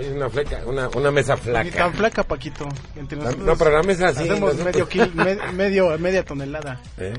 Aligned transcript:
Es 0.00 0.08
una 0.08 0.28
fleca, 0.28 0.62
una, 0.66 0.88
una 0.88 1.10
mesa 1.12 1.34
Ni 1.36 1.40
flaca. 1.42 1.70
tan 1.70 1.94
flaca, 1.94 2.22
Paquito. 2.24 2.68
Entre 2.96 3.16
La- 3.18 3.24
nosotros 3.24 3.46
no, 3.46 3.56
pero 3.56 3.70
la 3.70 3.82
mesa 3.84 4.12
sí. 4.12 4.20
Hacemos 4.20 4.40
nosotros- 4.54 4.64
medio, 4.64 4.88
kil- 4.88 5.14
me- 5.14 5.52
medio, 5.52 5.98
media 5.98 6.24
tonelada. 6.24 6.80
¿Eh? 6.98 7.14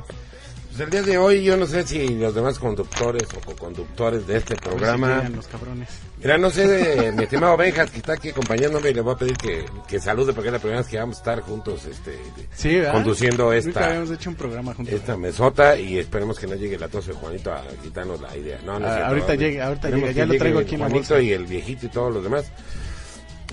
Pues 0.78 0.86
el 0.86 0.92
día 0.92 1.02
de 1.02 1.18
hoy 1.18 1.44
yo 1.44 1.58
no 1.58 1.66
sé 1.66 1.88
si 1.88 2.08
los 2.10 2.36
demás 2.36 2.60
conductores 2.60 3.24
o 3.36 3.40
co-conductores 3.44 4.28
de 4.28 4.38
este 4.38 4.56
programa... 4.58 5.16
llegan 5.18 5.36
los 5.38 5.48
cabrones. 5.48 5.90
Mira, 6.20 6.38
no 6.38 6.52
sé 6.52 6.68
de 6.68 7.12
mi 7.14 7.24
estimado 7.24 7.58
Benjas 7.58 7.90
que 7.90 7.98
está 7.98 8.14
aquí 8.14 8.30
acompañándome 8.30 8.92
y 8.92 8.94
le 8.94 9.02
voy 9.02 9.16
a 9.16 9.18
pedir 9.18 9.36
que, 9.38 9.66
que 9.88 10.00
salude 10.00 10.34
porque 10.34 10.50
es 10.50 10.54
la 10.54 10.60
primera 10.60 10.82
vez 10.82 10.88
que 10.88 11.00
vamos 11.00 11.16
a 11.18 11.20
estar 11.20 11.40
juntos 11.42 11.84
este, 11.86 12.20
Sí, 12.54 12.80
conduciendo 12.92 13.52
esta, 13.54 13.88
habíamos 13.88 14.12
hecho 14.12 14.30
un 14.30 14.36
programa 14.36 14.76
juntos. 14.76 14.94
esta 14.94 15.18
mesota 15.18 15.80
y 15.80 15.98
esperemos 15.98 16.38
que 16.38 16.46
no 16.46 16.54
llegue 16.54 16.78
la 16.78 16.88
tos 16.90 17.08
de 17.08 17.14
Juanito 17.14 17.52
a 17.52 17.64
quitarnos 17.82 18.22
la 18.22 18.38
idea. 18.38 18.60
No, 18.64 18.80
no 18.80 18.86
es 18.86 18.92
Ah, 18.92 18.96
cierto, 18.98 19.08
ahorita 19.10 19.34
llega, 19.36 19.66
ahorita 19.68 19.90
llega, 19.90 20.12
ya 20.12 20.26
lo 20.28 20.34
llegue 20.34 20.40
traigo 20.40 20.60
aquí 20.60 20.76
en 20.76 20.82
la 20.82 20.90
Juanito 20.90 21.20
y 21.20 21.32
el 21.32 21.46
viejito 21.48 21.88
y 21.88 21.90
todos 21.90 22.14
los 22.14 22.22
demás. 22.24 22.46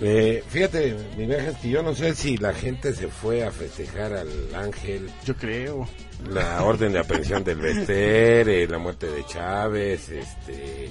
Eh, 0.01 0.43
fíjate, 0.49 0.97
mi 1.17 1.27
Benjas, 1.27 1.57
que 1.59 1.69
yo 1.71 1.83
no 1.83 1.95
sé 1.95 2.15
si 2.15 2.37
la 2.37 2.53
gente 2.53 2.93
se 2.93 3.07
fue 3.09 3.45
a 3.45 3.53
festejar 3.53 4.13
al 4.13 4.55
ángel, 4.55 5.09
Yo 5.25 5.37
creo. 5.37 5.89
la 6.29 6.65
orden 6.65 6.93
de 6.93 6.99
aprehensión 6.99 7.45
del 7.45 7.59
Bester, 7.61 8.49
eh, 8.49 8.67
la 8.67 8.79
muerte 8.79 9.07
de 9.07 9.25
Chávez, 9.27 10.09
este... 10.09 10.91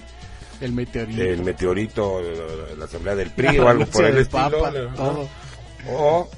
El 0.61 0.71
meteorito. 0.71 1.21
el 1.21 1.43
meteorito, 1.43 2.21
la, 2.21 2.75
la 2.77 2.85
asamblea 2.85 3.15
del 3.15 3.31
PRI 3.31 3.57
o 3.59 3.67
algo 3.67 3.85
por 3.87 4.05
el 4.05 4.17
estilo. 4.19 4.61
Papa, 4.61 4.71
¿no? 4.71 4.93
todo. 4.95 5.29
O, 5.89 6.29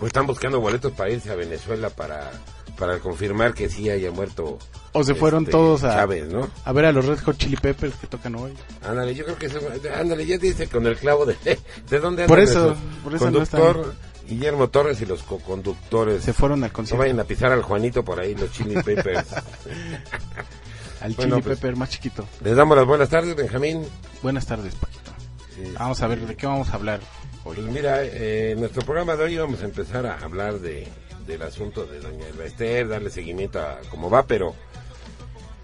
o 0.00 0.06
están 0.06 0.26
buscando 0.28 0.60
boletos 0.60 0.92
para 0.92 1.10
irse 1.10 1.32
a 1.32 1.34
Venezuela 1.34 1.90
para, 1.90 2.30
para 2.78 2.98
confirmar 2.98 3.54
que 3.54 3.68
sí 3.68 3.88
haya 3.90 4.10
muerto. 4.10 4.58
O 4.92 5.02
se 5.02 5.14
fueron 5.14 5.42
este, 5.42 5.52
todos 5.52 5.82
a, 5.84 5.94
Chávez, 5.96 6.28
¿no? 6.28 6.48
a 6.64 6.72
ver 6.72 6.84
a 6.84 6.92
los 6.92 7.04
Red 7.06 7.18
Hot 7.20 7.36
Chili 7.36 7.56
Peppers 7.56 7.94
que 7.96 8.06
tocan 8.06 8.34
hoy. 8.36 8.52
Ándale, 8.82 9.14
yo 9.14 9.24
creo 9.24 9.36
que 9.36 9.48
se, 9.48 9.58
ándale, 9.92 10.24
ya 10.26 10.38
dice 10.38 10.68
con 10.68 10.86
el 10.86 10.96
clavo 10.96 11.26
de 11.26 11.36
de 11.90 12.00
dónde 12.00 12.26
Por 12.26 12.38
eso, 12.38 12.66
nuestro 12.66 13.02
por 13.02 13.14
eso 13.14 13.24
no 13.30 13.32
conductor 13.32 13.94
Guillermo 14.28 14.68
Torres 14.68 15.00
y 15.00 15.06
los 15.06 15.22
co-conductores. 15.22 16.22
Se 16.22 16.32
fueron 16.32 16.62
al 16.64 16.70
No 16.70 16.74
concierto. 16.74 17.00
vayan 17.02 17.20
a 17.20 17.24
pisar 17.24 17.52
al 17.52 17.62
Juanito 17.62 18.04
por 18.04 18.20
ahí, 18.20 18.34
los 18.34 18.50
Chili 18.52 18.80
Peppers. 18.82 19.32
al 21.00 21.12
Bueno, 21.12 21.36
Chili 21.36 21.42
pues- 21.42 21.58
Pepper 21.58 21.76
más 21.76 21.90
chiquito. 21.90 22.26
Les 22.42 22.56
damos 22.56 22.76
las 22.76 22.86
buenas 22.86 23.08
tardes, 23.08 23.34
Benjamín. 23.36 23.84
Buenas 24.22 24.46
tardes, 24.46 24.74
Paquito. 24.76 25.12
Sí. 25.54 25.72
Vamos 25.78 26.00
a 26.02 26.06
ver 26.06 26.26
de 26.26 26.36
qué 26.36 26.46
vamos 26.46 26.70
a 26.70 26.74
hablar 26.74 27.00
hoy. 27.44 27.56
Pues 27.56 27.68
mira, 27.68 28.02
eh, 28.02 28.52
en 28.52 28.60
nuestro 28.60 28.82
programa 28.82 29.14
de 29.16 29.24
hoy 29.24 29.36
vamos 29.36 29.60
a 29.60 29.64
empezar 29.66 30.06
a 30.06 30.18
hablar 30.18 30.58
de, 30.60 30.88
del 31.26 31.42
asunto 31.42 31.84
de 31.86 32.00
Doña 32.00 32.26
Elba 32.28 32.44
Ester, 32.44 32.88
darle 32.88 33.10
seguimiento 33.10 33.60
a 33.60 33.78
cómo 33.90 34.10
va, 34.10 34.26
pero 34.26 34.54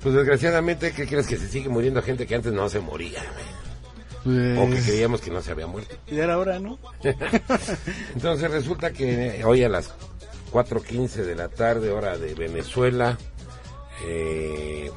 pues 0.02 0.14
desgraciadamente, 0.14 0.92
¿qué 0.92 1.06
crees 1.06 1.26
que 1.26 1.36
se 1.36 1.48
sigue 1.48 1.68
muriendo 1.68 2.02
gente 2.02 2.26
que 2.26 2.34
antes 2.34 2.52
no 2.52 2.68
se 2.68 2.80
moría? 2.80 3.20
O 4.22 4.24
que 4.24 4.66
Pues, 4.70 4.84
creíamos 4.86 5.20
que 5.20 5.30
no 5.30 5.40
se 5.42 5.50
había 5.52 5.66
muerto. 5.66 5.96
y 6.06 6.18
era 6.18 6.36
hora, 6.38 6.58
¿no? 6.58 6.78
Entonces 8.14 8.50
resulta 8.50 8.92
que 8.92 9.42
hoy 9.44 9.62
a 9.64 9.68
las 9.68 9.90
4.15 10.52 11.24
de 11.24 11.34
la 11.34 11.48
tarde, 11.48 11.90
hora 11.90 12.18
de 12.18 12.34
Venezuela, 12.34 13.16
eh, 14.06 14.90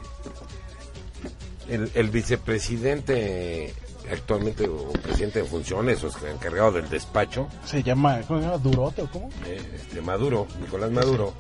el, 1.70 1.90
el 1.94 2.10
vicepresidente 2.10 3.74
actualmente 4.12 4.68
o 4.68 4.92
presidente 4.94 5.40
de 5.42 5.46
funciones 5.46 6.04
o 6.04 6.10
encargado 6.28 6.72
del 6.74 6.90
despacho, 6.90 7.48
Se 7.66 7.82
llama, 7.84 8.22
¿cómo 8.28 8.40
se 8.40 8.46
llama? 8.46 8.58
¿Durote 8.58 9.02
o 9.04 9.10
cómo? 9.10 9.30
eh, 9.46 9.62
este 9.76 10.02
Maduro, 10.02 10.48
Nicolás 10.60 10.92
Maduro, 10.92 11.34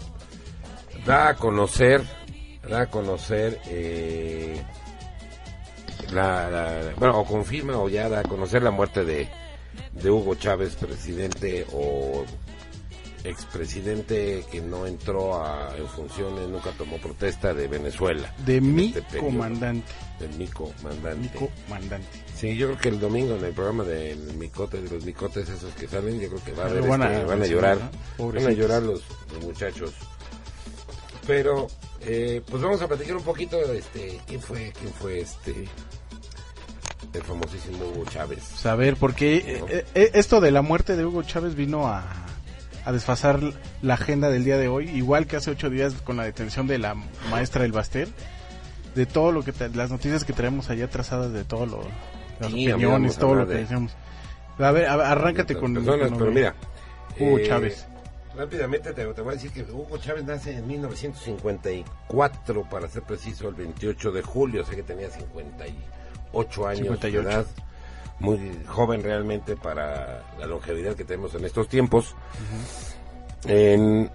da 1.05 1.29
a 1.29 1.35
conocer, 1.35 2.01
da 2.69 2.81
a 2.81 2.85
conocer, 2.89 3.59
eh, 3.67 4.61
la, 6.11 6.49
la- 6.49 6.93
bueno, 6.97 7.19
o 7.19 7.25
confirma 7.25 7.77
o 7.77 7.89
ya 7.89 8.07
da 8.09 8.19
a 8.19 8.23
conocer 8.23 8.61
la 8.63 8.71
muerte 8.71 9.03
de, 9.03 9.27
de 9.93 10.09
Hugo 10.11 10.35
Chávez, 10.35 10.75
presidente 10.75 11.65
o 11.73 12.23
expresidente 13.23 14.43
que 14.51 14.61
no 14.61 14.85
entró 14.85 15.41
a, 15.43 15.73
en 15.77 15.87
funciones, 15.87 16.47
nunca 16.49 16.71
tomó 16.71 16.97
protesta 16.97 17.53
de 17.53 17.67
Venezuela. 17.67 18.33
De 18.45 18.57
en 18.57 18.75
mi 18.75 18.93
este 18.95 19.17
comandante. 19.17 19.89
Del 20.27 20.37
mi 20.37 20.47
comandante. 20.47 21.15
Mi 21.39 21.47
comandante. 21.67 22.07
Sí, 22.35 22.55
yo 22.55 22.67
creo 22.67 22.79
que 22.79 22.89
el 22.89 22.99
domingo 22.99 23.35
en 23.35 23.45
el 23.45 23.53
programa 23.53 23.83
del 23.83 24.17
micote, 24.35 24.81
de 24.81 24.89
los 24.89 25.03
micotes 25.05 25.49
esos 25.49 25.73
que 25.75 25.87
salen, 25.87 26.19
yo 26.19 26.29
creo 26.29 26.43
que 26.43 26.51
va 26.53 26.65
a 26.65 26.69
Lo 26.69 26.77
haber, 26.77 26.89
van 26.89 27.01
a- 27.03 27.13
este, 27.13 27.25
van 27.25 27.41
a 27.41 27.45
llorar, 27.45 27.77
¿no? 28.17 28.31
van 28.31 28.47
a 28.47 28.51
llorar 28.51 28.81
los, 28.83 29.01
los 29.33 29.43
muchachos. 29.43 29.91
Pero, 31.27 31.67
eh, 32.01 32.41
pues 32.49 32.61
vamos 32.61 32.81
a 32.81 32.87
platicar 32.87 33.15
un 33.15 33.23
poquito, 33.23 33.57
este, 33.73 34.19
quién 34.27 34.41
fue, 34.41 34.73
quién 34.79 34.93
fue 34.93 35.21
este, 35.21 35.67
el 37.13 37.21
famosísimo 37.23 37.85
Hugo 37.85 38.05
Chávez. 38.09 38.43
Saber, 38.43 38.97
porque 38.97 39.37
eh, 39.69 39.85
eh, 39.95 40.11
esto 40.13 40.41
de 40.41 40.51
la 40.51 40.61
muerte 40.61 40.95
de 40.97 41.05
Hugo 41.05 41.23
Chávez 41.23 41.55
vino 41.55 41.87
a, 41.87 42.03
a 42.85 42.91
desfasar 42.91 43.39
la 43.81 43.93
agenda 43.93 44.29
del 44.29 44.43
día 44.43 44.57
de 44.57 44.67
hoy, 44.67 44.89
igual 44.89 45.25
que 45.27 45.37
hace 45.37 45.51
ocho 45.51 45.69
días 45.69 45.93
con 46.03 46.17
la 46.17 46.23
detención 46.25 46.67
de 46.67 46.77
la 46.77 46.95
maestra 47.29 47.61
del 47.61 47.71
Bastel, 47.71 48.11
de 48.95 49.05
todo 49.05 49.31
lo 49.31 49.43
que, 49.43 49.53
tra- 49.53 49.73
las 49.73 49.89
noticias 49.91 50.23
que 50.23 50.33
traemos 50.33 50.69
allá 50.69 50.87
trazadas 50.89 51.31
de 51.33 51.43
todo 51.45 51.65
lo, 51.65 51.81
las 52.39 52.51
Sí, 52.51 52.71
opiniones, 52.71 53.17
todo 53.17 53.35
lo 53.35 53.47
que 53.47 53.53
de- 53.53 53.59
decíamos. 53.61 53.95
A 54.59 54.71
ver, 54.71 54.85
a 54.87 54.93
arráncate 55.11 55.55
con, 55.55 55.73
Personas, 55.73 56.09
con- 56.09 56.17
pero 56.19 56.31
mira, 56.31 56.55
Hugo 57.19 57.39
eh, 57.39 57.47
Chávez. 57.47 57.87
rápidamente 58.37 58.93
te, 58.93 59.05
te, 59.05 59.21
voy 59.21 59.31
a 59.31 59.35
decir 59.35 59.51
que 59.51 59.63
Hugo 59.63 59.97
Chávez 59.97 60.23
nace 60.25 60.55
en 60.57 60.67
1954, 60.67 62.63
para 62.69 62.87
ser 62.87 63.03
preciso, 63.03 63.49
el 63.49 63.55
28 63.55 64.11
de 64.11 64.21
julio, 64.21 64.61
o 64.61 64.65
sea 64.65 64.75
que 64.75 64.83
tenía 64.83 65.09
58 65.09 66.67
años 66.67 66.79
58. 66.99 67.21
de 67.27 67.33
edad. 67.33 67.45
Muy 68.19 68.39
joven 68.67 69.01
realmente 69.03 69.55
para 69.55 70.21
la 70.39 70.45
longevidad 70.45 70.95
que 70.95 71.03
tenemos 71.03 71.33
en 71.35 71.45
estos 71.45 71.67
tiempos. 71.67 72.11
Uh 72.13 73.47
-huh. 73.47 73.51
En 73.51 74.11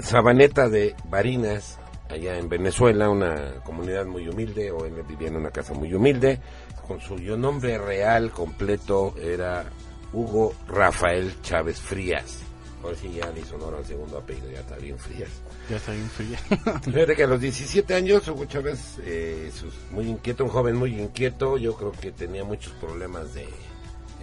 Sabaneta 0.00 0.68
de 0.68 0.96
Barinas, 1.04 1.78
allá 2.08 2.38
en 2.38 2.48
Venezuela, 2.48 3.08
una 3.08 3.60
comunidad 3.64 4.06
muy 4.06 4.28
humilde, 4.28 4.70
o 4.70 4.84
él 4.84 4.94
vivía 5.08 5.28
en 5.28 5.36
una 5.36 5.50
casa 5.50 5.74
muy 5.74 5.92
humilde, 5.92 6.40
con 6.86 7.00
su 7.00 7.16
nombre 7.16 7.78
real 7.78 8.30
completo 8.30 9.14
era 9.20 9.64
Hugo 10.12 10.54
Rafael 10.68 11.34
Chávez 11.42 11.80
Frías. 11.80 12.40
Ahora 12.82 12.96
sí 12.96 13.10
ya 13.14 13.30
le 13.30 13.40
hizo 13.40 13.56
honor 13.56 13.76
al 13.76 13.86
segundo 13.86 14.18
apellido, 14.18 14.50
ya 14.50 14.60
está 14.60 14.76
bien 14.76 14.98
Frías. 14.98 15.30
Ya 15.70 15.76
está 15.76 15.92
bien 15.92 16.08
Frías. 16.10 16.42
Fíjate 16.84 17.16
que 17.16 17.24
a 17.24 17.26
los 17.26 17.40
17 17.40 17.94
años 17.94 18.28
Hugo 18.28 18.44
Chávez, 18.44 18.98
eh, 19.04 19.50
muy 19.90 20.06
inquieto, 20.06 20.44
un 20.44 20.50
joven 20.50 20.76
muy 20.76 21.00
inquieto, 21.00 21.56
yo 21.56 21.74
creo 21.76 21.92
que 21.92 22.12
tenía 22.12 22.44
muchos 22.44 22.72
problemas 22.74 23.32
de... 23.32 23.48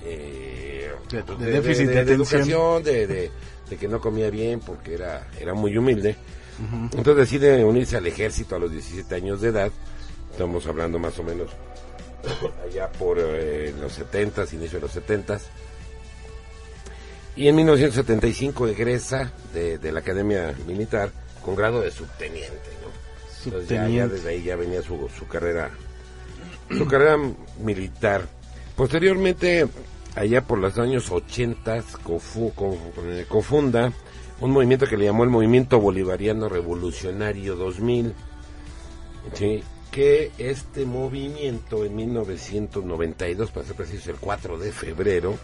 Eh, 0.04 0.92
de, 1.10 1.24
de, 1.24 1.36
de, 1.36 1.52
déficit 1.52 1.88
de, 1.88 2.06
de 2.06 2.14
educación, 2.14 2.84
de, 2.84 3.08
de, 3.08 3.32
que 3.78 3.88
no 3.88 4.00
comía 4.00 4.30
bien 4.30 4.60
porque 4.60 4.94
era, 4.94 5.28
era 5.40 5.54
muy 5.54 5.76
humilde. 5.78 6.16
Uh 6.62 6.76
-huh. 6.76 6.98
Entonces 6.98 7.30
decide 7.30 7.64
unirse 7.64 7.98
al 7.98 8.06
ejército 8.06 8.56
a 8.56 8.60
los 8.60 8.72
17 8.72 9.16
años 9.16 9.42
de 9.42 9.50
edad. 9.50 9.72
Estamos 10.32 10.66
hablando 10.68 11.00
más 11.00 11.18
o 11.20 11.24
menos 11.24 11.50
allá 12.64 12.92
por 12.92 13.18
eh, 13.20 13.74
los 13.80 13.94
70, 13.94 14.46
inicio 14.54 14.78
de 14.78 14.82
los 14.82 14.92
70. 14.92 15.40
Y 17.36 17.48
en 17.48 17.56
1975 17.56 18.68
egresa 18.68 19.32
de, 19.54 19.78
de, 19.78 19.92
la 19.92 20.02
Academia 20.02 20.54
Militar 20.68 21.12
con 21.44 21.56
grado 21.56 21.82
de 21.82 21.92
subteniente. 21.92 22.70
¿no? 22.82 23.44
Subteniente. 23.44 23.74
Ya, 23.74 23.88
ya, 23.90 24.08
desde 24.08 24.30
ahí 24.30 24.44
ya 24.44 24.56
venía 24.56 24.82
su, 24.82 25.10
su 25.18 25.28
carrera 25.28 25.72
su 26.78 26.88
carrera 26.88 27.18
militar. 27.60 28.28
Posteriormente, 28.76 29.68
allá 30.16 30.42
por 30.42 30.60
los 30.60 30.78
años 30.78 31.12
80, 31.12 31.84
cofu, 32.04 32.54
cofunda 33.28 33.92
un 34.42 34.52
movimiento 34.52 34.88
que 34.88 34.98
le 34.98 35.06
llamó 35.06 35.24
el 35.24 35.30
Movimiento 35.30 35.80
Bolivariano 35.80 36.50
Revolucionario 36.50 37.56
2000. 37.56 38.14
¿sí? 39.34 39.64
que 39.92 40.32
este 40.38 40.86
movimiento 40.86 41.84
en 41.84 41.96
1992, 41.96 43.52
para 43.52 43.66
ser 43.66 43.76
preciso 43.76 44.10
el 44.10 44.18
4 44.18 44.58
de 44.58 44.72
febrero, 44.72 45.38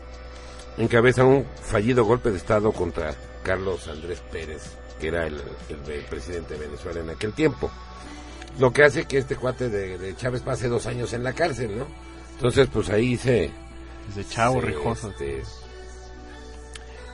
encabeza 0.78 1.26
un 1.26 1.46
fallido 1.62 2.06
golpe 2.06 2.32
de 2.32 2.38
Estado 2.38 2.72
contra 2.72 3.14
Carlos 3.44 3.88
Andrés 3.90 4.22
Pérez, 4.32 4.78
que 5.00 5.10
era 5.10 5.28
el, 5.28 5.36
el, 5.36 5.92
el 5.92 6.06
presidente 6.06 6.54
de 6.54 6.62
Venezuela 6.62 7.02
en 7.02 7.10
aquel 7.10 7.34
tiempo. 7.34 7.70
Lo 8.58 8.72
que 8.72 8.84
hace 8.84 9.06
que 9.06 9.18
este 9.18 9.36
cuate 9.36 9.70
de, 9.70 9.98
de, 9.98 10.16
Chávez 10.16 10.42
pase 10.42 10.70
dos 10.70 10.88
años 10.88 11.12
en 11.14 11.24
la 11.24 11.34
cárcel, 11.34 11.78
¿no? 11.78 11.86
Entonces, 12.36 12.70
pues 12.72 12.90
ahí 12.90 13.18
se... 13.18 13.52
Desde 14.08 14.30
chavo 14.30 14.62
rijoso. 14.62 15.10
Este, 15.10 15.44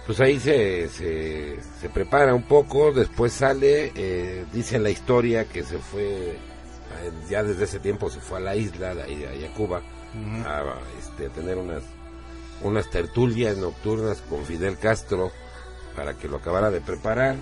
pues 0.05 0.19
ahí 0.19 0.39
se, 0.39 0.89
se, 0.89 1.57
se, 1.79 1.89
prepara 1.89 2.33
un 2.33 2.43
poco, 2.43 2.91
después 2.91 3.31
sale, 3.33 3.91
eh, 3.95 4.45
dice 4.51 4.79
la 4.79 4.89
historia 4.89 5.45
que 5.45 5.63
se 5.63 5.77
fue 5.77 6.37
ya 7.29 7.43
desde 7.43 7.65
ese 7.65 7.79
tiempo 7.79 8.09
se 8.09 8.19
fue 8.19 8.37
a 8.37 8.41
la 8.41 8.55
isla, 8.55 8.95
de 8.95 9.03
ahí, 9.03 9.45
a 9.45 9.53
Cuba, 9.53 9.79
uh 9.79 10.17
-huh. 10.17 10.45
a, 10.45 10.79
este, 10.99 11.27
a, 11.27 11.29
tener 11.29 11.57
unas, 11.57 11.83
unas 12.61 12.89
tertulias 12.89 13.57
nocturnas 13.57 14.21
con 14.29 14.45
Fidel 14.45 14.77
Castro 14.77 15.31
para 15.95 16.15
que 16.15 16.27
lo 16.27 16.37
acabara 16.37 16.71
de 16.71 16.81
preparar. 16.81 17.35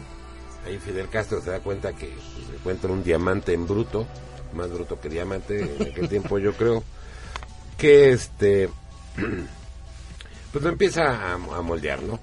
Ahí 0.65 0.77
Fidel 0.77 1.09
Castro 1.09 1.41
se 1.41 1.49
da 1.49 1.59
cuenta 1.59 1.93
que 1.93 2.07
pues, 2.07 2.47
se 2.47 2.55
encuentra 2.55 2.91
un 2.91 3.03
diamante 3.03 3.53
en 3.53 3.65
bruto, 3.67 4.05
más 4.53 4.71
bruto 4.71 4.99
que 4.99 5.09
diamante 5.09 5.61
en 5.61 5.91
aquel 5.91 6.09
tiempo 6.09 6.37
yo 6.37 6.53
creo, 6.53 6.83
que 7.77 8.11
este 8.11 8.69
pues 10.51 10.63
lo 10.63 10.69
empieza 10.69 11.31
a, 11.31 11.33
a 11.33 11.61
moldear, 11.61 12.03
¿no? 12.03 12.19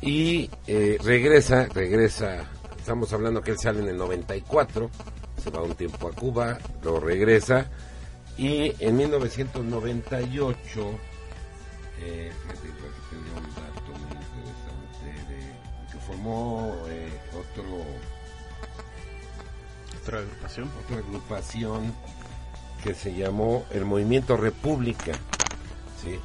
Y 0.00 0.50
eh, 0.66 0.98
regresa, 1.02 1.66
regresa, 1.66 2.46
estamos 2.76 3.12
hablando 3.12 3.42
que 3.42 3.50
él 3.50 3.58
sale 3.58 3.80
en 3.80 3.88
el 3.88 3.96
94, 3.96 4.90
se 5.42 5.50
va 5.50 5.62
un 5.62 5.74
tiempo 5.74 6.08
a 6.08 6.12
Cuba, 6.12 6.58
lo 6.82 7.00
regresa. 7.00 7.66
Y 8.36 8.72
en 8.78 8.96
1998 8.96 10.98
eh, 12.00 12.30
un 13.36 13.42
dato 13.54 13.92
muy 13.98 14.16
interesante 14.16 15.08
de, 15.32 15.40
que 15.90 15.98
formó 16.06 16.76
eh, 16.88 17.10
otro 17.32 17.84
otra 20.00 20.20
agrupación 20.20 20.70
otra 20.84 20.98
agrupación 20.98 21.92
que 22.84 22.94
se 22.94 23.12
llamó 23.14 23.64
el 23.72 23.84
Movimiento 23.84 24.36
República 24.36 25.18
¿sí? 26.02 26.20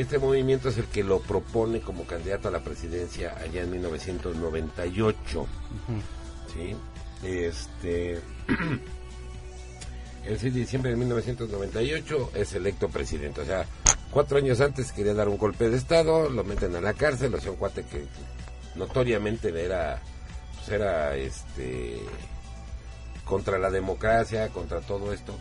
Este 0.00 0.18
movimiento 0.18 0.68
es 0.68 0.78
el 0.78 0.86
que 0.86 1.04
lo 1.04 1.20
propone 1.20 1.80
como 1.80 2.04
candidato 2.04 2.48
a 2.48 2.50
la 2.50 2.60
presidencia 2.60 3.36
allá 3.38 3.62
en 3.62 3.70
1998 3.70 5.40
uh 5.40 5.44
-huh. 5.44 6.22
¿sí? 6.52 6.76
Este, 7.22 8.20
el 10.26 10.38
6 10.38 10.54
de 10.54 10.60
diciembre 10.60 10.90
de 10.90 10.96
1998 10.96 12.32
es 12.34 12.52
electo 12.54 12.88
presidente. 12.88 13.40
O 13.42 13.44
sea, 13.44 13.66
cuatro 14.10 14.38
años 14.38 14.60
antes 14.60 14.92
quería 14.92 15.14
dar 15.14 15.28
un 15.28 15.38
golpe 15.38 15.68
de 15.68 15.76
Estado, 15.76 16.28
lo 16.28 16.44
meten 16.44 16.74
a 16.76 16.80
la 16.80 16.94
cárcel, 16.94 17.34
o 17.34 17.40
sea, 17.40 17.52
un 17.52 17.56
cuate 17.56 17.84
que 17.84 18.04
notoriamente 18.74 19.48
era, 19.48 20.00
pues 20.56 20.68
era 20.68 21.16
este, 21.16 21.98
contra 23.24 23.58
la 23.58 23.70
democracia, 23.70 24.48
contra 24.48 24.80
todo 24.80 25.12
esto. 25.12 25.36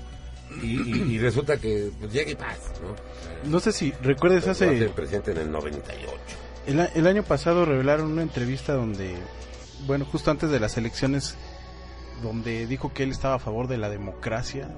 Y, 0.62 0.82
y, 0.82 1.16
y 1.16 1.20
resulta 1.20 1.58
que 1.58 1.92
pues, 2.00 2.12
llega 2.12 2.32
y 2.32 2.36
pasa, 2.36 2.72
¿no? 2.82 3.50
No 3.50 3.60
sé 3.60 3.72
si 3.72 3.92
recuerdes 4.02 4.48
hace... 4.48 4.78
El 4.78 4.90
presidente 4.92 5.32
en 5.32 5.38
el 5.38 5.52
98. 5.52 6.12
El, 6.68 6.80
el 6.94 7.08
año 7.08 7.24
pasado 7.24 7.66
revelaron 7.66 8.12
una 8.12 8.22
entrevista 8.22 8.74
donde, 8.74 9.16
bueno, 9.88 10.06
justo 10.06 10.30
antes 10.30 10.50
de 10.50 10.60
las 10.60 10.78
elecciones 10.78 11.36
donde 12.22 12.68
dijo 12.68 12.94
que 12.94 13.04
él 13.04 13.12
estaba 13.12 13.36
a 13.36 13.40
favor 13.40 13.68
de 13.68 13.78
la 13.78 13.90
democracia 13.90 14.70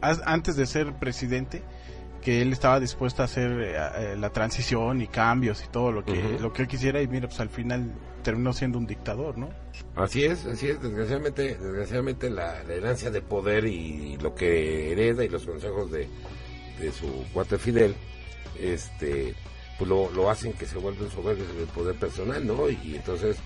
antes 0.00 0.56
de 0.56 0.66
ser 0.66 0.94
presidente 0.94 1.62
que 2.22 2.40
él 2.40 2.52
estaba 2.52 2.80
dispuesto 2.80 3.20
a 3.20 3.26
hacer 3.26 3.50
eh, 3.60 4.16
la 4.16 4.30
transición 4.30 5.02
y 5.02 5.08
cambios 5.08 5.62
y 5.64 5.68
todo 5.68 5.92
lo 5.92 6.04
que 6.04 6.12
uh 6.12 6.14
-huh. 6.14 6.40
lo 6.40 6.52
que 6.52 6.62
él 6.62 6.68
quisiera 6.68 7.02
y 7.02 7.08
mira 7.08 7.28
pues 7.28 7.40
al 7.40 7.50
final 7.50 7.92
terminó 8.22 8.52
siendo 8.52 8.78
un 8.78 8.86
dictador 8.86 9.36
no 9.36 9.50
así 9.96 10.24
es 10.24 10.46
así 10.46 10.68
es 10.68 10.80
desgraciadamente 10.80 11.56
desgraciadamente 11.56 12.30
la, 12.30 12.62
la 12.62 12.74
herencia 12.74 13.10
de 13.10 13.20
poder 13.20 13.66
y, 13.66 14.16
lo 14.18 14.34
que 14.34 14.92
hereda 14.92 15.24
y 15.24 15.28
los 15.28 15.44
consejos 15.44 15.90
de, 15.90 16.08
de 16.80 16.92
su 16.92 17.08
cuate 17.32 17.58
Fidel 17.58 17.94
este 18.58 19.34
pues 19.78 19.90
lo, 19.90 20.10
lo 20.12 20.30
hacen 20.30 20.52
que 20.52 20.66
se 20.66 20.78
vuelven 20.78 21.10
soberbios 21.10 21.48
en 21.50 21.60
el 21.60 21.66
poder 21.66 21.96
personal 21.96 22.46
no 22.46 22.70
y, 22.70 22.78
y 22.84 22.94
entonces 22.96 23.36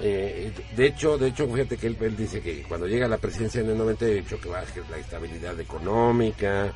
eh, 0.00 0.52
de 0.74 0.86
hecho, 0.86 1.18
de 1.18 1.28
hecho, 1.28 1.46
fíjate 1.46 1.76
que 1.76 1.86
él, 1.86 1.96
él, 2.00 2.16
dice 2.16 2.40
que 2.40 2.62
cuando 2.62 2.88
llega 2.88 3.06
a 3.06 3.08
la 3.08 3.18
presidencia 3.18 3.60
en 3.60 3.70
el 3.70 3.78
98 3.78 4.40
que 4.40 4.48
va 4.48 4.60
a 4.60 4.64
la 4.90 4.96
estabilidad 4.96 5.58
económica, 5.60 6.72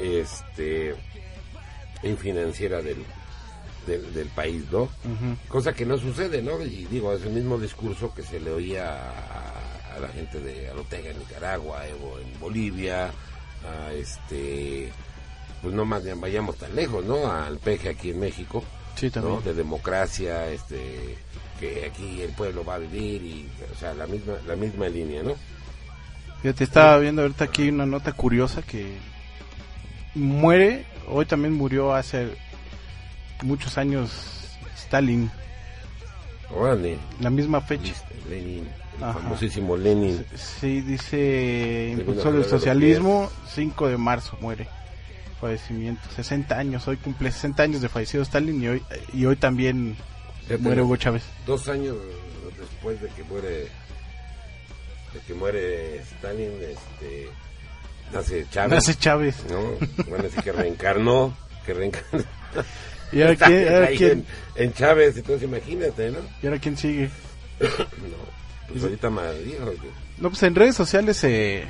este, 0.00 0.94
y 2.02 2.12
financiera 2.14 2.80
del, 2.82 3.04
del, 3.86 4.14
del 4.14 4.28
país, 4.28 4.62
¿no? 4.70 4.82
Uh 4.82 4.86
-huh. 4.86 5.36
Cosa 5.48 5.72
que 5.72 5.84
no 5.86 5.98
sucede, 5.98 6.42
¿no? 6.42 6.62
Y 6.64 6.86
digo, 6.90 7.12
es 7.12 7.22
el 7.22 7.30
mismo 7.30 7.58
discurso 7.58 8.12
que 8.14 8.22
se 8.22 8.40
le 8.40 8.50
oía 8.50 8.88
a, 8.88 9.96
a 9.96 10.00
la 10.00 10.08
gente 10.08 10.40
de 10.40 10.70
Ortega 10.70 11.10
en 11.10 11.18
Nicaragua, 11.18 11.86
Evo 11.86 12.18
en 12.18 12.40
Bolivia, 12.40 13.06
a 13.06 13.92
este, 13.92 14.92
pues 15.62 15.74
no 15.74 15.84
más 15.84 16.02
vayamos 16.20 16.56
tan 16.56 16.74
lejos, 16.74 17.04
¿no? 17.04 17.30
Al 17.30 17.58
peje 17.58 17.88
aquí 17.88 18.10
en 18.10 18.20
México, 18.20 18.62
sí, 18.94 19.10
también. 19.10 19.36
¿no? 19.36 19.40
De 19.42 19.54
democracia, 19.54 20.48
este 20.50 21.16
que 21.58 21.86
aquí 21.86 22.22
el 22.22 22.30
pueblo 22.32 22.64
va 22.64 22.76
a 22.76 22.78
vivir 22.78 23.20
y 23.22 23.48
o 23.74 23.76
sea 23.76 23.92
la 23.92 24.06
misma 24.06 24.34
la 24.46 24.54
misma 24.54 24.88
línea 24.88 25.24
no 25.24 25.34
fíjate 26.40 26.62
estaba 26.62 26.98
viendo 26.98 27.22
ahorita 27.22 27.46
aquí 27.46 27.68
una 27.68 27.84
nota 27.84 28.12
curiosa 28.12 28.62
que 28.62 28.96
muere 30.18 30.84
hoy 31.08 31.24
también 31.26 31.54
murió 31.54 31.94
hace 31.94 32.28
muchos 33.42 33.78
años 33.78 34.56
Stalin. 34.76 35.30
Órale. 36.54 36.98
la 37.20 37.30
misma 37.30 37.60
fecha. 37.60 37.92
Lenin 38.28 38.66
el 39.00 39.12
famosísimo 39.12 39.76
Lenin. 39.76 40.24
Sí 40.34 40.80
dice 40.80 41.94
impulsor 41.96 42.34
del 42.34 42.44
socialismo 42.44 43.30
5 43.54 43.88
de 43.88 43.96
marzo 43.96 44.36
muere. 44.40 44.68
Fallecimiento 45.40 46.02
60 46.16 46.58
años 46.58 46.88
hoy 46.88 46.96
cumple 46.96 47.30
60 47.30 47.62
años 47.62 47.80
de 47.80 47.88
fallecido 47.88 48.24
Stalin 48.24 48.60
y 48.62 48.68
hoy 48.68 48.82
y 49.12 49.24
hoy 49.24 49.36
también 49.36 49.96
Fíjate, 50.42 50.62
muere 50.62 50.82
Hugo 50.82 50.96
Chávez. 50.96 51.22
Dos 51.46 51.68
años 51.68 51.96
después 52.58 53.00
de 53.00 53.08
que 53.10 53.22
muere 53.22 53.68
de 55.14 55.20
que 55.26 55.34
muere 55.34 56.00
Stalin, 56.00 56.50
este 56.60 57.28
nace 58.12 58.46
Chávez. 58.50 58.70
Nace 58.72 58.94
Chávez. 58.96 59.36
¿no? 59.50 60.04
Bueno, 60.08 60.24
así 60.30 60.40
que 60.42 60.52
reencarnó, 60.52 61.36
que 61.66 61.74
reencarnó. 61.74 62.24
¿Y 63.12 63.22
ahora 63.22 63.36
quién? 63.36 63.68
ahora 63.74 63.86
Ahí 63.86 63.96
quién? 63.96 64.24
En, 64.56 64.64
en 64.64 64.72
Chávez, 64.74 65.16
entonces 65.16 65.48
imagínate, 65.48 66.10
¿no? 66.10 66.18
¿Y 66.42 66.46
ahora 66.46 66.58
quién 66.58 66.76
sigue? 66.76 67.08
no, 67.60 67.68
pues 68.68 68.82
ahorita 68.84 69.10
Madrid. 69.10 69.54
No, 70.18 70.28
pues 70.30 70.42
en 70.42 70.54
redes 70.54 70.74
sociales 70.76 71.16
se 71.16 71.64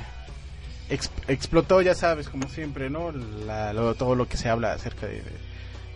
ex- 0.89 1.11
explotó, 1.27 1.81
ya 1.81 1.95
sabes, 1.95 2.27
como 2.29 2.49
siempre, 2.49 2.89
¿no? 2.89 3.11
La- 3.45 3.71
lo- 3.73 3.95
todo 3.95 4.15
lo 4.15 4.27
que 4.27 4.37
se 4.37 4.49
habla 4.49 4.73
acerca 4.73 5.07
de, 5.07 5.21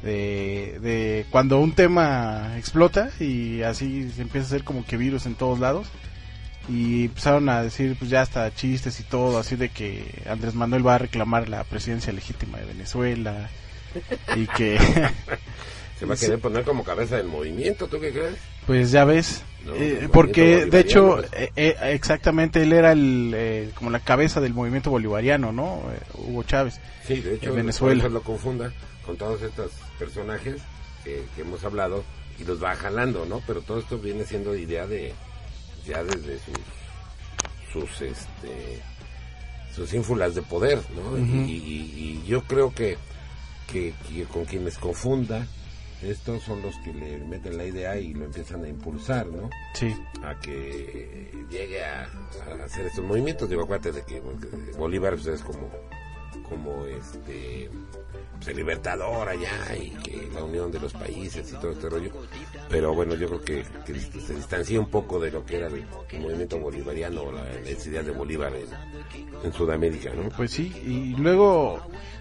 de, 0.03 0.79
de 0.79 1.25
cuando 1.29 1.59
un 1.59 1.73
tema 1.73 2.55
explota 2.57 3.09
y 3.19 3.61
así 3.63 4.09
se 4.11 4.21
empieza 4.21 4.45
a 4.45 4.47
hacer 4.47 4.63
como 4.63 4.85
que 4.85 4.97
virus 4.97 5.25
en 5.25 5.35
todos 5.35 5.59
lados. 5.59 5.87
Y 6.69 7.05
empezaron 7.05 7.49
a 7.49 7.61
decir, 7.61 7.95
pues 7.99 8.09
ya 8.09 8.21
hasta 8.21 8.53
chistes 8.53 8.99
y 8.99 9.03
todo, 9.03 9.37
así 9.37 9.55
de 9.57 9.69
que 9.69 10.05
Andrés 10.29 10.55
Manuel 10.55 10.85
va 10.85 10.95
a 10.95 10.99
reclamar 10.99 11.49
la 11.49 11.63
presidencia 11.65 12.13
legítima 12.13 12.57
de 12.59 12.65
Venezuela 12.65 13.49
y 14.35 14.47
que, 14.47 14.77
Se 15.99 16.05
va 16.05 16.15
a 16.15 16.17
querer 16.17 16.39
poner 16.39 16.63
como 16.63 16.83
cabeza 16.83 17.17
del 17.17 17.27
movimiento, 17.27 17.87
¿tú 17.87 17.99
qué 17.99 18.11
crees? 18.11 18.35
pues 18.65 18.91
ya 18.91 19.03
ves, 19.03 19.43
No, 19.65 19.75
eh, 19.75 19.99
el 20.03 20.09
porque 20.09 20.65
de 20.65 20.79
hecho, 20.79 21.21
eh, 21.33 21.51
eh, 21.57 21.75
exactamente, 21.91 22.63
él 22.63 22.71
era 22.73 22.93
el, 22.93 23.33
eh, 23.35 23.69
como 23.75 23.89
la 23.89 23.99
cabeza 23.99 24.39
del 24.39 24.53
movimiento 24.53 24.89
bolivariano, 24.89 25.51
¿no? 25.51 25.83
Eh, 25.93 25.99
Hugo 26.13 26.43
Chávez. 26.43 26.79
Sí, 27.05 27.19
de 27.19 27.35
hecho, 27.35 27.49
En 27.49 27.57
Venezuela. 27.57 28.07
lo 28.07 28.21
confunda 28.21 28.71
con 29.05 29.17
todos 29.17 29.41
estos 29.41 29.71
personajes 29.99 30.61
que 31.03 31.23
hemos 31.37 31.63
hablado 31.65 32.03
y 32.39 32.45
los 32.45 32.63
va 32.63 32.73
jalando, 32.75 33.25
¿no? 33.25 33.41
Pero 33.45 33.61
todo 33.61 33.79
esto 33.79 33.97
viene 33.99 34.23
siendo 34.25 34.55
idea 34.55 34.87
de 34.87 35.13
ya 35.85 36.03
desde 36.03 36.39
sus 36.39 36.59
sus 37.71 38.01
este 38.01 38.79
sus 39.75 39.91
ínfulas 39.93 40.35
de 40.35 40.41
poder, 40.43 40.79
¿no? 40.95 41.17
y, 41.17 41.21
y- 41.21 42.21
y 42.23 42.27
yo 42.27 42.43
creo 42.43 42.73
que, 42.75 42.97
que, 43.71 43.93
que 44.07 44.23
con 44.25 44.45
quienes 44.45 44.77
confunda 44.77 45.47
estos 46.03 46.43
son 46.43 46.61
los 46.61 46.75
que 46.83 46.93
le 46.93 47.17
meten 47.19 47.57
la 47.57 47.65
idea 47.65 47.97
y 47.97 48.13
lo 48.13 48.25
empiezan 48.25 48.63
a 48.65 48.67
impulsar, 48.67 49.25
¿no? 49.27 49.49
Sí. 49.73 49.95
a 50.21 50.37
que 50.39 51.31
llegue 51.49 51.83
a, 51.83 52.03
a 52.03 52.65
hacer 52.65 52.85
estos 52.87 53.03
movimientos. 53.05 53.49
Digo, 53.49 53.63
acuérdate 53.63 53.93
de 53.93 54.03
que 54.03 54.21
Bolívar 54.77 55.13
pues, 55.15 55.27
es 55.27 55.41
como, 55.41 55.69
como 56.49 56.85
este 56.85 57.69
el 58.47 58.57
libertador 58.57 59.27
allá 59.29 59.75
y 59.75 59.89
que 59.91 60.29
la 60.33 60.43
unión 60.43 60.71
de 60.71 60.79
los 60.79 60.93
países 60.93 61.51
y 61.51 61.55
todo 61.55 61.71
este 61.71 61.89
rollo. 61.89 62.11
Pero 62.69 62.93
bueno, 62.93 63.15
yo 63.15 63.27
creo 63.27 63.41
que, 63.41 63.65
se 64.21 64.33
distancia 64.35 64.79
un 64.79 64.89
poco 64.89 65.19
de 65.19 65.31
lo 65.31 65.45
que 65.45 65.57
era 65.57 65.67
el, 65.67 65.85
movimiento 66.19 66.59
bolivariano 66.59 67.31
la, 67.31 67.43
idea 67.69 68.03
de 68.03 68.11
Bolívar 68.11 68.53
en, 69.43 69.53
Sudamérica, 69.53 70.11
¿no? 70.13 70.29
Pues 70.29 70.51
sí, 70.51 70.71
y 70.85 71.15
luego 71.21 71.79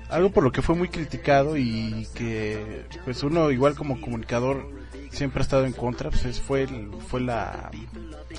algo 0.09 0.31
por 0.31 0.43
lo 0.45 0.53
que 0.53 0.61
fue 0.63 0.75
muy 0.75 0.89
criticado 0.89 1.57
y 1.57 2.07
que 2.15 2.85
pues 3.05 3.23
uno 3.23 3.51
igual 3.51 3.75
como 3.75 4.01
comunicador 4.01 4.69
siempre 5.11 5.41
ha 5.41 5.43
estado 5.45 5.65
en 5.65 5.73
contra, 5.73 6.11
pues 6.11 6.25
es- 6.25 6.41
fue 6.41 6.63
el- 6.63 6.91
fue 7.09 7.21
la 7.21 7.71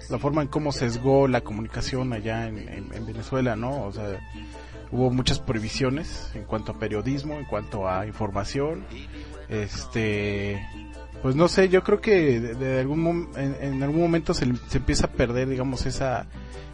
la 0.10 0.20
forma 0.20 0.42
en 0.42 0.48
cómo 0.48 0.72
sesgó 0.72 1.28
la 1.28 1.42
comunicación 1.42 2.14
allá 2.14 2.48
en- 2.48 2.90
en 2.94 3.06
Venezuela, 3.06 3.56
¿no? 3.56 3.86
O 3.86 3.92
sea, 3.92 4.20
hubo 4.94 5.10
muchas 5.10 5.40
prohibiciones 5.40 6.32
en 6.36 6.44
cuanto 6.44 6.72
a 6.72 6.80
periodismo, 6.80 7.34
en 7.34 7.46
cuanto 7.46 7.90
a 7.90 8.06
información, 8.06 8.86
este 9.50 10.66
pues 11.22 11.36
no 11.36 11.48
sé, 11.48 11.70
yo 11.70 11.84
creo 11.84 12.02
que 12.02 12.40
de, 12.40 12.82
algún 12.82 13.30
en, 13.36 13.56
en 13.62 13.84
algún 13.84 14.02
momento 14.02 14.34
se, 14.34 14.46
se 14.68 14.78
empieza 14.78 15.08
a 15.08 15.12
perder, 15.12 15.48
digamos, 15.48 15.86
esa 15.86 16.28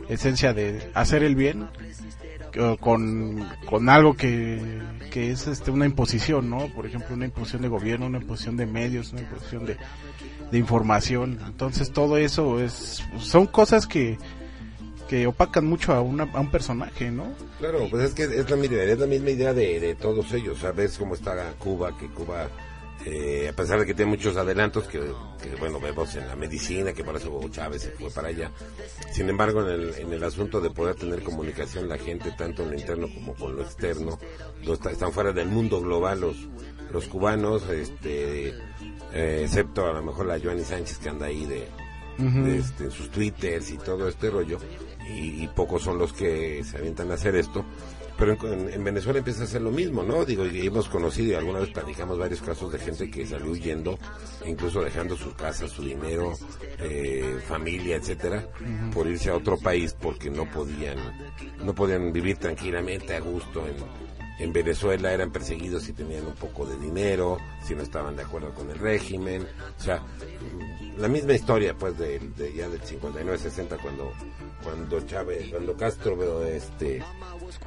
esencia 0.09 0.53
de 0.53 0.89
hacer 0.95 1.23
el 1.23 1.35
bien 1.35 1.69
con, 2.79 3.47
con 3.65 3.89
algo 3.89 4.15
que, 4.15 4.81
que 5.11 5.31
es 5.31 5.47
este 5.47 5.71
una 5.71 5.85
imposición, 5.85 6.49
¿no? 6.49 6.67
Por 6.73 6.85
ejemplo, 6.85 7.15
una 7.15 7.25
imposición 7.25 7.61
de 7.61 7.67
gobierno, 7.67 8.07
una 8.07 8.17
imposición 8.17 8.57
de 8.57 8.65
medios, 8.65 9.11
una 9.11 9.21
imposición 9.21 9.65
de, 9.65 9.77
de 10.51 10.57
información. 10.57 11.39
Entonces 11.45 11.91
todo 11.91 12.17
eso 12.17 12.59
es 12.59 13.03
son 13.19 13.45
cosas 13.45 13.87
que 13.87 14.17
que 15.09 15.25
opacan 15.27 15.65
mucho 15.65 15.91
a, 15.93 16.01
una, 16.01 16.23
a 16.33 16.39
un 16.39 16.51
personaje, 16.51 17.09
¿no? 17.11 17.33
Claro, 17.57 17.87
pues 17.89 18.03
es 18.05 18.13
que 18.13 18.23
es 18.23 18.49
la, 18.49 18.55
misma- 18.55 18.77
es 18.83 18.99
la 18.99 19.07
misma 19.07 19.31
idea 19.31 19.53
de, 19.53 19.79
de 19.79 19.95
todos 19.95 20.31
ellos. 20.33 20.59
¿Sabes 20.59 20.97
cómo 20.97 21.15
está 21.15 21.51
Cuba? 21.57 21.97
Que 21.97 22.07
Cuba, 22.07 22.47
eh, 23.05 23.47
a 23.49 23.53
pesar 23.53 23.79
de 23.79 23.85
que 23.87 23.93
tiene 23.95 24.11
muchos 24.11 24.37
adelantos, 24.37 24.85
que, 24.87 24.99
que, 24.99 25.55
bueno, 25.59 25.79
vemos 25.79 26.15
en 26.15 26.27
la 26.27 26.35
medicina, 26.35 26.93
que 26.93 27.03
por 27.03 27.15
eso 27.15 27.31
Hugo 27.31 27.49
Chávez 27.49 27.81
se 27.81 27.89
fue 27.91 28.11
para 28.11 28.27
allá. 28.27 28.51
Sin 29.11 29.27
embargo, 29.29 29.61
en 29.67 29.69
el, 29.81 29.95
en 29.95 30.13
el 30.13 30.23
asunto 30.23 30.61
de 30.61 30.69
poder 30.69 30.95
tener 30.95 31.23
comunicación 31.23 31.89
la 31.89 31.97
gente, 31.97 32.31
tanto 32.37 32.63
en 32.63 32.71
lo 32.71 32.77
interno 32.77 33.07
como 33.11 33.33
con 33.33 33.55
lo 33.55 33.63
externo, 33.63 34.19
no 34.63 34.73
está- 34.73 34.91
están 34.91 35.11
fuera 35.11 35.31
del 35.33 35.47
mundo 35.47 35.81
global 35.81 36.21
los, 36.21 36.35
los 36.91 37.05
cubanos, 37.07 37.67
este, 37.69 38.49
eh, 39.13 39.41
excepto 39.43 39.87
a 39.87 39.93
lo 39.93 40.03
mejor 40.03 40.27
la 40.27 40.39
Joanny 40.39 40.63
Sánchez 40.63 40.99
que 40.99 41.09
anda 41.09 41.25
ahí 41.25 41.45
de, 41.47 41.67
este, 42.47 42.85
en 42.85 42.91
sus 42.91 43.09
twitters 43.09 43.71
y 43.71 43.77
todo 43.77 44.07
este 44.07 44.29
rollo 44.29 44.59
y, 45.09 45.43
y 45.43 45.47
pocos 45.47 45.83
son 45.83 45.97
los 45.97 46.13
que 46.13 46.63
se 46.63 46.77
avientan 46.77 47.11
a 47.11 47.15
hacer 47.15 47.35
esto 47.35 47.65
pero 48.19 48.37
en, 48.53 48.69
en 48.69 48.83
Venezuela 48.83 49.19
empieza 49.19 49.41
a 49.41 49.45
hacer 49.45 49.61
lo 49.61 49.71
mismo, 49.71 50.03
¿no? 50.03 50.25
Digo, 50.25 50.45
y 50.45 50.67
hemos 50.67 50.89
conocido 50.89 51.31
y 51.31 51.35
alguna 51.35 51.59
vez 51.59 51.69
platicamos 51.69 52.19
varios 52.19 52.41
casos 52.41 52.69
de 52.69 52.77
gente 52.77 53.09
que 53.09 53.25
salió 53.25 53.51
huyendo, 53.51 53.97
incluso 54.45 54.81
dejando 54.83 55.15
su 55.15 55.33
casa, 55.33 55.69
su 55.69 55.83
dinero, 55.83 56.33
eh, 56.79 57.39
familia, 57.47 57.95
etcétera, 57.95 58.45
por 58.93 59.07
irse 59.07 59.29
a 59.29 59.37
otro 59.37 59.57
país 59.57 59.95
porque 59.99 60.29
no 60.29 60.43
podían, 60.51 60.97
no 61.63 61.73
podían 61.73 62.11
vivir 62.11 62.35
tranquilamente 62.37 63.15
a 63.15 63.21
gusto 63.21 63.65
en, 63.65 63.75
en 64.39 64.53
Venezuela 64.53 65.11
eran 65.13 65.31
perseguidos 65.31 65.83
si 65.83 65.93
tenían 65.93 66.25
un 66.25 66.33
poco 66.33 66.65
de 66.65 66.77
dinero, 66.77 67.37
si 67.63 67.75
no 67.75 67.83
estaban 67.83 68.15
de 68.15 68.23
acuerdo 68.23 68.53
con 68.53 68.69
el 68.69 68.79
régimen, 68.79 69.45
o 69.77 69.81
sea, 69.81 70.01
la 70.97 71.07
misma 71.07 71.33
historia 71.33 71.75
pues 71.77 71.97
de, 71.97 72.19
de 72.19 72.53
ya 72.53 72.67
del 72.69 72.81
59-60 72.81 73.81
cuando 73.81 74.11
cuando 74.63 75.01
Chávez, 75.01 75.49
cuando 75.49 75.75
Castro 75.75 76.17
veo 76.17 76.43
este 76.43 77.01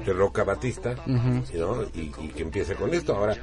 derroca 0.05 0.43
Batista, 0.43 0.95
¿no? 1.05 1.83
y, 1.93 2.11
y 2.19 2.27
que 2.29 2.43
empieza 2.43 2.75
con 2.75 2.93
esto. 2.93 3.15
Ahora, 3.15 3.37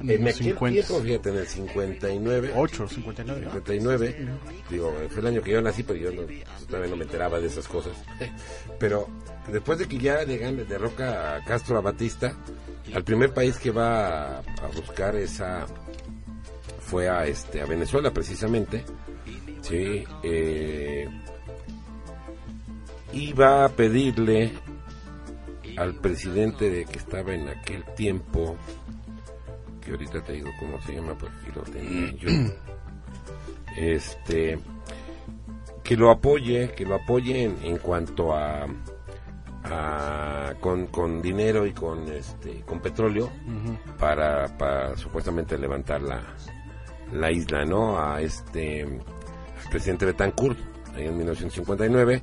en 0.00 0.22
aquel 0.22 0.34
50. 0.34 0.86
tiempo, 0.86 1.02
fíjate, 1.02 1.28
en 1.30 1.36
el 1.36 1.46
59, 1.46 2.52
8, 2.54 2.88
59, 2.88 3.40
¿no? 3.40 3.50
59, 3.50 4.28
digo, 4.70 4.94
fue 5.08 5.20
el 5.20 5.26
año 5.26 5.42
que 5.42 5.50
yo 5.52 5.62
nací, 5.62 5.82
pero 5.82 5.98
yo 5.98 6.12
no, 6.12 6.22
todavía 6.66 6.90
no 6.90 6.96
me 6.96 7.04
enteraba 7.04 7.40
de 7.40 7.46
esas 7.46 7.66
cosas. 7.66 7.92
Pero 8.78 9.08
después 9.50 9.78
de 9.78 9.86
que 9.86 9.98
ya 9.98 10.22
le 10.24 10.64
derroca 10.64 11.36
a 11.36 11.44
Castro 11.44 11.78
a 11.78 11.80
Batista, 11.80 12.34
al 12.94 13.04
primer 13.04 13.32
país 13.34 13.58
que 13.58 13.70
va 13.70 14.36
a, 14.36 14.38
a 14.38 14.66
buscar 14.74 15.16
esa 15.16 15.66
fue 16.86 17.08
a 17.08 17.26
este 17.26 17.60
a 17.60 17.66
Venezuela 17.66 18.12
precisamente, 18.12 18.84
sí, 19.60 20.04
eh, 20.22 21.08
iba 23.12 23.64
a 23.64 23.68
pedirle 23.68 24.52
al 25.76 25.94
presidente 25.96 26.70
de 26.70 26.84
que 26.84 26.98
estaba 26.98 27.34
en 27.34 27.48
aquel 27.48 27.84
tiempo, 27.96 28.56
que 29.84 29.90
ahorita 29.90 30.22
te 30.22 30.34
digo 30.34 30.50
cómo 30.60 30.80
se 30.82 30.94
llama, 30.94 31.18
porque 31.18 31.36
aquí 31.42 31.50
lo 31.54 31.62
tenía 31.62 32.12
yo, 32.12 32.28
este, 33.76 34.58
que 35.82 35.96
lo 35.96 36.10
apoye, 36.10 36.70
que 36.70 36.84
lo 36.84 36.94
apoye 36.94 37.42
en, 37.44 37.56
en 37.64 37.78
cuanto 37.78 38.32
a, 38.34 38.66
a- 39.70 40.54
con, 40.60 40.86
con 40.88 41.20
dinero 41.22 41.66
y 41.66 41.72
con 41.72 42.08
este 42.08 42.62
con 42.62 42.80
petróleo 42.80 43.30
para, 43.98 44.46
para 44.58 44.96
supuestamente 44.96 45.58
levantar 45.58 46.00
la, 46.02 46.22
la 47.12 47.30
isla, 47.30 47.64
¿no? 47.64 47.98
A 47.98 48.20
este 48.20 48.82
al 48.82 49.70
presidente 49.70 50.06
Betancourt, 50.06 50.58
ahí 50.94 51.06
en 51.06 51.16
1959. 51.16 52.22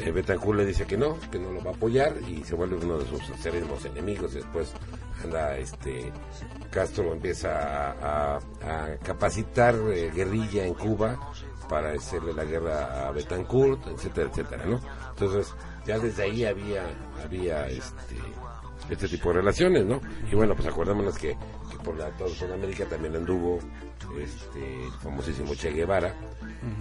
Eh, 0.00 0.10
Betancourt 0.12 0.58
le 0.58 0.64
dice 0.64 0.86
que 0.86 0.96
no, 0.96 1.18
que 1.30 1.38
no 1.38 1.50
lo 1.52 1.62
va 1.62 1.72
a 1.72 1.74
apoyar 1.74 2.14
y 2.26 2.42
se 2.44 2.54
vuelve 2.54 2.76
uno 2.82 2.96
de 2.98 3.06
sus 3.06 3.28
acérrimos 3.30 3.84
enemigos. 3.84 4.32
Después 4.32 4.72
anda 5.22 5.56
este 5.58 6.10
Castro 6.70 7.12
empieza 7.12 7.50
a, 7.50 8.36
a- 8.36 8.36
a 8.36 8.96
capacitar 8.98 9.74
eh, 9.92 10.10
guerrilla 10.14 10.64
en 10.64 10.72
Cuba 10.74 11.18
para 11.68 11.90
hacerle 11.92 12.32
la 12.32 12.44
guerra 12.44 13.06
a 13.08 13.10
Betancourt, 13.12 13.86
etcétera, 13.88 14.30
etcétera, 14.30 14.64
¿no? 14.66 14.80
Entonces 15.10 15.54
ya 15.90 15.98
desde 15.98 16.22
ahí 16.22 16.44
había 16.44 16.84
había 17.20 17.66
este 17.66 18.16
este 18.88 19.08
tipo 19.08 19.30
de 19.30 19.36
relaciones, 19.36 19.84
¿no? 19.84 20.00
Y 20.30 20.34
bueno, 20.36 20.54
pues 20.54 20.68
acordémonos 20.68 21.18
que, 21.18 21.36
que 21.70 21.78
por 21.84 21.96
la, 21.96 22.10
toda 22.10 22.30
Sudamérica 22.30 22.84
también 22.86 23.16
anduvo 23.16 23.58
este 24.20 24.84
el 24.84 24.92
famosísimo 25.02 25.54
Che 25.54 25.70
Guevara, 25.70 26.14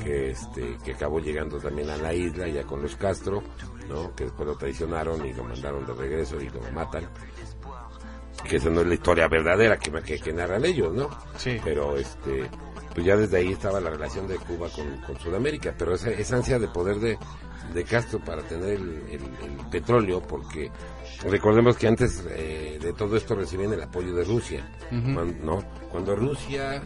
que 0.03 0.31
este 0.31 0.77
que 0.83 0.93
acabó 0.93 1.19
llegando 1.19 1.57
también 1.57 1.89
a 1.89 1.97
la 1.97 2.13
isla 2.13 2.47
ya 2.47 2.63
con 2.63 2.83
los 2.83 2.95
Castro, 2.95 3.43
¿no? 3.87 4.13
Que 4.15 4.25
después 4.25 4.47
lo 4.47 4.55
traicionaron 4.55 5.25
y 5.25 5.33
lo 5.33 5.43
mandaron 5.43 5.85
de 5.87 5.93
regreso 5.93 6.39
y 6.39 6.49
lo 6.49 6.61
matan. 6.71 7.07
Que 8.47 8.57
esa 8.57 8.69
no 8.69 8.81
es 8.81 8.87
la 8.87 8.93
historia 8.93 9.27
verdadera 9.27 9.77
que, 9.77 9.91
que, 10.03 10.19
que 10.19 10.33
narran 10.33 10.65
ellos, 10.65 10.93
¿no? 10.93 11.09
Sí. 11.35 11.59
Pero 11.63 11.97
este 11.97 12.49
pues 12.99 13.07
ya 13.07 13.15
desde 13.15 13.37
ahí 13.37 13.53
estaba 13.53 13.79
la 13.79 13.89
relación 13.89 14.27
de 14.27 14.35
Cuba 14.35 14.67
con, 14.75 14.97
con 15.01 15.17
Sudamérica, 15.19 15.73
pero 15.77 15.95
esa, 15.95 16.09
esa 16.11 16.35
ansia 16.35 16.59
de 16.59 16.67
poder 16.67 16.99
de, 16.99 17.17
de 17.73 17.83
Castro 17.85 18.19
para 18.19 18.41
tener 18.43 18.71
el, 18.71 19.03
el- 19.09 19.21
el 19.61 19.69
petróleo, 19.71 20.21
porque 20.21 20.69
recordemos 21.23 21.77
que 21.77 21.87
antes 21.87 22.25
eh, 22.29 22.77
de 22.81 22.91
todo 22.93 23.15
esto 23.15 23.35
reciben 23.35 23.71
el 23.71 23.81
apoyo 23.81 24.13
de 24.13 24.25
Rusia. 24.25 24.69
cuando, 25.15 25.45
¿no? 25.45 25.63
cuando 25.89 26.13
Rusia 26.15 26.81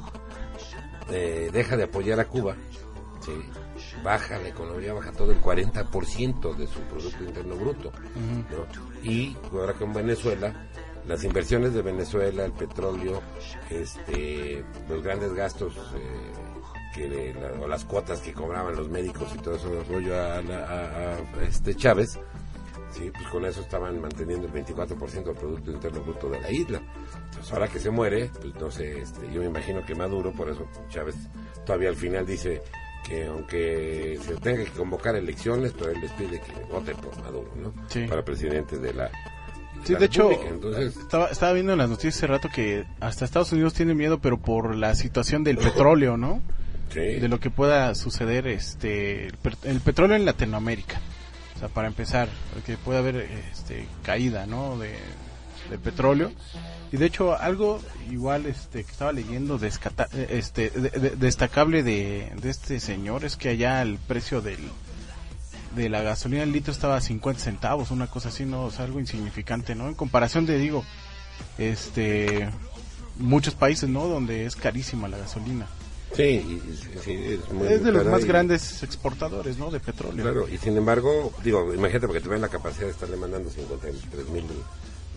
eh, 1.09 1.49
deja 1.51 1.75
de 1.77 1.83
apoyar 1.85 2.19
a 2.19 2.25
Cuba, 2.25 2.55
¿sí? 3.25 3.31
baja 4.03 4.37
la 4.37 4.49
economía, 4.49 4.93
baja 4.93 5.11
todo 5.13 5.31
el 5.31 5.41
40% 5.41 6.55
de 6.55 6.67
su 6.67 6.79
Producto 6.81 7.23
Interno 7.23 7.55
Bruto. 7.55 7.91
¿no? 8.51 9.09
Y 9.09 9.35
ahora 9.51 9.73
con 9.73 9.93
Venezuela, 9.93 10.53
las 11.07 11.23
inversiones 11.23 11.73
de 11.73 11.81
Venezuela, 11.81 12.45
el 12.45 12.53
petróleo, 12.53 13.21
este, 13.69 14.63
los 14.89 15.03
grandes 15.03 15.33
gastos 15.33 15.75
eh, 15.95 16.31
que 16.93 17.35
o 17.59 17.67
las 17.67 17.85
cuotas 17.85 18.19
que 18.19 18.33
cobraban 18.33 18.75
los 18.75 18.89
médicos 18.89 19.33
y 19.35 19.39
todo 19.39 19.55
eso 19.55 19.83
rollo 19.89 20.15
a, 20.15 20.37
a, 20.37 21.17
este 21.41 21.75
Chávez, 21.75 22.19
sí, 22.91 23.11
pues 23.11 23.27
con 23.27 23.45
eso 23.45 23.61
estaban 23.61 23.99
manteniendo 23.99 24.47
el 24.47 24.53
24% 24.53 25.23
del 25.23 25.35
Producto 25.35 25.71
Interno 25.71 26.01
Bruto 26.01 26.29
de 26.29 26.39
la 26.39 26.51
isla. 26.51 26.81
Entonces 27.25 27.51
ahora 27.51 27.67
que 27.67 27.79
se 27.79 27.89
muere, 27.89 28.29
pues 28.39 28.53
no 28.55 28.71
sé, 28.71 29.01
este, 29.01 29.31
yo 29.33 29.41
me 29.41 29.47
imagino 29.47 29.83
que 29.85 29.95
Maduro, 29.95 30.31
por 30.31 30.49
eso 30.49 30.67
Chávez 30.89 31.15
todavía 31.65 31.89
al 31.89 31.95
final 31.95 32.25
dice 32.25 32.61
que 33.03 33.25
aunque 33.25 34.17
se 34.21 34.35
tenga 34.35 34.63
que 34.63 34.71
convocar 34.71 35.15
elecciones, 35.15 35.73
pero 35.73 35.91
él 35.91 35.99
les 35.99 36.11
pide 36.11 36.39
que 36.39 36.53
voten 36.71 36.95
por 36.97 37.17
Maduro, 37.21 37.51
¿no? 37.55 37.73
Para 38.07 38.23
presidente 38.23 38.77
de 38.77 38.93
la 38.93 39.11
Sí, 39.83 39.95
de 39.95 40.05
hecho, 40.05 40.29
estaba, 40.77 41.27
estaba 41.27 41.53
viendo 41.53 41.73
en 41.73 41.79
las 41.79 41.89
noticias 41.89 42.15
hace 42.15 42.27
rato 42.27 42.49
que 42.53 42.85
hasta 42.99 43.25
Estados 43.25 43.51
Unidos 43.51 43.73
tiene 43.73 43.93
miedo, 43.93 44.19
pero 44.19 44.37
por 44.37 44.75
la 44.75 44.95
situación 44.95 45.43
del 45.43 45.57
petróleo, 45.57 46.15
¿no? 46.15 46.41
Sí. 46.93 46.99
De 46.99 47.27
lo 47.27 47.39
que 47.39 47.49
pueda 47.49 47.93
suceder 47.95 48.47
este 48.47 49.27
el, 49.63 49.79
petróleo 49.83 50.15
en 50.15 50.25
Latinoamérica. 50.25 51.01
O 51.55 51.59
sea, 51.59 51.67
para 51.67 51.87
empezar, 51.87 52.29
que 52.65 52.77
pueda 52.77 52.99
haber 52.99 53.27
este, 53.51 53.87
caída, 54.03 54.45
¿no? 54.45 54.77
De, 54.77 54.93
del 55.69 55.79
petróleo. 55.79 56.31
Y 56.91 56.97
de 56.97 57.07
hecho, 57.07 57.35
algo 57.35 57.81
igual 58.11 58.45
este 58.45 58.83
que 58.83 58.91
estaba 58.91 59.11
leyendo 59.11 59.59
este, 60.29 60.69
destacable 61.17 61.83
de, 61.83 62.31
de 62.39 62.49
este 62.49 62.79
señor 62.79 63.25
es 63.25 63.35
que 63.35 63.49
allá 63.49 63.81
el 63.81 63.97
precio 63.97 64.41
del, 64.41 64.59
de 65.75 65.89
la 65.89 66.01
gasolina 66.01 66.43
el 66.43 66.51
litro 66.51 66.71
estaba 66.71 66.97
a 66.97 67.01
50 67.01 67.41
centavos, 67.41 67.91
una 67.91 68.07
cosa 68.07 68.29
así, 68.29 68.45
no, 68.45 68.69
es 68.69 68.79
algo 68.79 68.99
insignificante, 68.99 69.75
¿no? 69.75 69.87
En 69.87 69.95
comparación 69.95 70.45
de, 70.45 70.57
digo, 70.57 70.83
este, 71.57 72.49
muchos 73.17 73.55
países, 73.55 73.89
¿no? 73.89 74.07
Donde 74.07 74.45
es 74.45 74.55
carísima 74.55 75.07
la 75.07 75.17
gasolina. 75.17 75.67
Sí, 76.15 76.61
es, 76.95 77.83
de 77.83 77.91
los 77.91 78.05
más 78.05 78.23
grandes 78.25 78.83
exportadores, 78.83 79.57
¿no? 79.57 79.71
De 79.71 79.79
petróleo. 79.79 80.23
Claro, 80.23 80.47
y 80.47 80.57
sin 80.59 80.77
embargo, 80.77 81.33
digo, 81.43 81.73
imagínate 81.73 82.05
porque 82.05 82.27
ven 82.27 82.41
la 82.41 82.49
capacidad 82.49 82.85
de 82.85 82.91
estarle 82.91 83.17
mandando 83.17 83.49
53 83.49 84.29
mil 84.29 84.45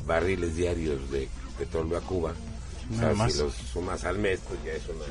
barriles 0.06 0.56
diarios 0.56 1.10
de 1.10 1.28
petróleo 1.58 1.98
a 1.98 2.00
Cuba. 2.00 2.32
o 2.32 3.28
si 3.28 3.38
los 3.38 3.52
sumas 3.54 4.04
al 4.04 4.18
mes, 4.18 4.40
pues 4.48 4.58
ya 4.64 4.72
es 4.72 4.88
una 4.88 5.04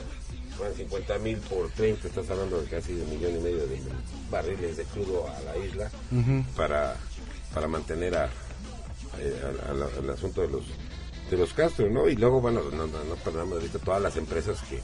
50 0.75 1.19
mil 1.19 1.37
por 1.37 1.69
30, 1.71 2.07
estás 2.07 2.29
hablando 2.29 2.61
de 2.61 2.67
casi 2.67 2.93
un 2.93 3.09
millón 3.09 3.35
y 3.35 3.39
medio 3.39 3.67
de 3.67 3.79
barriles 4.29 4.77
de 4.77 4.83
crudo 4.85 5.27
a 5.27 5.39
la 5.41 5.57
isla 5.57 5.89
para, 6.55 6.95
para 7.53 7.67
mantener 7.67 8.15
a, 8.15 8.29
el 9.19 10.09
asunto 10.09 10.41
de 10.41 10.49
los 10.49 10.63
de 11.29 11.37
los 11.37 11.53
Castro, 11.53 11.89
¿no? 11.89 12.07
Y 12.07 12.15
luego, 12.15 12.39
bueno, 12.39 12.61
no, 12.71 12.85
no, 12.85 13.03
no 13.03 13.15
perdamos 13.15 13.53
ahorita 13.53 13.79
todas 13.79 14.01
las 14.01 14.15
empresas 14.15 14.61
que, 14.69 14.79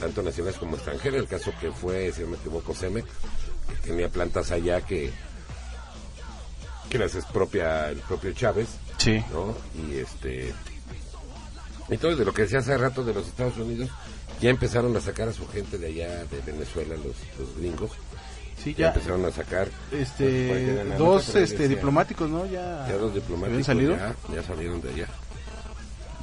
tanto 0.00 0.22
nacionales 0.22 0.58
como 0.58 0.76
extranjeras, 0.76 1.20
el 1.20 1.28
caso 1.28 1.52
que 1.60 1.70
fue, 1.70 2.10
si 2.12 2.22
no 2.22 2.28
me 2.28 2.36
equivoco, 2.36 2.74
Cemex, 2.74 3.06
que 3.68 3.88
tenía 3.88 4.08
plantas 4.08 4.50
allá 4.52 4.80
que 4.80 5.10
que 6.88 6.98
las 6.98 7.14
expropia 7.14 7.88
el 7.88 7.98
propio 8.00 8.32
Chávez, 8.32 8.68
sí. 8.98 9.24
¿no? 9.32 9.54
Y 9.82 9.98
este 9.98 10.52
entonces 11.88 12.18
de 12.18 12.24
lo 12.24 12.34
que 12.34 12.42
decía 12.42 12.58
hace 12.58 12.76
rato 12.76 13.02
de 13.02 13.14
los 13.14 13.26
Estados 13.26 13.56
Unidos, 13.56 13.90
ya 14.42 14.50
empezaron 14.50 14.94
a 14.96 15.00
sacar 15.00 15.28
a 15.28 15.32
su 15.32 15.46
gente 15.48 15.78
de 15.78 15.86
allá 15.86 16.24
de 16.24 16.40
Venezuela, 16.44 16.96
los, 16.96 17.16
los 17.38 17.56
gringos. 17.56 17.92
Sí, 18.62 18.74
ya, 18.74 18.88
empezaron 18.88 19.24
a 19.24 19.30
sacar 19.30 19.68
este 19.90 20.84
dos 20.96 21.34
este 21.34 21.68
diplomáticos, 21.68 22.28
¿no? 22.28 22.44
Ya, 22.46 22.86
ya 22.88 22.96
dos 22.96 23.14
diplomáticos 23.14 23.66
salido? 23.66 23.96
Ya, 23.96 24.42
salieron 24.42 24.80
de 24.80 24.90
allá. 24.90 25.06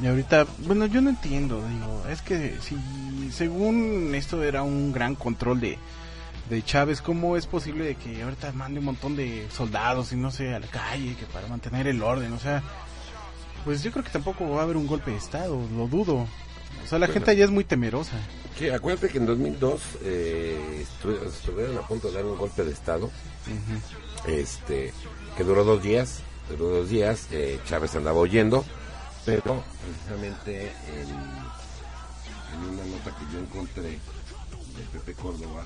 Y 0.01 0.07
ahorita, 0.07 0.45
bueno, 0.59 0.85
yo 0.85 1.01
no 1.01 1.09
entiendo, 1.09 1.61
digo, 1.67 2.03
es 2.09 2.21
que 2.21 2.55
si 2.61 3.31
según 3.31 4.13
esto 4.15 4.43
era 4.43 4.63
un 4.63 4.93
gran 4.93 5.15
control 5.15 5.59
de 5.59 5.77
de 6.49 6.63
Chávez, 6.63 7.01
¿cómo 7.01 7.37
es 7.37 7.45
posible 7.45 7.85
de 7.85 7.95
que 7.95 8.23
ahorita 8.23 8.51
mande 8.53 8.79
un 8.79 8.85
montón 8.85 9.15
de 9.15 9.47
soldados 9.51 10.11
y 10.11 10.15
no 10.15 10.31
sé, 10.31 10.53
a 10.53 10.59
la 10.59 10.67
calle, 10.67 11.15
que 11.15 11.25
para 11.27 11.47
mantener 11.47 11.87
el 11.87 12.01
orden, 12.01 12.33
o 12.33 12.39
sea, 12.39 12.63
pues 13.63 13.83
yo 13.83 13.91
creo 13.91 14.03
que 14.03 14.09
tampoco 14.09 14.49
va 14.49 14.61
a 14.61 14.63
haber 14.63 14.77
un 14.77 14.87
golpe 14.87 15.11
de 15.11 15.17
Estado, 15.17 15.59
lo 15.75 15.87
dudo. 15.87 16.27
O 16.83 16.87
sea, 16.87 16.99
la 16.99 17.07
gente 17.07 17.31
allá 17.31 17.45
es 17.45 17.51
muy 17.51 17.63
temerosa. 17.63 18.17
Sí, 18.57 18.69
acuérdate 18.69 19.09
que 19.09 19.19
en 19.19 19.25
2002 19.25 19.81
eh, 20.03 20.85
estuvieron 21.27 21.77
a 21.77 21.87
punto 21.87 22.09
de 22.09 22.15
dar 22.15 22.25
un 22.25 22.37
golpe 22.37 22.65
de 22.65 22.71
Estado, 22.71 23.09
este 24.27 24.93
que 25.37 25.43
duró 25.43 25.63
dos 25.63 25.81
días, 25.81 26.19
duró 26.49 26.69
dos 26.69 26.89
días, 26.89 27.27
eh, 27.31 27.59
Chávez 27.65 27.95
andaba 27.95 28.19
oyendo, 28.19 28.65
pero 29.25 29.63
precisamente 29.81 30.73
en, 30.97 31.09
una 32.67 32.83
nota 32.85 33.15
que 33.15 33.33
yo 33.33 33.39
encontré 33.39 33.83
de 33.83 34.83
Pepe 34.91 35.13
Córdoba, 35.13 35.63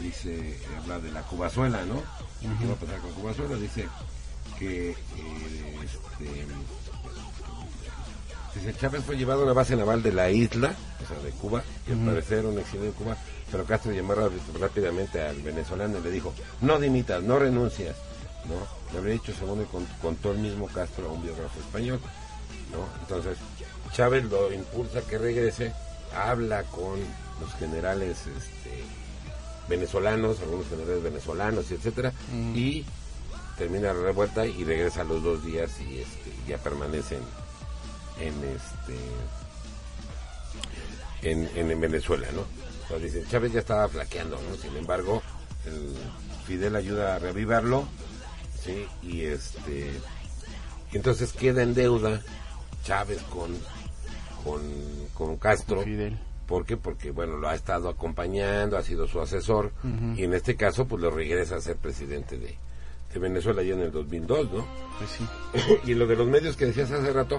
dice, 0.00 0.60
habla 0.78 1.00
de 1.00 1.10
la 1.10 1.22
Cubazuela, 1.22 1.84
¿no? 1.84 2.02
¿Qué 2.40 2.66
va 2.66 2.74
a 2.74 2.76
pasar 2.76 3.00
con 3.00 3.12
Cubazuela? 3.12 3.56
Dice 3.56 3.88
que 4.58 4.90
eh, 4.90 4.96
este, 5.82 6.46
Chávez 8.78 9.04
fue 9.04 9.16
llevado 9.16 9.42
a 9.42 9.44
una 9.44 9.52
base 9.52 9.76
naval 9.76 10.02
de 10.02 10.12
la 10.12 10.30
isla, 10.30 10.74
o 11.02 11.06
sea, 11.06 11.18
de 11.22 11.30
Cuba, 11.30 11.62
y 11.86 11.92
al 11.92 11.98
parecer 11.98 12.46
un 12.46 12.58
exilio 12.58 12.86
en 12.86 12.92
Cuba, 12.92 13.16
pero 13.50 13.64
Castro 13.64 13.92
llamó 13.92 14.14
rápidamente 14.14 15.20
al 15.20 15.36
venezolano 15.42 15.98
y 15.98 16.02
le 16.02 16.10
dijo, 16.10 16.34
no 16.60 16.78
dimitas, 16.78 17.22
no 17.22 17.38
renuncias, 17.38 17.96
¿no? 18.46 18.54
Le 18.92 18.98
habría 18.98 19.14
dicho, 19.14 19.32
según 19.38 19.64
contó 20.00 20.32
el 20.32 20.38
mismo 20.38 20.66
Castro 20.66 21.08
a 21.08 21.12
un 21.12 21.22
biógrafo 21.22 21.60
español, 21.60 22.00
¿no? 22.72 22.86
Entonces, 23.00 23.38
Chávez 23.92 24.24
lo 24.24 24.52
impulsa 24.52 25.00
que 25.02 25.18
regrese, 25.18 25.72
habla 26.14 26.62
con 26.64 26.98
los 27.40 27.54
generales 27.58 28.18
este, 28.26 28.82
venezolanos, 29.68 30.40
algunos 30.40 30.68
generales 30.68 31.02
venezolanos, 31.02 31.70
etcétera, 31.70 32.12
y 32.54 32.84
termina 33.56 33.92
la 33.92 34.02
revuelta 34.02 34.46
y 34.46 34.64
regresa 34.64 35.02
a 35.02 35.04
los 35.04 35.22
dos 35.22 35.44
días 35.44 35.70
y 35.80 35.98
este, 35.98 36.32
ya 36.46 36.58
permanecen 36.58 37.20
en 38.20 38.34
este 38.44 38.96
en, 41.22 41.80
Venezuela, 41.80 42.28
¿no? 42.32 42.98
dice, 42.98 43.24
Chávez 43.28 43.52
ya 43.52 43.60
estaba 43.60 43.88
flaqueando, 43.88 44.38
¿no? 44.48 44.56
Sin 44.56 44.76
embargo, 44.76 45.22
el 45.66 45.94
Fidel 46.46 46.76
ayuda 46.76 47.16
a 47.16 47.18
reavivarlo, 47.18 47.86
¿sí? 48.62 48.86
Y 49.02 49.22
este 49.22 49.90
entonces 50.92 51.32
queda 51.32 51.62
en 51.62 51.74
deuda 51.74 52.22
Chávez 52.84 53.20
con 53.24 53.52
con, 54.44 54.62
con 55.14 55.36
Castro. 55.36 55.82
Fidel. 55.82 56.18
¿Por 56.46 56.64
qué? 56.64 56.78
Porque, 56.78 57.10
bueno, 57.10 57.36
lo 57.36 57.48
ha 57.48 57.54
estado 57.54 57.90
acompañando, 57.90 58.78
ha 58.78 58.82
sido 58.82 59.06
su 59.06 59.20
asesor, 59.20 59.70
y 60.16 60.24
en 60.24 60.32
este 60.32 60.56
caso, 60.56 60.86
pues 60.86 61.02
lo 61.02 61.10
regresa 61.10 61.56
a 61.56 61.60
ser 61.60 61.76
presidente 61.76 62.38
de, 62.38 62.56
de 63.12 63.20
Venezuela 63.20 63.62
ya 63.62 63.74
en 63.74 63.82
el 63.82 63.92
2002, 63.92 64.52
¿no? 64.52 64.66
Pues 64.96 65.10
sí. 65.10 65.26
y 65.90 65.94
lo 65.94 66.06
de 66.06 66.16
los 66.16 66.26
medios 66.26 66.56
que 66.56 66.64
decías 66.64 66.90
hace 66.90 67.12
rato, 67.12 67.38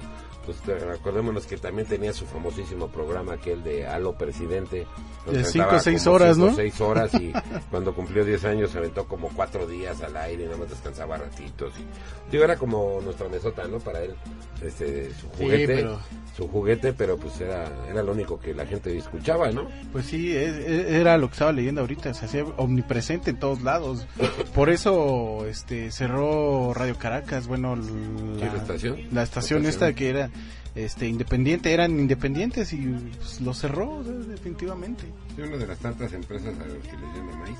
pues 0.49 0.83
acordémonos 0.83 1.45
que 1.45 1.57
también 1.57 1.87
tenía 1.87 2.13
su 2.13 2.25
famosísimo 2.25 2.87
programa 2.87 3.33
aquel 3.33 3.63
de 3.63 3.85
Halo 3.85 4.13
Presidente. 4.13 4.87
De 5.31 5.43
5 5.43 5.67
o 5.75 5.79
6 5.79 6.07
horas, 6.07 6.37
¿no? 6.37 6.53
6 6.53 6.81
horas 6.81 7.13
y 7.15 7.31
cuando 7.71 7.93
cumplió 7.93 8.25
10 8.25 8.45
años 8.45 8.71
se 8.71 8.77
aventó 8.77 9.05
como 9.05 9.29
4 9.29 9.67
días 9.67 10.01
al 10.01 10.15
aire 10.17 10.43
y 10.43 10.45
nada 10.45 10.57
más 10.57 10.69
descansaba 10.69 11.17
ratitos. 11.17 11.73
Y, 11.77 12.31
digo, 12.31 12.43
era 12.43 12.57
como 12.57 12.99
nuestra 13.01 13.27
mesota, 13.29 13.67
¿no? 13.67 13.79
Para 13.79 14.01
él, 14.01 14.15
este, 14.63 15.13
su 15.13 15.27
juguete. 15.29 15.87
Su 16.35 16.47
juguete, 16.47 16.93
pero 16.93 17.17
pues 17.17 17.39
era, 17.41 17.69
era 17.89 18.01
lo 18.01 18.13
único 18.13 18.39
que 18.39 18.53
la 18.53 18.65
gente 18.65 18.97
escuchaba, 18.97 19.51
¿no? 19.51 19.67
Pues 19.91 20.05
sí, 20.05 20.33
era 20.35 21.17
lo 21.17 21.27
que 21.27 21.33
estaba 21.33 21.51
leyendo 21.51 21.81
ahorita, 21.81 22.13
se 22.13 22.25
hacía 22.25 22.45
omnipresente 22.57 23.31
en 23.31 23.39
todos 23.39 23.61
lados. 23.61 24.07
Por 24.53 24.69
eso 24.69 25.45
este 25.47 25.91
cerró 25.91 26.73
Radio 26.73 26.97
Caracas, 26.97 27.47
bueno, 27.47 27.75
la, 27.75 28.55
estación? 28.55 28.97
La 29.11 29.23
estación 29.23 29.65
esta 29.65 29.93
que 29.93 30.09
era 30.09 30.29
este 30.75 31.07
independiente 31.07 31.73
eran 31.73 31.99
independientes 31.99 32.73
y 32.73 32.77
pues, 33.17 33.41
lo 33.41 33.53
cerró 33.53 34.03
definitivamente 34.03 35.05
es 35.37 35.47
una 35.47 35.57
de 35.57 35.67
las 35.67 35.79
tantas 35.79 36.13
empresas 36.13 36.53
a 36.59 36.65
las 36.65 36.83
que 36.83 36.97
le 36.97 37.07
llama 37.15 37.35
maíz 37.37 37.57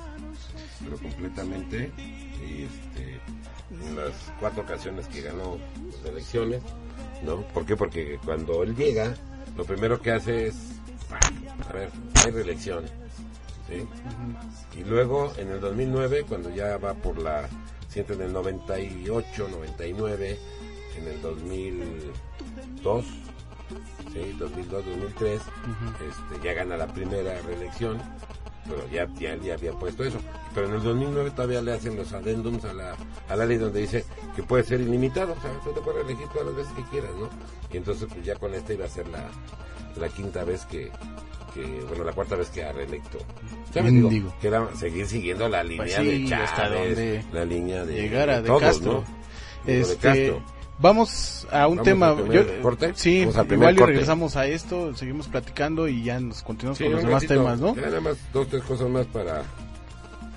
pero 0.84 0.96
completamente 0.98 1.90
y 2.40 2.62
este, 2.62 3.20
en 3.88 3.96
las 3.96 4.12
cuatro 4.38 4.62
ocasiones 4.62 5.06
que 5.08 5.22
ganó 5.22 5.58
las 6.02 6.12
elecciones 6.12 6.62
no 7.24 7.42
¿por 7.48 7.66
qué? 7.66 7.76
porque 7.76 8.18
cuando 8.24 8.62
él 8.62 8.76
llega 8.76 9.14
lo 9.56 9.64
primero 9.64 10.00
que 10.00 10.12
hace 10.12 10.48
es 10.48 10.56
a 11.68 11.72
ver 11.72 11.90
hay 12.24 12.30
reelección 12.30 12.84
¿sí? 13.68 14.78
y 14.78 14.84
luego 14.84 15.32
en 15.36 15.48
el 15.48 15.60
2009 15.60 16.24
cuando 16.28 16.54
ya 16.54 16.78
va 16.78 16.94
por 16.94 17.18
la 17.18 17.48
siente 17.88 18.14
en 18.14 18.22
el 18.22 18.32
98 18.32 19.48
99 19.48 20.38
en 20.96 21.08
el 21.08 21.20
2002, 22.82 23.04
sí, 24.12 24.36
2002, 24.38 24.84
2003, 24.86 25.34
este, 25.40 26.44
ya 26.46 26.52
gana 26.54 26.76
la 26.76 26.86
primera 26.86 27.40
reelección, 27.42 27.98
pero 28.68 28.88
ya, 28.90 29.06
ya, 29.18 29.36
ya 29.36 29.54
había 29.54 29.72
puesto 29.72 30.04
eso. 30.04 30.18
Pero 30.54 30.66
en 30.68 30.74
el 30.74 30.82
2009 30.82 31.30
todavía 31.30 31.62
le 31.62 31.72
hacen 31.72 31.96
los 31.96 32.12
adendums 32.12 32.64
a 32.64 32.72
la, 32.72 32.96
a 33.28 33.36
la 33.36 33.46
ley 33.46 33.56
donde 33.58 33.80
dice 33.80 34.04
que 34.34 34.42
puede 34.42 34.64
ser 34.64 34.80
ilimitado, 34.80 35.32
o 35.32 35.40
sea, 35.40 35.50
tú 35.64 35.72
te 35.72 35.80
puedes 35.80 36.04
elegir 36.04 36.26
todas 36.28 36.46
las 36.48 36.56
veces 36.56 36.72
que 36.74 36.82
quieras, 36.84 37.10
¿no? 37.18 37.28
Y 37.72 37.76
entonces 37.76 38.08
pues 38.12 38.24
ya 38.24 38.34
con 38.36 38.54
esta 38.54 38.72
iba 38.72 38.84
a 38.84 38.88
ser 38.88 39.06
la, 39.08 39.28
la 39.96 40.08
quinta 40.08 40.42
vez 40.44 40.64
que, 40.66 40.90
que, 41.54 41.64
bueno, 41.88 42.04
la 42.04 42.12
cuarta 42.12 42.34
vez 42.36 42.50
que 42.50 42.64
ha 42.64 42.72
reelecto. 42.72 43.18
Ya 43.72 43.82
me 43.82 43.90
digo, 43.92 44.32
que 44.40 44.48
era 44.48 44.68
seguir 44.74 45.06
siguiendo 45.06 45.48
la 45.48 45.62
línea 45.62 45.84
Pues 45.84 45.94
sí, 45.94 46.22
de 46.24 46.28
Chávez, 46.28 47.24
la 47.32 47.44
línea 47.44 47.84
de, 47.84 47.94
llegara 47.94 48.36
de 48.36 48.42
de 48.42 48.48
todos, 48.48 48.60
Castro. 48.62 48.92
¿no? 48.92 49.04
De 49.66 49.80
Este, 49.80 49.96
Castro. 49.96 50.42
Vamos 50.80 51.46
a 51.50 51.66
un 51.68 51.76
Vamos 51.76 51.84
tema. 51.84 52.16
yo- 52.32 52.62
corte. 52.62 52.92
Sí, 52.94 53.18
igual 53.50 53.76
y 53.76 53.78
regresamos 53.80 54.36
a 54.36 54.46
esto, 54.46 54.94
seguimos 54.96 55.28
platicando 55.28 55.86
y 55.88 56.04
ya 56.04 56.18
nos 56.20 56.42
continuamos 56.42 56.78
Sí, 56.78 56.84
con 56.84 56.92
los 56.94 57.02
demás 57.02 57.22
ratito, 57.22 57.34
temas, 57.34 57.60
¿no? 57.60 57.74
Nada 57.74 58.00
más 58.00 58.16
dos, 58.32 58.48
tres 58.48 58.62
cosas 58.64 58.88
más 58.88 59.06
para, 59.06 59.42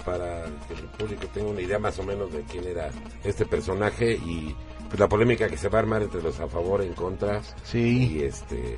para 0.06 0.46
que 0.68 0.74
el 0.74 0.82
público 0.98 1.24
tenga 1.34 1.50
una 1.50 1.62
idea 1.62 1.80
más 1.80 1.98
o 2.00 2.04
menos 2.04 2.32
de 2.34 2.42
quién 2.44 2.66
era 2.66 2.90
este 3.24 3.46
personaje 3.46 4.14
y 4.14 4.56
pues 4.90 5.00
la 5.00 5.08
polémica 5.10 5.48
que 5.50 5.58
se 5.58 5.70
va 5.70 5.80
a 5.80 5.82
armar 5.82 6.04
entre 6.04 6.22
los 6.22 6.40
a 6.40 6.48
favor 6.48 6.82
en 6.82 6.94
contra. 6.94 7.42
Sí. 7.64 8.18
Y 8.18 8.24
este 8.24 8.78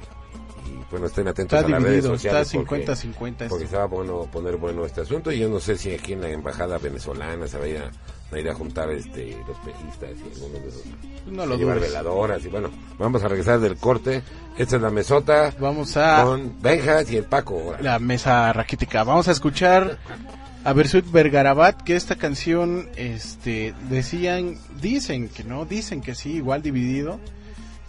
y 0.66 0.84
bueno, 0.92 1.06
estén 1.08 1.28
atentos 1.28 1.58
Está 1.60 1.68
a 1.68 1.70
las 1.72 1.84
redes 1.84 2.04
dividido, 2.04 2.16
está 2.16 2.44
sociales. 2.46 2.68
porque- 2.68 2.86
50-50 2.86 3.48
Porque 3.50 3.64
esto. 3.66 3.76
estaba 3.76 3.86
bueno 3.86 4.28
poner 4.32 4.58
bueno 4.58 4.86
este 4.86 5.02
asunto 5.02 5.32
y 5.32 5.40
yo 5.40 5.50
no 5.50 5.60
sé 5.60 5.78
si 5.78 5.94
aquí 5.94 6.14
en 6.14 6.22
la 6.22 6.30
embajada 6.30 6.78
venezolana 6.78 7.48
se 7.48 7.58
va 7.58 7.66
a 7.66 7.68
ir 8.40 8.50
a, 8.50 8.54
juntar 8.54 8.90
este 8.92 9.38
los 9.48 9.58
pejistas 9.60 10.10
y 10.20 10.34
algunos 10.44 10.62
de 10.62 10.68
esos 10.70 10.84
No 11.28 11.46
lo 11.46 11.54
a 11.54 11.58
llevar 11.58 11.80
veladoras 11.80 12.44
y 12.44 12.48
bueno 12.50 12.70
vamos 12.98 13.24
a 13.24 13.28
regresar 13.30 13.60
del 13.60 13.78
corte 13.78 14.22
esta 14.58 14.76
es 14.78 14.82
la 14.82 14.90
mesota 14.90 15.54
Vamos 15.60 15.96
a 15.98 16.24
con 16.24 16.62
Benjas 16.62 17.10
y 17.12 17.18
el 17.18 17.24
Paco 17.26 17.60
ahora. 17.62 17.82
la 17.82 18.00
mesa 18.00 18.52
raquítica. 18.54 19.04
Vamos 19.04 19.28
a 19.28 19.32
escuchar 19.32 19.98
a 20.64 20.74
Bersuit 20.74 21.06
Vergarabat, 21.12 21.82
que 21.84 21.96
esta 21.96 22.16
canción, 22.16 22.90
este, 22.96 23.76
decían, 23.90 24.58
dicen 24.82 25.30
que 25.30 25.44
no, 25.44 25.66
dicen 25.66 26.02
que 26.02 26.16
sí, 26.16 26.32
igual 26.38 26.62
dividido. 26.64 27.20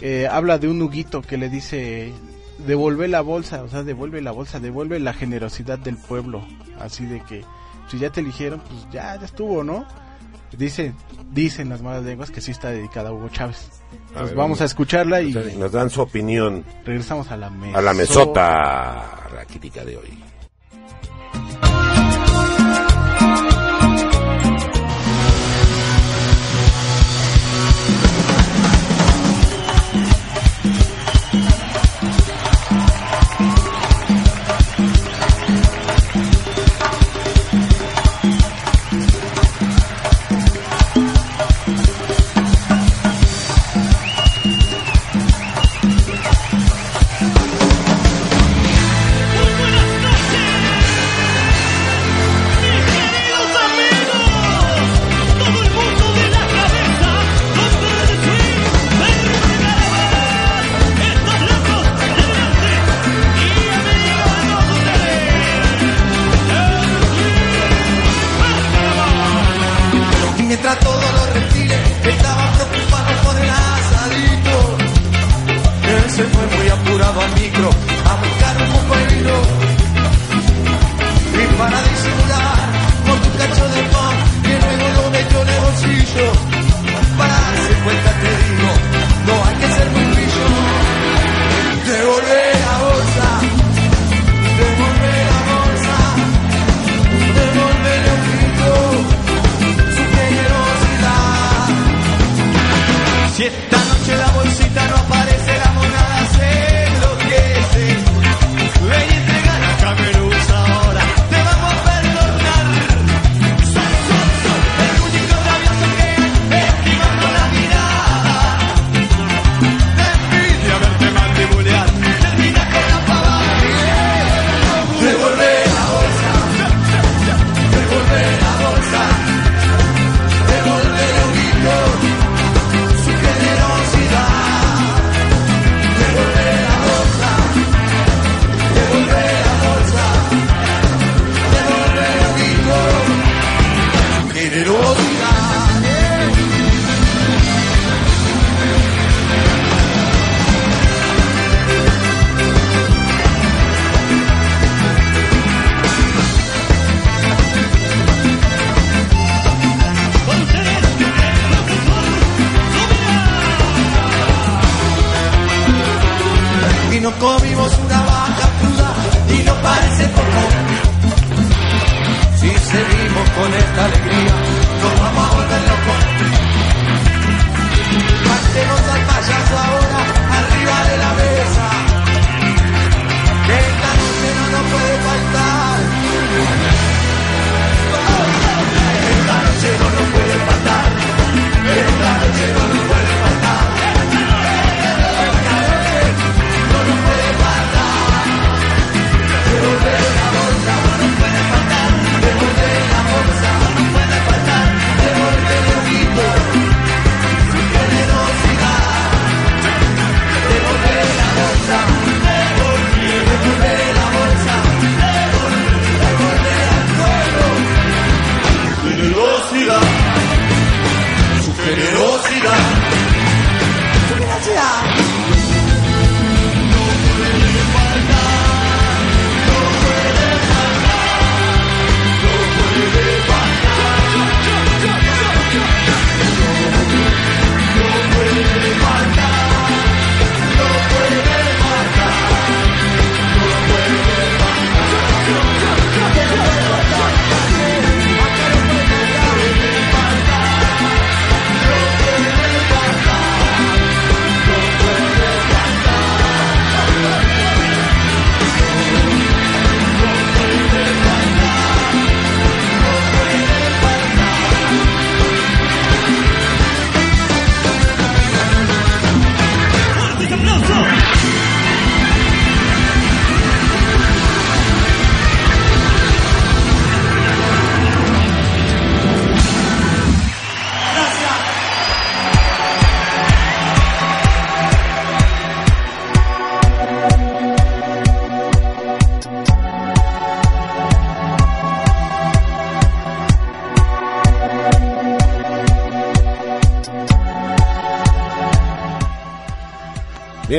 Eh, 0.01 0.29
habla 0.31 0.59
de 0.59 0.69
un 0.69 0.83
huguito 0.83 1.23
que 1.23 1.39
le 1.39 1.49
dice, 1.49 2.13
devuelve 2.59 3.09
la 3.09 3.21
bolsa, 3.21 3.63
o 3.63 3.69
sea, 3.69 3.83
devuelve 3.83 4.23
la 4.23 4.33
bolsa, 4.33 4.61
devuelve 4.61 4.99
la 5.01 5.13
generosidad 5.13 5.79
del 5.79 5.97
pueblo. 5.97 6.47
Así 6.79 7.05
de 7.07 7.21
que, 7.23 7.45
si 7.91 7.99
ya 7.99 8.11
te 8.11 8.21
eligieron, 8.21 8.61
pues 8.61 8.87
ya, 8.93 9.17
ya 9.17 9.25
estuvo, 9.25 9.63
¿no? 9.65 9.87
Dice, 10.57 10.95
dicen 11.33 11.69
las 11.69 11.83
malas 11.83 12.05
lenguas 12.05 12.31
que 12.31 12.41
sí 12.41 12.51
está 12.51 12.71
dedicada 12.71 13.11
a 13.11 13.13
Hugo 13.13 13.29
Chávez. 13.29 13.69
Entonces 14.09 14.29
ver, 14.31 14.37
vamos 14.37 14.61
a 14.61 14.65
escucharla 14.65 15.21
y 15.21 15.33
nos 15.59 15.73
dan 15.73 15.91
su 15.91 16.01
opinión 16.01 16.65
regresamos 16.85 17.31
a 17.31 17.37
la 17.37 17.51
mesa. 17.51 17.79
a 17.79 17.83
la 17.83 17.93
mesota 17.93 19.29
raquítica 19.31 19.85
de 19.85 19.97
hoy. 19.97 20.19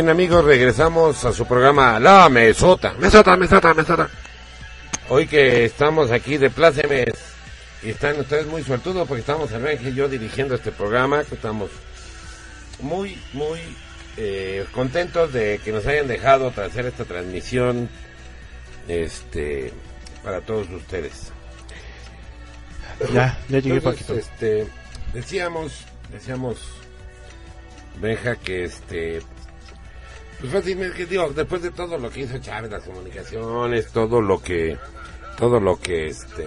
Bien 0.08 0.16
amigos, 0.16 0.46
regresamos 0.46 1.26
a 1.26 1.34
su 1.34 1.46
programa 1.46 2.00
La 2.00 2.30
Mesota. 2.30 2.94
Mesota, 2.94 3.36
Mesota, 3.36 3.74
Mesota. 3.74 4.10
Hoy 5.10 5.28
que 5.28 5.66
estamos 5.66 6.12
aquí 6.12 6.38
de 6.38 6.50
Plácemes 6.50 7.14
y 7.84 7.90
están 7.90 8.18
ustedes 8.18 8.48
muy 8.48 8.64
suertudos 8.64 9.06
porque 9.06 9.20
estamos 9.20 9.52
Enrique 9.52 9.90
y 9.90 9.96
yo 9.96 10.08
dirigiendo 10.08 10.56
este 10.56 10.72
programa, 10.72 11.26
que 11.26 11.36
estamos 11.36 11.72
muy, 12.80 13.22
muy 13.34 13.60
eh, 14.16 14.66
contentos 14.72 15.34
de 15.34 15.60
que 15.62 15.74
nos 15.74 15.86
hayan 15.86 16.08
dejado 16.08 16.54
hacer 16.56 16.86
esta 16.86 17.04
transmisión 17.04 17.90
este 18.88 19.74
para 20.24 20.40
todos 20.40 20.70
ustedes. 20.70 21.34
Ya, 23.12 23.38
ya 23.50 23.60
llegué 23.60 23.76
Entonces, 23.76 24.06
Paquito. 24.06 24.14
este, 24.14 24.68
decíamos, 25.14 25.82
decíamos, 26.14 26.60
Benja, 28.00 28.38
que 28.38 28.64
este, 28.64 29.22
pues 30.40 30.52
fácilmente, 30.54 31.06
digo, 31.06 31.30
después 31.36 31.62
de 31.62 31.72
todo 31.72 31.98
lo 31.98 32.10
que 32.10 32.22
hizo 32.22 32.38
Chávez, 32.40 32.72
las 32.72 32.84
comunicaciones, 32.84 33.88
todo 33.92 34.22
lo 34.22 34.42
que, 34.42 34.78
todo 35.38 35.60
lo 35.60 35.80
que, 35.80 36.08
este, 36.08 36.46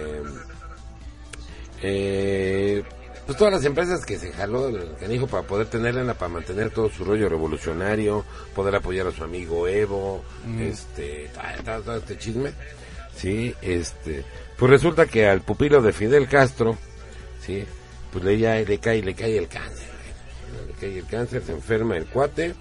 eh, 1.81 2.83
pues 3.25 3.37
todas 3.37 3.53
las 3.53 3.65
empresas 3.65 4.05
que 4.05 4.17
se 4.17 4.31
jaló 4.31 4.67
el 4.69 4.95
canijo 4.99 5.27
para 5.27 5.43
poder 5.43 5.67
tenerla, 5.67 6.13
para 6.13 6.29
mantener 6.29 6.69
todo 6.71 6.89
su 6.89 7.03
rollo 7.05 7.29
revolucionario, 7.29 8.25
poder 8.55 8.75
apoyar 8.75 9.07
a 9.07 9.11
su 9.11 9.23
amigo 9.23 9.67
Evo, 9.67 10.23
este, 10.59 11.29
todo, 11.65 11.81
todo- 11.81 11.97
este 11.97 12.17
chisme, 12.17 12.51
sí, 13.15 13.53
este, 13.61 14.23
pues 14.57 14.69
resulta 14.71 15.05
que 15.05 15.27
al 15.27 15.41
pupilo 15.41 15.81
de 15.81 15.93
Fidel 15.93 16.27
Castro, 16.27 16.77
sí, 17.45 17.63
pues 18.11 18.23
le, 18.25 18.37
ya, 18.37 18.55
le 18.55 18.77
cae, 18.79 19.01
le 19.01 19.13
cae 19.15 19.37
el 19.37 19.47
cáncer, 19.47 19.87
le 20.67 20.73
cae 20.79 20.97
el 20.99 21.05
cáncer, 21.05 21.43
se 21.45 21.51
enferma 21.53 21.97
el 21.97 22.05
cuate, 22.07 22.53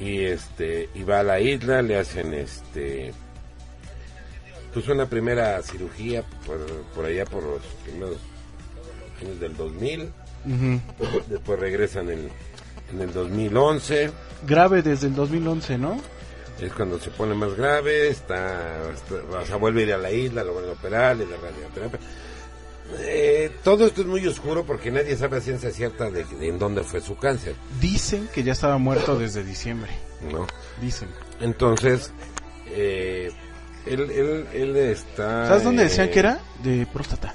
y 0.00 0.20
este, 0.24 0.88
y 0.94 1.02
va 1.04 1.20
a 1.20 1.22
la 1.22 1.40
isla, 1.40 1.82
le 1.82 1.96
hacen 1.98 2.34
este, 2.34 3.12
pues 4.72 4.88
una 4.88 5.06
primera 5.06 5.62
cirugía 5.62 6.22
por, 6.46 6.58
por 6.94 7.04
allá 7.04 7.24
por 7.24 7.42
los 7.44 7.62
primeros 7.84 8.16
años 9.22 9.40
del 9.40 9.56
2000, 9.56 10.02
Ujú. 10.46 10.80
después 11.28 11.58
regresan 11.60 12.10
en, 12.10 12.28
en 12.92 13.00
el 13.00 13.12
2011, 13.12 14.10
Grave 14.46 14.82
desde 14.82 15.06
el 15.06 15.14
2011, 15.14 15.78
¿no? 15.78 15.96
es 16.60 16.72
cuando 16.72 17.00
se 17.00 17.10
pone 17.10 17.34
más 17.34 17.54
grave, 17.54 18.08
está, 18.08 18.90
está- 18.92 19.38
o 19.38 19.44
sea, 19.46 19.56
vuelve 19.56 19.80
a 19.82 19.86
ir 19.86 19.92
a 19.94 19.98
la 19.98 20.12
isla, 20.12 20.44
lo 20.44 20.54
van 20.54 20.68
a 20.68 20.72
operar, 20.72 21.16
le 21.16 21.26
da 21.26 21.36
radioterapia. 21.36 21.98
Eh, 22.98 23.50
todo 23.62 23.86
esto 23.86 24.02
es 24.02 24.06
muy 24.06 24.26
oscuro 24.26 24.64
porque 24.64 24.90
nadie 24.90 25.16
sabe 25.16 25.38
a 25.38 25.40
ciencia 25.40 25.70
cierta 25.70 26.10
de, 26.10 26.24
de 26.24 26.48
en 26.48 26.58
dónde 26.58 26.82
fue 26.82 27.00
su 27.00 27.16
cáncer, 27.16 27.54
Dicen 27.80 28.28
que 28.32 28.42
ya 28.42 28.52
estaba 28.52 28.78
muerto 28.78 29.18
desde 29.18 29.42
diciembre. 29.42 29.90
¿no? 30.30 30.46
Dicen. 30.80 31.08
Entonces, 31.40 32.12
eh, 32.66 33.30
él, 33.86 34.10
él, 34.10 34.46
él 34.52 34.76
está... 34.76 35.48
¿Sabes 35.48 35.64
dónde 35.64 35.84
decían 35.84 36.08
eh, 36.08 36.10
que 36.10 36.18
era? 36.18 36.40
De 36.62 36.86
próstata. 36.86 37.34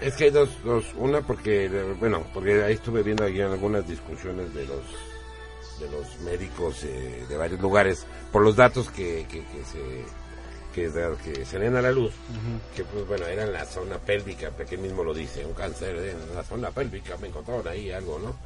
Es 0.00 0.14
que 0.14 0.24
hay 0.24 0.30
dos, 0.30 0.50
dos, 0.64 0.84
una 0.96 1.20
porque, 1.22 1.68
bueno, 1.98 2.24
porque 2.32 2.62
ahí 2.62 2.74
estuve 2.74 3.02
viendo 3.02 3.24
aquí 3.24 3.40
algunas 3.40 3.86
discusiones 3.88 4.54
de 4.54 4.64
los 4.66 4.82
de 5.80 5.88
los 5.90 6.20
médicos 6.22 6.82
eh, 6.82 7.24
de 7.28 7.36
varios 7.36 7.60
lugares 7.60 8.04
por 8.32 8.42
los 8.42 8.56
datos 8.56 8.90
que, 8.90 9.26
que, 9.30 9.44
que 9.44 9.64
se 9.64 9.78
que, 10.74 10.90
que 11.24 11.44
salían 11.44 11.76
a 11.76 11.82
la 11.82 11.90
luz, 11.90 12.12
que 12.74 12.84
pues 12.84 13.06
bueno, 13.06 13.26
era 13.26 13.44
en 13.44 13.52
la 13.52 13.64
zona 13.64 13.98
pélvica, 13.98 14.50
porque 14.50 14.76
mismo 14.76 15.02
lo 15.02 15.14
dice, 15.14 15.44
un 15.44 15.54
cáncer 15.54 15.96
en 15.96 16.34
la 16.34 16.44
zona 16.44 16.70
pélvica, 16.70 17.16
me 17.16 17.28
encontraron 17.28 17.66
ahí 17.66 17.90
algo, 17.90 18.18
¿no? 18.18 18.36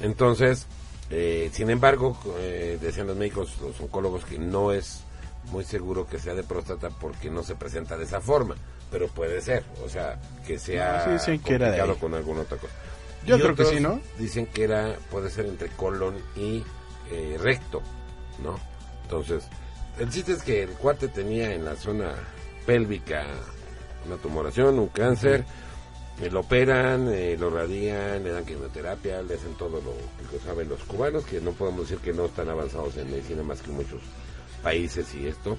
Entonces, 0.00 0.66
eh, 1.10 1.50
sin 1.52 1.70
embargo, 1.70 2.18
eh, 2.38 2.78
decían 2.80 3.06
los 3.06 3.16
médicos, 3.16 3.56
los 3.60 3.80
oncólogos, 3.80 4.24
que 4.24 4.38
no 4.38 4.72
es 4.72 5.00
muy 5.50 5.64
seguro 5.64 6.06
que 6.06 6.18
sea 6.18 6.34
de 6.34 6.42
próstata 6.42 6.90
porque 6.90 7.30
no 7.30 7.42
se 7.42 7.54
presenta 7.54 7.96
de 7.96 8.04
esa 8.04 8.20
forma, 8.20 8.54
pero 8.90 9.08
puede 9.08 9.40
ser, 9.40 9.64
o 9.84 9.88
sea, 9.88 10.18
que 10.46 10.58
sea 10.58 10.98
No, 10.98 11.04
sí 11.04 11.10
dicen 11.12 11.40
que 11.40 11.54
era 11.54 11.70
de 11.70 11.78
complicado 11.78 12.00
con 12.00 12.14
alguna 12.14 12.40
otra 12.42 12.58
cosa. 12.58 12.74
Yo 13.26 13.36
Y 13.36 13.40
creo 13.40 13.54
que 13.54 13.64
sí, 13.64 13.80
¿no? 13.80 14.00
Dicen 14.18 14.46
que 14.46 14.64
era, 14.64 14.96
puede 15.10 15.30
ser 15.30 15.46
entre 15.46 15.68
colon 15.70 16.14
y 16.36 16.62
eh, 17.10 17.36
recto, 17.40 17.82
¿no? 18.42 18.58
Entonces, 19.02 19.44
el 19.98 20.10
chiste 20.10 20.32
es 20.32 20.42
que 20.42 20.62
el 20.62 20.70
cuate 20.70 21.08
tenía 21.08 21.52
en 21.54 21.64
la 21.64 21.76
zona 21.76 22.14
pélvica 22.66 23.24
una 24.06 24.16
tumoración, 24.16 24.78
un 24.78 24.88
cáncer, 24.88 25.44
eh, 26.20 26.30
lo 26.30 26.40
operan, 26.40 27.08
eh, 27.12 27.36
lo 27.38 27.50
radian, 27.50 28.22
le 28.24 28.32
dan 28.32 28.44
quimioterapia, 28.44 29.22
le 29.22 29.34
hacen 29.34 29.54
todo 29.54 29.80
lo 29.80 29.94
que 30.30 30.38
saben 30.44 30.68
los 30.68 30.82
cubanos, 30.84 31.24
que 31.24 31.40
no 31.40 31.52
podemos 31.52 31.88
decir 31.88 31.98
que 31.98 32.12
no 32.12 32.26
están 32.26 32.48
avanzados 32.48 32.96
en 32.96 33.10
medicina 33.10 33.42
más 33.42 33.62
que 33.62 33.70
muchos 33.70 34.00
países 34.62 35.14
y 35.14 35.26
esto. 35.26 35.58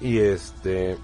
Y 0.00 0.18
este, 0.18 0.96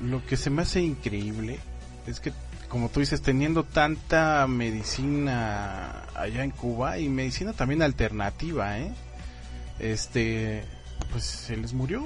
Lo 0.00 0.24
que 0.24 0.36
se 0.36 0.50
me 0.50 0.62
hace 0.62 0.80
increíble 0.80 1.58
es 2.06 2.20
que, 2.20 2.32
como 2.68 2.88
tú 2.88 3.00
dices, 3.00 3.20
teniendo 3.20 3.64
tanta 3.64 4.46
medicina 4.46 6.04
allá 6.14 6.44
en 6.44 6.50
Cuba 6.50 6.98
y 6.98 7.08
medicina 7.08 7.52
también 7.52 7.82
alternativa, 7.82 8.78
¿eh? 8.78 8.92
Este, 9.80 10.64
pues 11.10 11.24
se 11.24 11.56
les 11.56 11.72
murió. 11.72 12.04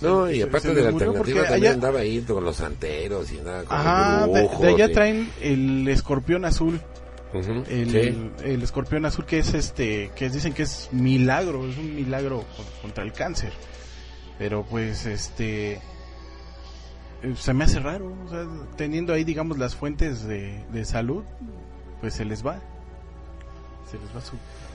no, 0.00 0.30
y 0.30 0.42
aparte 0.42 0.74
de 0.74 0.82
la 0.82 0.88
alternativa 0.88 1.42
también 1.44 1.52
allá- 1.64 1.72
andaba 1.72 2.00
ahí 2.00 2.20
con 2.22 2.44
los 2.44 2.56
santeros 2.56 3.30
y 3.32 3.36
nada, 3.36 3.64
con 3.64 3.76
Ajá, 3.76 4.26
los 4.26 4.34
de, 4.34 4.40
dibujos 4.42 4.60
de 4.62 4.68
allá 4.68 4.86
y- 4.86 4.92
traen 4.92 5.30
el 5.40 5.88
escorpión 5.88 6.44
azul. 6.44 6.80
El, 7.34 7.90
sí. 7.90 8.30
el 8.44 8.62
escorpión 8.62 9.06
azul 9.06 9.24
que 9.24 9.38
es 9.38 9.54
este, 9.54 10.10
que 10.14 10.28
dicen 10.28 10.52
que 10.52 10.64
es 10.64 10.90
milagro, 10.92 11.66
es 11.66 11.78
un 11.78 11.94
milagro 11.94 12.44
con- 12.56 12.66
contra 12.82 13.04
el 13.04 13.12
cáncer. 13.14 13.52
Pero 14.38 14.64
pues 14.68 15.06
este, 15.06 15.74
eh, 17.22 17.34
se 17.38 17.54
me 17.54 17.64
hace 17.64 17.78
raro, 17.80 18.14
o 18.26 18.28
sea, 18.28 18.46
teniendo 18.76 19.12
ahí 19.14 19.24
digamos 19.24 19.56
las 19.56 19.74
fuentes 19.76 20.24
de, 20.24 20.62
de 20.72 20.84
salud, 20.84 21.22
pues 22.02 22.12
se 22.14 22.24
les 22.26 22.44
va, 22.44 22.60
se 23.90 23.98
les 23.98 24.08
va 24.14 24.20
su, 24.20 24.32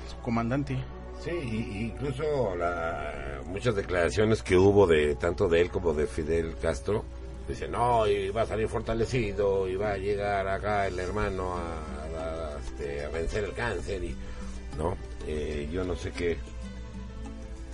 su 0.10 0.18
comandante. 0.24 0.78
Sí, 1.24 1.92
incluso 1.94 2.56
la, 2.56 3.42
muchas 3.48 3.76
declaraciones 3.76 4.44
que 4.44 4.56
hubo 4.56 4.88
de 4.88 5.16
tanto 5.16 5.50
de 5.50 5.62
él 5.62 5.70
como 5.70 5.94
de 5.94 6.08
Fidel 6.08 6.56
Castro, 6.62 7.04
dicen, 7.48 7.72
no, 7.72 8.08
y 8.08 8.30
va 8.30 8.44
a 8.44 8.46
salir 8.46 8.68
fortalecido, 8.70 9.68
y 9.68 9.76
va 9.76 9.94
a 9.94 9.98
llegar 9.98 10.48
acá 10.48 10.88
el 10.88 10.98
hermano 11.00 11.56
a, 11.56 12.54
a, 12.54 12.60
este, 12.60 13.04
a 13.04 13.10
vencer 13.10 13.44
el 13.46 13.54
cáncer, 13.54 14.04
y 14.04 14.16
no, 14.78 14.96
Eh, 15.30 15.68
yo 15.70 15.84
no 15.84 15.96
sé 15.98 16.12
qué, 16.12 16.38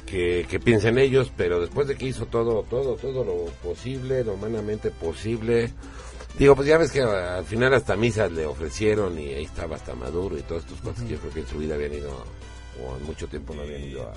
qué, 0.08 0.48
qué 0.50 0.60
piensen 0.60 0.98
ellos, 0.98 1.32
pero 1.38 1.60
después 1.60 1.88
de 1.88 1.96
que 1.96 2.06
hizo 2.08 2.26
todo, 2.26 2.64
todo, 2.64 2.96
todo 2.96 3.24
lo 3.24 3.46
posible, 3.62 4.24
lo 4.24 4.34
humanamente 4.34 4.90
posible, 4.90 5.70
digo, 6.40 6.56
pues 6.56 6.68
ya 6.68 6.80
ves 6.80 6.92
que 6.92 7.02
al 7.02 7.46
final 7.46 7.76
hasta 7.76 7.96
misas 7.96 8.32
le 8.32 8.48
ofrecieron, 8.48 9.20
y 9.20 9.34
ahí 9.34 9.44
estaba 9.44 9.76
hasta 9.76 9.94
Maduro, 9.94 10.36
y 10.38 10.42
todos 10.42 10.64
estos 10.64 10.82
cosas 10.82 11.04
que 11.04 11.12
yo 11.12 11.20
creo 11.20 11.34
que 11.34 11.40
en 11.42 11.48
su 11.48 11.58
vida 11.60 11.76
habían 11.76 11.94
ido 11.94 12.26
o 12.82 12.98
en 12.98 13.04
mucho 13.04 13.28
tiempo 13.28 13.54
no 13.54 13.62
habían 13.64 13.84
ido 13.84 14.04
a, 14.08 14.14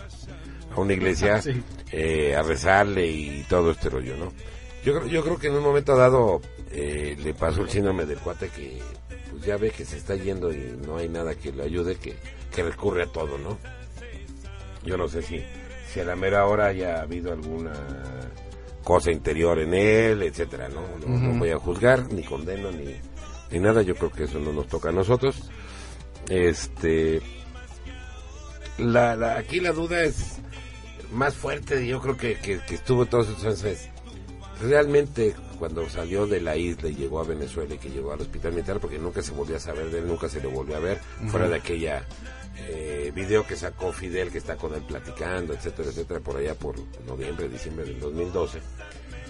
a 0.75 0.81
una 0.81 0.93
iglesia 0.93 1.41
Sí. 1.43 1.63
eh, 1.93 2.35
a 2.37 2.43
rezarle 2.43 3.07
y 3.07 3.45
todo 3.49 3.71
este 3.73 3.89
rollo, 3.91 4.17
¿no? 4.17 4.33
Yo, 4.85 4.95
creo- 4.99 5.07
yo 5.09 5.23
creo 5.25 5.39
que 5.39 5.49
en 5.49 5.55
un 5.55 5.63
momento 5.63 5.97
dado 5.97 6.41
eh, 6.71 7.17
le 7.23 7.35
pasó 7.35 7.63
el 7.63 7.71
síndrome 7.71 8.07
del 8.07 8.19
cuate 8.19 8.49
que 8.49 8.81
pues 9.31 9.45
ya 9.45 9.57
ve 9.57 9.71
que 9.71 9.85
se 9.85 9.97
está 9.99 10.15
yendo 10.15 10.53
y 10.53 10.79
no 10.87 10.97
hay 10.99 11.09
nada 11.09 11.35
que 11.35 11.51
le 11.53 11.65
ayude, 11.65 11.97
que, 11.97 12.15
que 12.55 12.63
recurre 12.63 13.03
a 13.03 13.07
todo, 13.07 13.37
¿no? 13.39 13.59
Yo 14.85 14.97
no 14.97 15.09
sé 15.09 15.21
si, 15.23 15.43
si 15.93 15.99
a 16.01 16.05
la 16.05 16.15
mera 16.15 16.47
hora 16.47 16.67
haya 16.67 17.03
habido 17.03 17.33
alguna 17.33 17.73
cosa 18.85 19.11
interior 19.11 19.59
en 19.59 19.75
él, 19.75 20.23
etcétera, 20.23 20.69
¿no? 20.69 20.83
No, 21.05 21.19
no 21.19 21.39
voy 21.41 21.51
a 21.51 21.59
juzgar, 21.59 22.13
ni 22.13 22.23
condeno, 22.23 22.71
ni, 22.71 22.95
ni 23.51 23.59
nada, 23.59 23.83
yo 23.83 23.97
creo 23.97 24.13
que 24.13 24.25
eso 24.25 24.39
no 24.39 24.53
nos 24.53 24.69
toca 24.69 24.91
a 24.91 24.93
nosotros. 24.93 25.51
Este, 26.29 27.21
la, 28.79 29.17
la, 29.17 29.37
aquí 29.37 29.61
la 29.61 29.73
duda 29.73 30.03
es 30.03 30.39
más 31.13 31.35
fuerte, 31.35 31.87
yo 31.87 32.01
creo 32.01 32.17
que, 32.17 32.39
que, 32.39 32.61
que 32.61 32.75
estuvo 32.75 33.07
todos 33.07 33.29
esos 33.29 33.63
meses. 33.63 33.91
Realmente 34.61 35.35
cuando 35.59 35.89
salió 35.89 36.27
de 36.27 36.41
la 36.41 36.57
isla 36.57 36.89
y 36.89 36.95
llegó 36.95 37.21
a 37.21 37.25
Venezuela 37.25 37.75
y 37.75 37.79
que 37.79 37.91
llegó 37.91 38.13
al 38.13 38.21
hospital 38.21 38.53
militar, 38.53 38.79
porque 38.79 38.99
nunca 38.99 39.23
se 39.23 39.33
volvió 39.33 39.57
a 39.57 39.61
saber 39.61 39.91
de 39.91 39.99
él, 39.99 40.07
nunca 40.07 40.29
se 40.29 40.41
le 40.41 40.47
volvió 40.47 40.77
a 40.77 40.81
ver, 40.81 41.01
fuera 41.29 41.49
de 41.49 41.57
aquella 41.57 42.05
eh, 42.59 43.13
video 43.15 43.47
que 43.47 43.57
sacó 43.57 43.93
Fidel 43.93 44.31
que 44.31 44.39
está 44.39 44.57
con 44.57 44.75
él 44.75 44.83
platicando, 44.83 45.55
etcétera, 45.55 45.89
etcétera, 45.89 46.21
por 46.21 46.37
allá 46.37 46.55
por 46.55 46.77
noviembre, 47.07 47.49
diciembre 47.49 47.85
del 47.85 48.01
2012. 48.01 48.61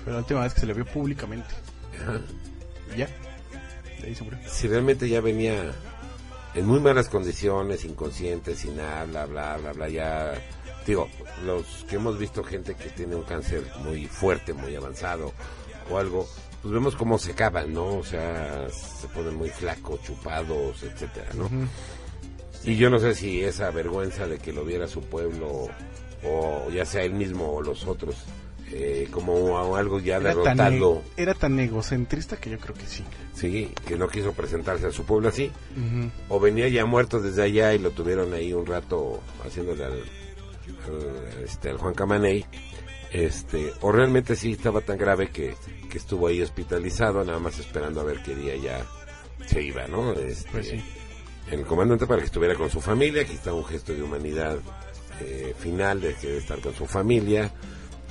Fue 0.05 0.13
la 0.13 0.19
última 0.21 0.43
vez 0.43 0.55
que 0.55 0.61
se 0.61 0.67
le 0.67 0.75
vio 0.75 0.85
públicamente. 0.85 1.49
Ajá. 2.01 2.21
Ya, 2.97 3.09
de 4.01 4.07
ahí 4.07 4.15
se 4.15 4.23
murió. 4.23 4.39
si 4.47 4.69
realmente 4.69 5.09
ya 5.09 5.21
venía 5.21 5.73
en 6.57 6.66
muy 6.66 6.81
malas 6.81 7.09
condiciones, 7.09 7.85
inconsciente, 7.85 8.57
sin 8.57 8.81
habla, 8.81 9.27
bla, 9.27 9.59
bla, 9.59 9.73
bla, 9.73 9.88
ya, 9.88 10.33
digo, 10.87 11.09
los 11.45 11.85
que 11.88 11.97
hemos 11.97 12.19
visto 12.19 12.42
gente 12.42 12.75
que 12.75 12.88
tiene 12.88 13.14
un 13.14 13.25
cáncer 13.25 13.62
muy 13.85 14.07
fuerte, 14.07 14.55
muy 14.55 14.75
avanzado 14.75 15.33
o 15.90 15.99
algo, 15.99 16.27
pues 16.62 16.73
vemos 16.73 16.97
cómo 16.97 17.19
se 17.19 17.33
acaban, 17.33 17.75
¿no? 17.75 17.99
O 17.99 18.05
sea, 18.05 18.69
se 18.71 19.07
ponen 19.09 19.37
muy 19.37 19.51
flacos, 19.51 20.03
chupados, 20.03 20.83
etcétera, 20.83 21.29
¿no? 21.35 21.51
Y 22.64 22.77
yo 22.77 22.88
no 22.88 22.99
sé 22.99 23.14
si 23.14 23.45
esa 23.45 23.71
vergüenza 23.71 24.27
de 24.27 24.38
que 24.38 24.53
lo 24.53 24.64
viera 24.64 24.88
su 24.88 25.03
pueblo, 25.03 25.69
o 26.25 26.71
ya 26.73 26.87
sea 26.87 27.03
él 27.05 27.12
mismo 27.12 27.53
o 27.53 27.62
los 27.62 27.87
otros, 27.87 28.16
eh, 28.72 29.09
como 29.11 29.76
algo 29.76 30.00
ya 30.00 30.16
Era 30.16 30.35
tan, 30.42 30.59
e- 31.16 31.22
era 31.22 31.35
tan 31.35 31.59
egocentrista 31.61 32.37
que 32.37 32.50
yo 32.50 32.59
creo 32.59 32.74
que 32.74 32.87
sí. 32.87 33.05
Sí, 33.35 33.70
que 33.87 33.96
no 33.96 34.09
quiso 34.09 34.33
presentarse 34.33 34.87
a 34.87 34.90
su 34.92 35.05
pueblo 35.05 35.29
así. 35.29 35.50
O 36.29 36.40
venía 36.40 36.68
ya 36.68 36.85
muerto 36.85 37.20
desde 37.20 37.42
allá 37.42 37.74
y 37.74 37.79
lo 37.79 37.90
tuvieron 37.90 38.33
ahí 38.35 38.52
un 38.52 38.66
rato 38.66 39.20
haciéndole 39.44 39.85
al, 39.85 39.92
al, 39.92 41.44
este, 41.44 41.70
al 41.70 41.79
Juan 41.79 41.94
Camaney. 41.94 42.44
Este, 43.12 43.72
o 43.83 43.92
realmente 43.92 44.35
sí 44.37 44.52
estaba 44.52 44.81
tan 44.81 44.98
grave 44.98 45.31
que, 45.31 45.55
que 45.88 45.98
estuvo 45.98 46.26
ahí 46.26 46.42
hospitalizado, 46.42 47.24
nada 47.24 47.38
más 47.38 47.59
esperando 47.59 48.00
a 48.00 48.05
ver 48.05 48.20
qué 48.22 48.35
día 48.35 48.57
ya 48.57 48.85
se 49.46 49.62
iba, 49.62 49.87
¿no? 49.87 50.12
Este, 50.12 50.50
Pues 50.50 50.68
sí. 50.68 50.83
El 51.50 51.64
comandante 51.64 52.07
para 52.07 52.18
que 52.20 52.26
estuviera 52.26 52.57
con 52.57 52.68
su 52.68 52.81
familia, 52.81 53.22
aquí 53.22 53.35
está 53.35 53.52
un 53.55 53.64
gesto 53.64 53.94
de 53.94 54.02
humanidad 54.02 54.59
eh, 55.20 55.55
final 55.57 56.00
de 56.00 56.14
debe 56.14 56.38
estar 56.38 56.59
con 56.59 56.74
su 56.74 56.85
familia, 56.87 57.52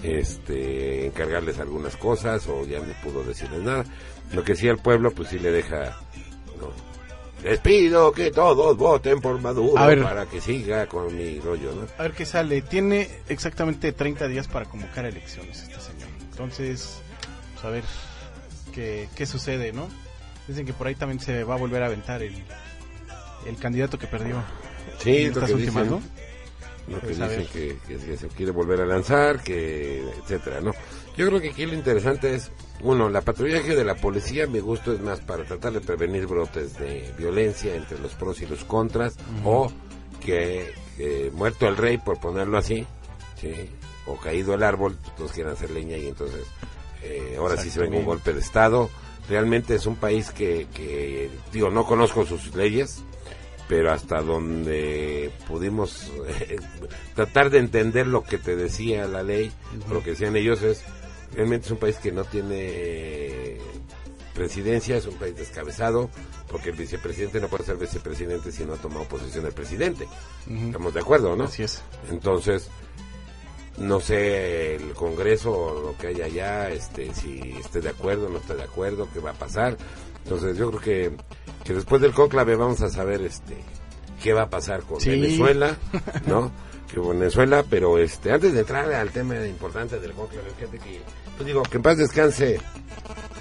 este, 0.06 1.06
encargarles 1.08 1.60
algunas 1.60 1.96
cosas 1.98 2.48
o 2.48 2.66
ya 2.66 2.80
no 2.80 2.94
pudo 3.04 3.24
decirles 3.24 3.62
nada. 3.62 3.86
Lo 4.34 4.44
que 4.44 4.56
sí 4.56 4.68
al 4.68 4.78
pueblo, 4.78 5.12
pues 5.12 5.30
sí 5.30 5.40
le 5.40 5.52
deja, 5.52 5.98
no, 6.60 6.72
les 7.44 7.60
pido 7.60 8.12
que 8.12 8.32
todos 8.32 8.76
voten 8.76 9.22
por 9.22 9.40
Maduro 9.40 9.78
A 9.78 9.86
ver. 9.86 10.02
para 10.02 10.26
que 10.26 10.42
siga 10.42 10.88
con 10.88 11.16
mi 11.16 11.40
rollo, 11.40 11.76
¿no? 11.76 11.88
A 11.98 12.04
ver 12.04 12.14
qué 12.14 12.26
sale. 12.26 12.62
Tiene 12.64 13.08
exactamente 13.30 13.92
30 13.92 14.28
días 14.28 14.48
para 14.48 14.66
convocar 14.66 15.06
elecciones 15.06 15.62
este 15.62 15.80
señor. 15.80 16.10
Entonces, 16.32 17.02
pues, 17.54 17.66
a 17.66 17.70
ver 17.70 17.84
qué, 18.74 19.10
qué 19.16 19.26
sucede, 19.28 19.74
¿no? 19.74 19.88
Dicen 20.48 20.66
que 20.66 20.74
por 20.74 20.88
ahí 20.88 20.96
también 20.96 21.20
se 21.20 21.44
va 21.44 21.54
a 21.54 21.58
volver 21.58 21.84
a 21.84 21.86
aventar 21.86 22.24
el, 22.24 22.34
el 23.46 23.58
candidato 23.58 24.00
que 24.00 24.08
perdió. 24.08 24.44
Sí, 24.98 25.18
en 25.18 25.28
estas 25.28 25.52
últimas, 25.52 25.84
dicen. 25.84 26.00
¿no? 26.00 26.02
Lo 26.88 27.00
que 27.00 27.08
Pues, 27.08 27.20
dicen 27.20 27.48
que, 27.52 27.78
que- 27.88 27.98
que 27.98 28.18
se 28.18 28.28
quiere 28.28 28.52
volver 28.52 28.80
a 28.82 28.86
lanzar, 28.86 29.42
que 29.42 30.02
etcétera, 30.22 30.62
¿no? 30.62 30.72
Yo 31.18 31.26
creo 31.28 31.42
que 31.42 31.50
aquí 31.50 31.66
lo 31.66 31.74
interesante 31.74 32.36
es, 32.36 32.52
uno, 32.82 33.10
la 33.10 33.22
patrullaje 33.22 33.76
de 33.76 33.84
la 33.84 33.96
policía, 33.96 34.46
mi 34.48 34.60
gusto 34.60 34.94
es 34.94 35.00
más 35.02 35.20
para 35.22 35.44
tratar 35.46 35.74
de 35.74 35.82
prevenir 35.82 36.28
brotes 36.28 36.78
de 36.78 37.12
violencia 37.18 37.74
entre 37.76 37.98
los 38.00 38.14
pros 38.14 38.42
y 38.42 38.46
los 38.46 38.64
contras, 38.66 39.16
o 39.44 39.72
que, 40.24 40.74
que 40.98 41.32
muerto 41.34 41.68
el 41.68 41.78
rey, 41.78 41.98
por 41.98 42.20
ponerlo 42.20 42.58
así, 42.58 42.86
¿sí? 43.42 43.52
o 44.06 44.18
caído 44.18 44.54
el 44.54 44.62
árbol, 44.62 44.98
todos 45.18 45.32
quieren 45.32 45.54
hacer 45.54 45.72
leña 45.72 45.98
y 45.98 46.08
entonces 46.08 46.44
eh, 47.02 47.36
ahora 47.40 47.58
sí 47.58 47.70
se 47.72 47.80
venga 47.80 47.98
un 47.98 48.06
golpe 48.06 48.34
de 48.34 48.40
Estado. 48.42 48.90
Realmente 49.28 49.74
es 49.74 49.88
un 49.88 49.96
país 49.96 50.30
que, 50.30 50.68
que, 50.72 51.32
digo, 51.52 51.72
no 51.72 51.86
conozco 51.88 52.26
sus 52.28 52.54
leyes, 52.56 53.04
pero 53.68 53.92
hasta 53.92 54.22
donde 54.22 55.32
pudimos 55.48 56.12
eh, 56.28 56.58
tratar 57.16 57.50
de 57.50 57.60
entender 57.60 58.08
lo 58.08 58.24
que 58.24 58.38
te 58.38 58.56
decía 58.56 59.08
la 59.08 59.24
ley, 59.24 59.52
lo 59.90 60.04
que 60.04 60.12
decían 60.12 60.36
ellos 60.36 60.62
es, 60.62 60.84
realmente 61.34 61.66
es 61.66 61.72
un 61.72 61.80
país 61.80 61.98
que 61.98 62.12
no 62.12 62.24
tiene 62.26 62.56
eh, 62.60 63.62
presidencia, 64.34 64.98
es 64.98 65.08
un 65.08 65.16
país 65.16 65.36
descabezado, 65.36 66.10
porque 66.52 66.70
el 66.70 66.76
vicepresidente 66.76 67.40
no 67.40 67.48
puede 67.48 67.64
ser 67.64 67.78
vicepresidente 67.78 68.52
si 68.52 68.66
no 68.66 68.74
ha 68.74 68.78
tomado 68.78 69.06
posesión 69.06 69.44
del 69.44 69.54
presidente. 69.54 70.08
Estamos 70.48 70.94
de 70.94 71.00
acuerdo, 71.00 71.36
¿no? 71.36 71.46
Así 71.46 71.64
es. 71.64 71.82
Entonces, 72.12 72.70
no 73.78 74.00
sé 74.00 74.76
el 74.76 74.94
Congreso 74.94 75.52
o 75.52 75.82
lo 75.82 75.98
que 75.98 76.08
hay 76.08 76.22
allá, 76.22 76.70
este, 76.70 77.14
si 77.14 77.40
esté 77.60 77.82
de 77.82 77.90
acuerdo, 77.90 78.30
no 78.30 78.38
esté 78.38 78.56
de 78.56 78.64
acuerdo, 78.64 79.08
qué 79.14 79.20
va 79.20 79.32
a 79.32 79.34
pasar. 79.34 79.78
Entonces, 80.26 80.58
yo 80.58 80.70
creo 80.72 80.82
que, 80.82 81.12
que 81.64 81.74
después 81.74 82.02
del 82.02 82.12
conclave 82.14 82.56
vamos 82.58 82.82
a 82.82 82.90
saber, 82.90 83.22
este, 83.22 83.56
qué 84.22 84.34
va 84.34 84.42
a 84.44 84.50
pasar 84.50 84.82
con 84.82 85.00
Sí. 85.00 85.12
Venezuela, 85.12 85.78
¿no? 86.28 86.52
que 86.92 87.00
Venezuela, 87.00 87.64
pero 87.70 87.98
este, 87.98 88.32
antes 88.32 88.54
de 88.54 88.60
entrar 88.60 88.92
al 88.94 89.10
tema 89.12 89.36
importante 89.46 90.00
del 90.00 90.12
conclave, 90.14 90.50
fíjate 90.58 90.80
que, 90.80 91.02
pues 91.38 91.46
digo, 91.48 91.64
que 91.64 91.78
en 91.78 91.84
paz 91.84 91.98
descanse 91.98 92.60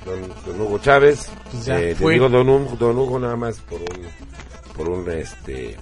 don, 0.04 0.28
don 0.46 0.60
Hugo 0.60 0.78
Chávez, 0.78 1.28
Pues 1.50 1.68
eh, 1.68 1.94
te 1.98 2.08
digo 2.10 2.28
don, 2.28 2.48
Hugo- 2.48 2.76
don 2.78 2.98
Hugo 2.98 3.18
nada 3.18 3.36
más 3.36 3.56
por 3.60 3.80
un, 3.80 4.06
por 4.76 4.88
un, 4.88 5.10
este, 5.10 5.76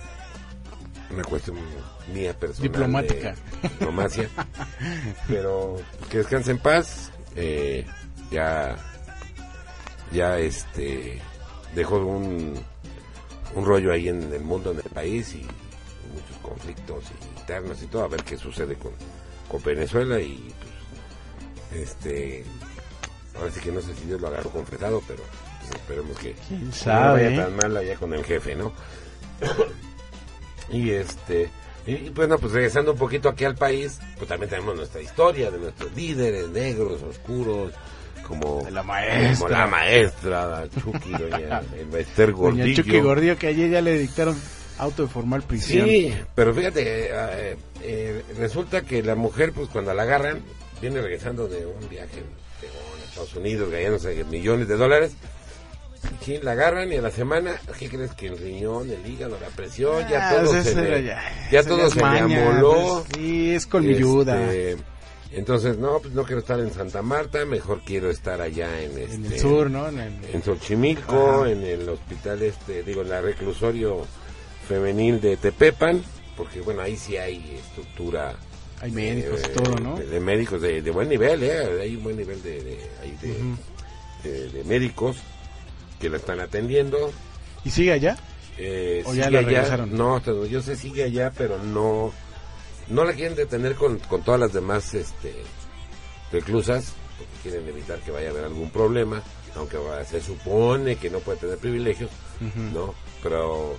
una 1.10 1.22
cuestión 1.24 1.56
mía 2.12 2.32
personal. 2.38 2.70
Diplomática. 2.72 3.34
de 3.62 3.68
Diplomacia. 3.68 4.28
Pero 5.28 5.76
que 6.10 6.18
descanse 6.18 6.50
en 6.52 6.58
paz. 6.58 7.10
eh, 7.36 7.86
ya, 8.30 8.76
ya 10.12 10.38
este, 10.38 11.20
dejó 11.74 11.96
un, 11.98 12.54
un 13.54 13.64
rollo 13.64 13.92
ahí 13.92 14.08
en 14.08 14.32
el 14.32 14.42
mundo, 14.42 14.72
en 14.72 14.78
el 14.78 14.90
país 14.90 15.34
y 15.34 15.46
muchos 16.12 16.36
conflictos 16.42 17.04
internos 17.38 17.82
y 17.82 17.86
todo. 17.86 18.04
A 18.04 18.08
ver 18.08 18.22
qué 18.22 18.36
sucede 18.36 18.76
con, 18.76 18.92
con 19.48 19.62
Venezuela 19.62 20.20
y 20.20 20.52
pues, 21.70 21.82
este, 21.82 22.44
ahora 23.36 23.50
sí 23.50 23.60
que 23.60 23.72
no 23.72 23.80
sé 23.80 23.94
si 23.94 24.04
Dios 24.06 24.20
lo 24.20 24.28
agarró 24.28 24.50
confesado, 24.50 25.02
pero 25.06 25.22
pues, 25.60 25.80
esperemos 25.80 26.18
que 26.18 26.34
¿Quién 26.48 26.66
no 26.66 26.72
sabe? 26.74 27.24
vaya 27.30 27.44
tan 27.44 27.56
mal 27.56 27.76
allá 27.76 27.96
con 27.96 28.12
el 28.14 28.24
jefe, 28.24 28.54
¿no? 28.54 28.72
y 30.70 30.90
este, 30.90 31.50
y 31.86 32.10
bueno, 32.10 32.38
pues 32.38 32.52
regresando 32.52 32.92
un 32.92 32.98
poquito 32.98 33.28
aquí 33.28 33.44
al 33.44 33.56
país, 33.56 33.98
pues 34.16 34.28
también 34.28 34.50
tenemos 34.50 34.76
nuestra 34.76 35.00
historia 35.00 35.50
de 35.50 35.58
nuestros 35.58 35.92
líderes 35.94 36.48
negros, 36.50 37.02
oscuros, 37.02 37.72
como 38.26 38.66
La 38.70 38.82
maestra. 38.82 39.34
como 39.36 39.48
la 39.48 39.66
maestra, 39.66 40.64
Chucky, 40.82 41.10
doña 41.12 41.62
el 41.78 41.90
Doña 41.90 42.32
Gordillo. 42.32 42.82
Chucky 42.82 43.00
Gordillo, 43.00 43.36
que 43.38 43.46
ayer 43.48 43.70
ya 43.70 43.80
le 43.80 43.98
dictaron 43.98 44.36
auto 44.78 45.02
de 45.02 45.08
formal 45.08 45.42
prisión. 45.42 45.86
Sí, 45.86 46.14
pero 46.34 46.54
fíjate, 46.54 46.82
eh, 47.10 47.56
eh, 47.82 48.22
resulta 48.38 48.82
que 48.82 49.02
la 49.02 49.14
mujer, 49.14 49.52
pues 49.52 49.68
cuando 49.68 49.92
la 49.94 50.02
agarran, 50.02 50.40
viene 50.80 51.00
regresando 51.00 51.46
de 51.46 51.66
un 51.66 51.88
viaje 51.88 52.16
de 52.60 52.68
a 52.68 53.04
Estados 53.08 53.34
Unidos, 53.36 53.70
ganándose 53.70 54.24
millones 54.24 54.68
de 54.68 54.76
dólares. 54.76 55.12
Sí, 56.20 56.38
la 56.42 56.52
agarran 56.52 56.92
y 56.92 56.96
a 56.96 57.02
la 57.02 57.12
semana, 57.12 57.52
¿qué 57.78 57.88
crees? 57.88 58.12
Que 58.14 58.26
el 58.26 58.36
riñón, 58.38 58.90
el 58.90 59.06
hígado, 59.06 59.38
la 59.40 59.48
presión, 59.48 60.06
ya 60.08 60.30
Ah, 60.30 60.34
todo 60.42 60.50
pues 60.50 60.64
se 60.64 60.74
le, 60.74 61.04
ya, 61.04 61.62
todo 61.62 61.88
amoló. 62.02 63.04
pues, 63.08 63.22
sí, 63.22 63.54
es 63.54 63.66
colmilluda. 63.66 64.42
Este, 64.52 64.82
entonces, 65.34 65.78
no, 65.78 65.98
pues 66.00 66.14
no 66.14 66.24
quiero 66.24 66.40
estar 66.40 66.60
en 66.60 66.72
Santa 66.72 67.02
Marta, 67.02 67.44
mejor 67.44 67.80
quiero 67.84 68.10
estar 68.10 68.40
allá 68.40 68.82
en 68.82 68.98
este, 68.98 69.14
en 69.14 69.26
el 69.26 69.40
sur, 69.40 69.70
¿no? 69.70 69.88
En 69.88 69.98
el- 69.98 70.24
en 70.32 70.42
Xochimilco, 70.42 71.42
Ajá. 71.42 71.50
en 71.50 71.62
el 71.62 71.88
hospital 71.88 72.42
este, 72.42 72.82
digo, 72.82 73.02
en 73.02 73.10
la 73.10 73.20
reclusorio 73.20 74.06
femenil 74.68 75.20
de 75.20 75.36
Tepepan, 75.36 76.02
porque 76.36 76.60
bueno, 76.60 76.82
ahí 76.82 76.96
sí 76.96 77.16
hay 77.16 77.56
estructura. 77.58 78.34
hay 78.80 78.90
médicos 78.90 79.40
eh, 79.42 79.48
y 79.50 79.54
todo, 79.54 79.80
¿no? 79.80 79.96
De, 79.96 80.06
de 80.06 80.20
médicos 80.20 80.60
de, 80.60 80.82
de 80.82 80.90
buen 80.90 81.08
nivel, 81.08 81.42
¿eh? 81.42 81.80
Hay 81.82 81.96
un 81.96 82.04
buen 82.04 82.16
nivel 82.16 82.42
de, 82.42 82.62
de, 82.62 84.64
médicos 84.64 85.16
que 86.00 86.08
la 86.08 86.16
están 86.16 86.40
atendiendo. 86.40 87.12
¿Y 87.64 87.70
sigue 87.70 87.92
allá? 87.92 88.16
Eh, 88.58 89.02
¿O 89.06 89.14
ya 89.14 89.30
la 89.30 89.38
allá. 89.38 89.86
No, 89.86 90.20
yo 90.46 90.60
sé 90.62 90.76
sigue 90.76 91.04
allá, 91.04 91.32
pero 91.36 91.62
no 91.62 92.12
no 92.92 93.04
la 93.04 93.12
quieren 93.12 93.34
detener 93.36 93.74
con, 93.74 93.98
con 93.98 94.22
todas 94.22 94.40
las 94.40 94.52
demás 94.52 94.94
este 94.94 95.34
reclusas, 96.30 96.92
porque 97.18 97.32
quieren 97.42 97.68
evitar 97.68 97.98
que 98.00 98.10
vaya 98.10 98.28
a 98.28 98.30
haber 98.30 98.44
algún 98.44 98.70
problema, 98.70 99.22
aunque 99.56 99.76
se 100.08 100.20
supone 100.22 100.96
que 100.96 101.10
no 101.10 101.18
puede 101.20 101.38
tener 101.38 101.58
privilegios. 101.58 102.10
¿no? 102.72 102.94
Pero 103.22 103.76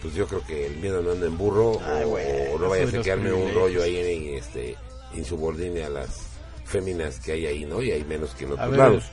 pues 0.00 0.14
yo 0.14 0.26
creo 0.28 0.44
que 0.46 0.66
el 0.66 0.76
miedo 0.76 1.02
no 1.02 1.10
anda 1.12 1.26
en 1.26 1.36
burro 1.36 1.80
Ay, 1.84 2.04
o, 2.04 2.08
bueno, 2.10 2.28
o 2.54 2.58
no 2.58 2.68
vaya 2.68 2.84
a 2.88 3.02
quedarme 3.02 3.32
un 3.32 3.52
rollo 3.52 3.82
ahí 3.82 3.96
en 3.98 4.38
este 4.38 4.76
insubordine 5.14 5.82
a 5.84 5.88
las 5.90 6.28
féminas 6.64 7.18
que 7.18 7.32
hay 7.32 7.46
ahí, 7.46 7.64
¿no? 7.64 7.82
Y 7.82 7.90
hay 7.90 8.04
menos 8.04 8.30
que 8.34 8.44
en 8.44 8.50
A 8.50 8.54
otros 8.54 8.70
ver, 8.70 8.78
lados. 8.78 9.04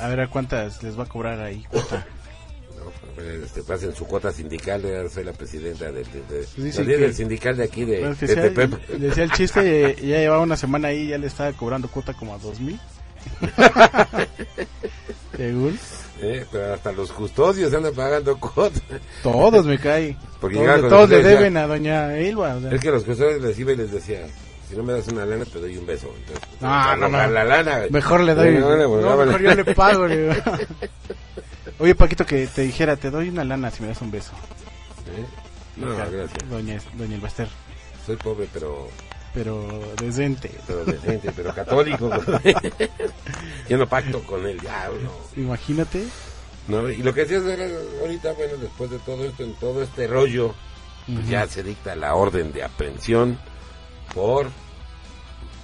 a 0.00 0.08
ver 0.08 0.20
a 0.20 0.28
cuántas 0.30 0.82
les 0.82 0.98
va 0.98 1.04
a 1.04 1.08
cobrar 1.08 1.40
ahí 1.40 1.64
Este, 3.44 3.62
pasen 3.62 3.94
su 3.94 4.06
cuota 4.06 4.30
sindical, 4.32 4.82
yo 4.82 5.08
soy 5.08 5.24
la 5.24 5.32
presidenta 5.32 5.86
del, 5.92 6.04
de, 6.04 6.22
de- 6.38 6.46
Pues 6.56 6.76
del 6.86 7.14
sindical 7.14 7.56
de 7.56 7.64
aquí 7.64 7.84
de, 7.84 8.00
Bueno, 8.00 8.16
que 8.18 8.26
de 8.26 8.34
sea- 8.34 8.42
Tepepan. 8.42 8.80
decía 8.98 9.24
el 9.24 9.32
chiste, 9.32 9.90
eh, 9.90 9.96
ya 10.00 10.18
llevaba 10.18 10.42
una 10.42 10.56
semana 10.56 10.88
ahí, 10.88 11.08
ya 11.08 11.18
le 11.18 11.26
estaba 11.26 11.52
cobrando 11.52 11.88
cuota 11.88 12.12
como 12.14 12.34
a 12.34 12.38
dos 12.38 12.60
mil. 12.60 12.78
Según. 15.36 15.78
Eh, 16.20 16.44
pero 16.50 16.74
hasta 16.74 16.90
los 16.92 17.12
custodios 17.12 17.72
andan 17.72 17.94
pagando 17.94 18.38
cuotas. 18.40 18.82
Todos 19.22 19.64
me 19.66 19.78
cae. 19.78 20.16
Porque 20.40 20.56
todos 20.56 20.88
todos 20.88 21.10
le 21.10 21.16
decía- 21.18 21.30
deben 21.38 21.56
a 21.56 21.66
doña 21.66 22.16
Elba. 22.18 22.56
o 22.56 22.60
sea. 22.60 22.72
Es 22.72 22.80
que 22.80 22.90
los 22.90 23.04
custodios 23.04 23.40
les 23.42 23.58
iba 23.58 23.72
y 23.72 23.76
les 23.76 23.92
decía, 23.92 24.26
si 24.68 24.76
no 24.76 24.82
me 24.82 24.94
das 24.94 25.06
una 25.08 25.24
lana, 25.24 25.44
te 25.44 25.60
doy 25.60 25.76
un 25.76 25.86
beso. 25.86 26.12
Entonces, 26.16 26.48
No, 26.60 26.96
no, 26.96 27.08
no. 27.08 27.26
la 27.28 27.44
lana. 27.44 27.82
Mejor 27.90 28.20
le 28.20 28.34
doy. 28.34 28.48
Eh, 28.48 28.58
no, 28.58 28.76
no, 28.76 28.88
pues, 29.16 29.26
mejor 29.26 29.42
yo 29.42 29.54
le 29.54 29.64
pago. 29.74 30.06
Oye, 31.78 31.94
Paquito, 31.94 32.26
que 32.26 32.46
te 32.46 32.62
dijera, 32.62 32.96
te 32.96 33.10
doy 33.10 33.28
una 33.28 33.44
lana 33.44 33.70
si 33.70 33.82
me 33.82 33.88
das 33.88 34.00
un 34.02 34.10
beso. 34.10 34.32
¿Eh? 35.16 35.24
No, 35.76 35.94
gracias. 35.94 36.48
Doña, 36.50 36.78
doña 36.94 37.14
Elbaster. 37.16 37.48
Soy 38.04 38.16
pobre, 38.16 38.48
pero, 38.52 38.88
Pero 39.32 39.66
decente. 40.00 40.50
pero 40.66 40.84
decente, 40.84 41.30
pero 41.34 41.54
católico. 41.54 42.10
Yo 43.68 43.78
no 43.78 43.88
pacto 43.88 44.22
con 44.24 44.44
el 44.46 44.58
diablo. 44.58 45.10
Imagínate. 45.36 46.04
¿no? 46.66 46.90
Y 46.90 46.98
lo 46.98 47.14
que 47.14 47.20
decías 47.24 47.44
era 47.44 47.66
ahorita, 48.00 48.32
bueno, 48.32 48.56
después 48.56 48.90
de 48.90 48.98
todo 48.98 49.24
esto, 49.24 49.42
en 49.44 49.54
todo 49.54 49.82
este 49.82 50.06
rollo 50.06 50.54
pues 51.06 51.26
ya 51.26 51.46
se 51.46 51.62
dicta 51.62 51.96
la 51.96 52.14
orden 52.14 52.52
de 52.52 52.62
aprehensión 52.62 53.38
por 54.14 54.50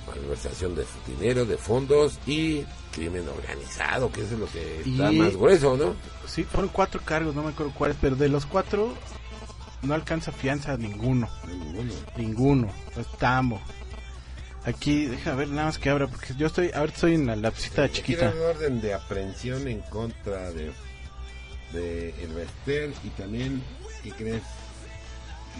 malversación 0.07 0.75
de 0.75 0.87
dinero, 1.07 1.45
de 1.45 1.59
fondos 1.59 2.19
y 2.27 2.65
crimen 2.95 3.29
organizado, 3.29 4.11
que 4.13 4.23
eso 4.23 4.35
es 4.35 4.41
lo 4.41 4.47
que 4.47 4.79
está 4.81 5.13
Y- 5.13 5.17
más 5.19 5.37
grueso, 5.37 5.77
¿no? 5.77 5.95
Sí, 6.27 6.45
fueron 6.45 6.71
cuatro 6.73 7.01
cargos, 7.05 7.35
no 7.35 7.43
me 7.43 7.51
acuerdo 7.51 7.73
cuáles, 7.75 7.97
pero 8.01 8.17
de 8.17 8.29
los 8.29 8.47
cuatro 8.47 8.95
no 9.83 9.95
alcanza 9.95 10.33
fianza 10.33 10.77
ninguno. 10.77 11.29
Ninguno. 12.17 12.69
Es 12.97 13.07
tambo. 13.19 13.61
Aquí, 14.65 15.05
deja 15.07 15.35
ver 15.35 15.49
nada 15.49 15.67
más 15.67 15.79
que 15.79 15.91
abra, 15.91 16.07
porque 16.07 16.35
yo 16.39 16.47
estoy, 16.47 16.71
ahorita 16.73 16.95
estoy 16.95 17.15
en 17.15 17.27
la 17.27 17.37
lapicita 17.37 17.91
chiquita. 17.91 18.31
Quiere 18.31 18.37
una 18.41 18.49
orden 18.51 18.81
de 18.81 18.95
aprehensión 18.95 19.69
en 19.69 19.81
contra 19.83 20.51
de, 20.53 20.73
de 21.73 22.15
el 22.23 22.33
Bester 22.33 22.93
y 23.05 23.09
también, 23.11 23.63
¿qué 24.03 24.11
crees? 24.13 24.43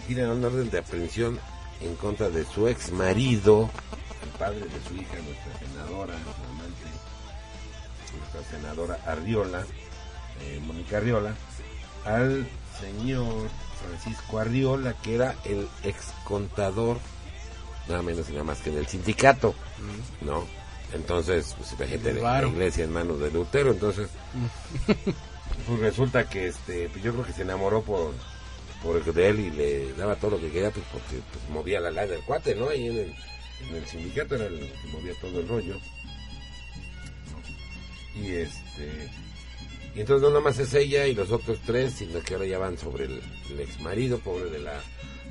Quiere 0.07 0.27
una 0.27 0.47
orden 0.47 0.71
de 0.71 0.79
aprehensión 0.79 1.39
en 1.81 1.95
contra 1.97 2.29
de 2.29 2.45
su 2.45 2.67
ex 2.67 2.91
marido, 2.91 3.69
el 4.23 4.29
padre 4.39 4.61
de 4.61 4.81
su 4.87 4.95
hija, 4.95 5.13
nuestra 5.23 5.59
senadora, 5.59 6.13
nuestra 6.15 6.45
amante, 6.49 6.87
nuestra 8.13 8.43
senadora 8.49 8.99
Arriola, 9.05 9.65
eh, 10.41 10.59
Mónica 10.65 10.97
Arriola, 10.97 11.35
al 12.05 12.47
señor 12.79 13.49
Francisco 13.81 14.39
Arriola, 14.39 14.93
que 15.01 15.15
era 15.15 15.35
el 15.45 15.67
ex 15.83 16.11
contador 16.23 16.97
nada 17.87 18.01
menos 18.01 18.27
y 18.29 18.31
nada 18.33 18.43
más 18.43 18.59
que 18.61 18.71
en 18.71 18.77
el 18.77 18.87
sindicato, 18.87 19.53
¿no? 20.21 20.45
Entonces, 20.93 21.53
pues 21.57 21.73
imagínate, 21.73 22.09
El 22.11 22.15
la 22.17 22.23
varo. 22.23 22.47
iglesia 22.49 22.83
en 22.83 22.93
manos 22.93 23.19
de 23.19 23.31
Lutero, 23.31 23.71
entonces, 23.71 24.09
pues 25.67 25.79
resulta 25.79 26.27
que 26.29 26.47
este, 26.47 26.89
pues 26.89 27.03
yo 27.03 27.11
creo 27.13 27.25
que 27.25 27.33
se 27.33 27.41
enamoró 27.41 27.81
por, 27.81 28.13
por 28.81 29.03
de 29.03 29.27
él 29.29 29.39
y 29.39 29.49
le 29.51 29.93
daba 29.93 30.15
todo 30.15 30.31
lo 30.31 30.39
que 30.39 30.51
quería, 30.51 30.71
pues 30.71 30.85
porque 30.91 31.21
pues, 31.31 31.49
movía 31.49 31.79
la 31.79 31.91
lana 31.91 32.07
del 32.11 32.21
cuate, 32.21 32.55
¿no? 32.55 32.69
Ahí 32.69 32.87
en 32.87 32.97
el, 32.97 33.15
en 33.69 33.75
el 33.75 33.85
sindicato 33.87 34.35
era 34.35 34.45
el 34.45 34.59
que 34.59 34.87
movía 34.91 35.13
todo 35.21 35.39
el 35.39 35.47
rollo. 35.47 35.75
Y 38.21 38.31
este, 38.31 39.09
y 39.95 39.99
entonces 40.01 40.21
no 40.23 40.29
nada 40.29 40.41
más 40.41 40.59
es 40.59 40.73
ella 40.73 41.07
y 41.07 41.15
los 41.15 41.31
otros 41.31 41.59
tres, 41.65 41.93
sino 41.93 42.19
que 42.21 42.33
ahora 42.33 42.45
ya 42.45 42.57
van 42.57 42.77
sobre 42.77 43.05
el, 43.05 43.21
el 43.51 43.59
ex 43.59 43.79
marido, 43.81 44.19
pobre 44.19 44.49
de 44.49 44.59
la, 44.59 44.79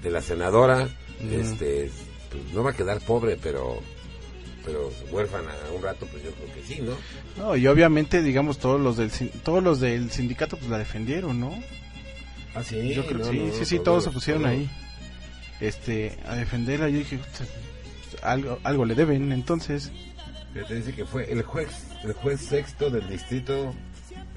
de 0.02 0.10
la 0.10 0.20
senadora, 0.22 0.88
este, 1.30 1.90
pues 2.30 2.42
no 2.52 2.62
va 2.62 2.70
a 2.70 2.74
quedar 2.76 3.00
pobre, 3.00 3.36
pero, 3.42 3.80
pero 4.64 4.90
huérfana 5.10 5.52
un 5.74 5.82
rato, 5.82 6.06
pues 6.10 6.22
yo 6.24 6.30
creo 6.32 6.54
que 6.54 6.62
sí, 6.62 6.80
¿no? 6.82 6.92
No, 7.36 7.56
y 7.56 7.66
obviamente, 7.66 8.22
digamos, 8.22 8.58
todos 8.58 8.80
los 8.80 8.96
del 8.96 9.10
todos 9.42 9.62
los 9.62 9.80
del 9.80 10.10
sindicato 10.10 10.56
pues 10.56 10.70
la 10.70 10.78
defendieron, 10.78 11.40
¿no? 11.40 11.54
Ah, 12.54 12.62
sí, 12.62 12.94
Yo 12.94 13.04
creo 13.06 13.18
no, 13.18 13.24
sí, 13.30 13.38
no, 13.38 13.54
sí, 13.54 13.64
sí, 13.64 13.78
todos, 13.80 14.04
se 14.04 14.10
pusieron 14.10 14.46
ahí. 14.46 14.70
Este, 15.60 16.16
a 16.26 16.36
defenderla, 16.36 16.88
yo 16.88 16.98
dije, 16.98 17.18
"Puta, 17.18 17.44
algo, 18.22 18.58
algo 18.62 18.84
le 18.84 18.94
deben, 18.94 19.32
entonces. 19.32 19.90
Te 20.54 20.74
dice 20.74 20.94
que 20.94 21.04
fue 21.04 21.30
el 21.30 21.42
juez, 21.42 21.68
el 22.04 22.12
juez 22.12 22.40
sexto 22.40 22.88
del 22.88 23.08
distrito 23.08 23.74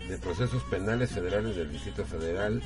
de 0.09 0.17
procesos 0.17 0.63
penales 0.63 1.11
federales 1.11 1.55
del 1.55 1.71
Distrito 1.71 2.05
Federal 2.05 2.61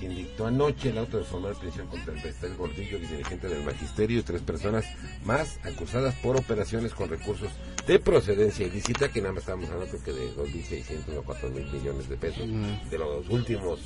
quien 0.00 0.16
dictó 0.16 0.46
anoche 0.46 0.88
el 0.88 0.98
auto 0.98 1.18
de 1.18 1.24
formal 1.24 1.54
prisión 1.60 1.86
contra 1.86 2.14
el 2.14 2.22
Bestel 2.22 2.56
Gordillo, 2.56 2.98
dirigente 2.98 3.48
del 3.48 3.62
magisterio, 3.62 4.18
y 4.18 4.22
tres 4.22 4.40
personas 4.40 4.86
más 5.24 5.60
acusadas 5.62 6.14
por 6.16 6.38
operaciones 6.38 6.94
con 6.94 7.10
recursos 7.10 7.50
de 7.86 8.00
procedencia 8.00 8.66
ilícita, 8.66 9.10
que 9.10 9.20
nada 9.20 9.34
más 9.34 9.42
estamos 9.42 9.68
hablando 9.68 9.98
creo 9.98 10.02
que 10.02 10.12
de 10.12 10.34
2.600 10.34 11.18
o 11.18 11.22
4.000 11.22 11.70
millones 11.70 12.08
de 12.08 12.16
pesos 12.16 12.48
de 12.90 12.98
los 12.98 13.28
últimos 13.28 13.78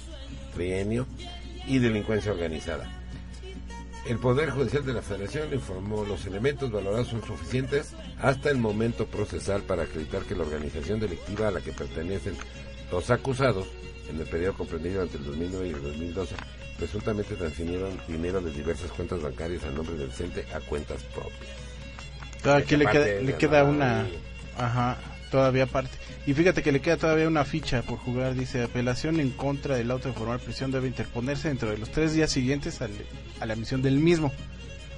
trienios, 0.55 1.07
y 1.67 1.79
delincuencia 1.79 2.31
organizada. 2.31 3.04
El 4.07 4.19
Poder 4.19 4.51
Judicial 4.51 4.85
de 4.85 4.93
la 4.93 5.01
Federación 5.01 5.53
informó 5.55 6.05
los 6.05 6.27
elementos 6.27 6.71
valorados 6.71 7.09
son 7.09 7.25
suficientes 7.25 7.95
hasta 8.21 8.51
el 8.51 8.59
momento 8.59 9.07
procesal 9.07 9.63
para 9.63 9.85
acreditar 9.85 10.23
que 10.23 10.35
la 10.35 10.43
organización 10.43 11.01
delictiva 11.01 11.49
a 11.49 11.51
la 11.51 11.61
que 11.61 11.73
pertenecen 11.73 12.37
los 12.93 13.11
acusados 13.11 13.67
en 14.11 14.21
el 14.21 14.27
periodo 14.27 14.55
comprendido 14.55 15.03
entre 15.03 15.19
el 15.19 15.25
2009 15.25 15.67
y 15.67 15.71
el 15.71 15.83
2012 15.83 16.35
presuntamente 16.77 17.35
transfirieron 17.35 17.99
dinero 18.07 18.43
de 18.43 18.53
diversas 18.53 18.91
cuentas 18.91 19.23
bancarias 19.23 19.65
a 19.65 19.71
nombre 19.71 19.97
del 19.97 20.13
CENTE 20.13 20.45
a 20.53 20.61
cuentas 20.61 21.03
propias. 21.05 21.41
Todavía 22.43 22.77
le 22.77 23.37
queda, 23.37 23.63
le 23.63 23.63
una, 23.63 24.07
ajá, 24.59 24.99
todavía 25.31 25.65
aparte. 25.65 25.97
Y 26.27 26.35
fíjate 26.35 26.63
que 26.63 26.73
le 26.73 26.81
queda 26.81 26.97
todavía 26.97 27.29
una 27.29 27.45
ficha 27.45 27.83
por 27.83 27.99
jugar, 27.99 28.35
dice, 28.35 28.63
apelación 28.63 29.21
en 29.21 29.31
contra 29.31 29.77
del 29.77 29.91
auto 29.91 30.09
de 30.09 30.15
formal 30.15 30.41
prisión 30.41 30.71
debe 30.71 30.89
interponerse 30.89 31.49
dentro 31.49 31.71
de 31.71 31.79
los 31.79 31.91
tres 31.91 32.13
días 32.15 32.31
siguientes 32.31 32.81
al- 32.81 32.91
a 33.41 33.47
la 33.47 33.53
emisión 33.55 33.83
del 33.83 33.99
mismo. 33.99 34.33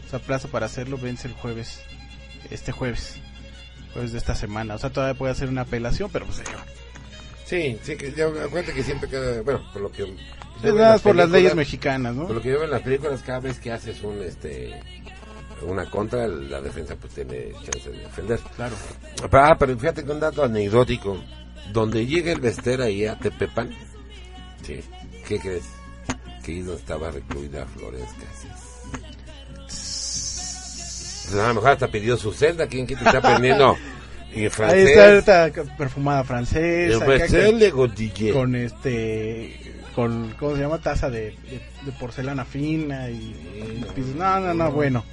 O 0.07 0.11
sea, 0.11 0.19
plazo 0.21 0.49
para 0.49 0.67
hacerlo 0.67 0.99
vence 0.99 1.27
el 1.27 1.35
jueves, 1.35 1.81
este 2.51 2.71
jueves, 2.71 3.17
jueves 3.93 4.13
de 4.13 4.19
esta 4.19 4.35
semana. 4.37 4.75
O 4.75 4.79
sea, 4.79 4.91
todavía 4.91 5.19
puede 5.19 5.33
hacer 5.33 5.49
una 5.49 5.63
apelación, 5.63 6.11
pero 6.13 6.27
pues 6.27 6.39
ya. 6.39 6.65
Sí, 7.45 7.79
sí, 7.83 7.97
que 7.97 8.13
ya 8.13 8.27
acuérdate 8.27 8.73
que 8.75 8.83
siempre 8.83 9.09
cada, 9.09 9.43
bueno, 9.43 9.63
por 9.73 9.83
lo 9.83 9.91
que 9.91 9.99
yo 9.99 10.07
Es 10.07 10.63
veo 10.63 10.73
en 10.73 10.79
nada 10.79 10.99
por 10.99 11.15
las 11.17 11.31
leyes 11.31 11.55
mexicanas, 11.55 12.15
¿no? 12.15 12.27
Por 12.27 12.37
lo 12.37 12.43
que 12.43 12.49
yo 12.51 12.55
veo 12.57 12.65
en 12.65 12.71
las 12.71 12.83
películas, 12.83 13.23
cada 13.23 13.41
vez 13.41 13.59
que 13.61 13.71
haces 13.73 14.03
un, 14.03 14.21
este, 14.23 14.81
una 15.63 15.89
contra, 15.91 16.27
la 16.29 16.61
defensa 16.61 16.95
pues 16.97 17.15
tiene 17.15 17.53
chance 17.65 17.91
de 17.91 17.99
defender. 17.99 18.39
Claro. 18.57 18.75
Ah, 19.33 19.57
pero 19.59 19.77
fíjate 19.79 20.05
que 20.05 20.11
un 20.13 20.21
dato 20.21 20.45
anecdótico. 20.45 21.19
Donde 21.73 22.07
llega 22.07 22.31
el 22.33 22.41
Bester 22.41 22.81
ahí 22.81 23.07
a 23.07 23.19
Tepepan, 23.19 23.71
sí, 24.63 24.81
¿qué 25.27 25.39
crees? 25.41 25.65
Que 26.45 26.53
ahí 26.53 26.65
estaba 26.77 27.11
recluida 27.11 27.67
Flores 27.67 28.05
Casis. 28.21 28.53
Pues 31.29 31.35
a 31.43 31.49
lo 31.49 31.55
mejor 31.55 31.71
hasta 31.71 31.89
pidió 31.89 32.17
su 32.17 32.33
celda, 32.33 32.69
¿quién 32.69 32.87
quién 32.87 33.01
te 33.01 33.05
está 33.07 33.19
aprendiendo? 33.19 33.77
Y 34.35 34.41
Ahí 34.43 34.51
francés. 34.51 34.89
está 35.19 35.45
ahorita 35.45 35.77
perfumada 35.79 36.23
francesa. 36.25 36.95
El 36.95 37.71
con- 37.71 37.91
con 38.33 38.55
este 38.55 39.75
con 39.95 40.35
cómo 40.39 40.55
se 40.57 40.61
llama 40.61 40.79
taza 40.79 41.09
de, 41.09 41.31
de- 41.31 41.63
de 41.87 41.93
porcelana 41.99 42.45
fina 42.45 43.09
y, 43.09 43.83
no 44.15 44.41
no 44.41 44.53
no 44.53 44.71
bueno 44.73 45.05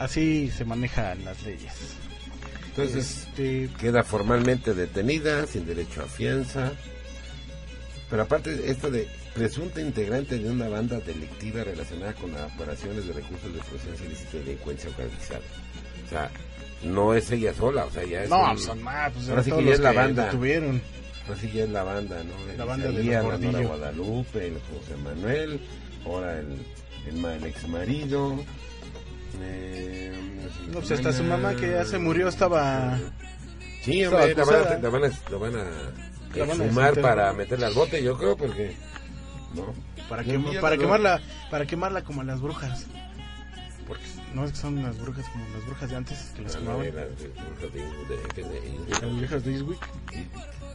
así 0.00 0.50
se 0.50 0.64
manejan 0.64 1.24
las 1.24 1.40
leyes 1.44 1.72
Entonces, 2.66 3.26
Este, 3.28 3.68
queda 3.78 4.02
formalmente 4.02 4.74
detenida, 4.74 5.46
sin 5.46 5.66
derecho 5.66 6.02
a 6.02 6.06
fianza. 6.06 6.72
Pero 8.10 8.22
aparte, 8.22 8.68
esto 8.70 8.90
de 8.90 9.06
presunta 9.34 9.80
integrante 9.80 10.36
de 10.38 10.50
una 10.50 10.68
banda 10.68 10.98
delictiva 10.98 11.62
relacionada 11.62 12.12
con 12.14 12.32
las 12.32 12.52
operaciones 12.52 13.06
de 13.06 13.12
recursos 13.12 13.52
de 13.54 13.60
procedencia 13.60 14.06
ilícita 14.06 14.36
y 14.36 14.40
delincuencia 14.40 14.90
organizada. 14.90 15.40
O 16.06 16.08
sea, 16.08 16.30
no 16.82 17.14
es 17.14 17.30
ella 17.30 17.54
sola, 17.54 17.84
o 17.84 17.90
sea, 17.92 18.04
ya 18.04 18.24
es. 18.24 18.30
no 18.30 18.50
un- 18.50 18.58
son 18.58 18.82
más 18.82 19.12
pues 19.12 19.28
ahora 19.28 19.42
sí 19.44 19.52
que 19.52 19.64
ya 19.64 19.72
es 19.74 19.80
la 19.80 19.92
banda. 19.92 20.30
tuvieron 20.30 20.82
Ahora 21.28 21.40
sí 21.40 21.50
ya 21.54 21.62
es 21.64 21.70
la 21.70 21.84
banda, 21.84 22.24
¿no? 22.24 22.50
El 22.50 22.58
La 22.58 22.64
banda 22.64 22.86
de 22.90 22.92
Isaías, 23.04 23.22
la 23.24 23.30
Nora 23.30 23.38
Gordillo. 23.38 23.68
Guadalupe, 23.68 24.46
el 24.48 24.54
José 24.54 24.96
Manuel, 25.04 25.60
ahora 26.04 26.40
el, 26.40 26.56
el, 27.06 27.16
ma- 27.20 27.34
el 27.36 27.44
ex 27.44 27.68
marido. 27.68 28.42
Eh, 29.40 30.12
no 30.68 30.74
pues 30.80 30.90
hasta 30.92 31.12
su 31.12 31.24
mamá 31.24 31.54
que 31.54 31.70
ya 31.70 31.84
se 31.84 31.98
murió 31.98 32.28
estaba 32.28 32.98
Sí, 33.82 34.04
hombre, 34.04 34.34
la 34.34 34.44
van, 34.44 34.54
a, 34.66 34.78
la 34.78 34.88
van 34.90 35.04
a, 35.04 35.08
la 35.30 35.36
van 35.38 35.56
a 35.56 35.64
La 36.36 36.44
van 36.44 36.60
a 36.60 36.64
desenterrar. 36.64 37.00
para 37.00 37.32
meterla 37.32 37.66
al 37.68 37.74
bote, 37.74 38.02
yo 38.02 38.16
creo, 38.18 38.36
porque... 38.36 38.76
¿no? 39.54 39.74
para 40.08 40.22
envían 40.22 40.60
para 40.60 40.76
quemarla 40.76 41.20
para 41.50 41.66
quemarla 41.66 42.02
como 42.04 42.20
a 42.20 42.24
las 42.24 42.40
brujas. 42.40 42.86
Porque 43.86 44.02
no 44.34 44.44
es 44.44 44.52
que 44.52 44.56
son 44.58 44.82
las 44.82 44.98
brujas 44.98 45.24
como 45.30 45.44
las 45.54 45.64
brujas 45.66 45.90
de 45.90 45.96
antes 45.96 46.18
que 46.36 46.42
las 46.42 46.54
Ah, 46.56 46.58
no, 46.58 46.64
quemaban. 46.78 46.86
era 46.86 47.00
de- 47.02 47.08
de- 47.08 47.70
de- 47.70 48.42
de- 48.42 49.20
de- 49.20 49.28
las 49.30 49.44
de 49.44 49.52
Eastwick 49.52 49.88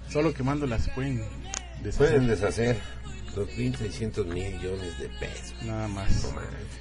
solo 0.09 0.33
quemándolas 0.33 0.89
pueden 0.89 1.17
deshacer. 1.83 1.97
Pueden 1.97 2.27
deshacer 2.27 2.77
2.600 3.35 4.25
millones 4.25 4.99
de 4.99 5.09
pesos. 5.19 5.53
nada 5.63 5.87
más. 5.87 6.33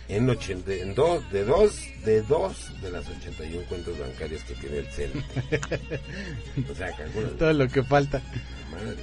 En, 0.08 0.28
80, 0.28 0.72
en 0.72 0.94
dos, 0.94 1.30
de 1.32 1.44
dos, 1.44 1.80
de 2.04 2.22
dos 2.22 2.70
de 2.80 2.90
las 2.90 3.08
81 3.08 3.66
cuentas 3.68 3.98
bancarias 3.98 4.42
que 4.44 4.54
tiene 4.54 4.78
el 4.78 4.86
CENTE. 4.86 5.18
o 6.70 6.74
sea, 6.74 6.94
calcula. 6.96 7.28
todo 7.38 7.52
lo 7.52 7.68
que 7.68 7.82
falta 7.82 8.22
Madre. 8.70 8.96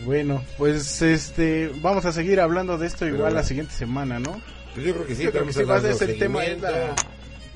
Bueno, 0.00 0.42
pues 0.58 1.02
este 1.02 1.70
vamos 1.80 2.04
a 2.04 2.12
seguir 2.12 2.40
hablando 2.40 2.78
de 2.78 2.86
esto 2.86 3.06
igual 3.06 3.22
Pero- 3.24 3.34
la 3.36 3.44
siguiente 3.44 3.72
semana, 3.72 4.18
¿no? 4.18 4.40
Pues 4.74 4.86
yo 4.86 4.94
creo 4.94 5.06
que 5.06 5.14
sí, 5.14 5.22
Yo 5.22 5.30
creo 5.30 5.46
que 5.46 5.64
va 5.64 5.76
a 5.76 5.88
el 5.88 6.18
tema 6.18 6.44
es 6.44 6.60
la, 6.60 6.96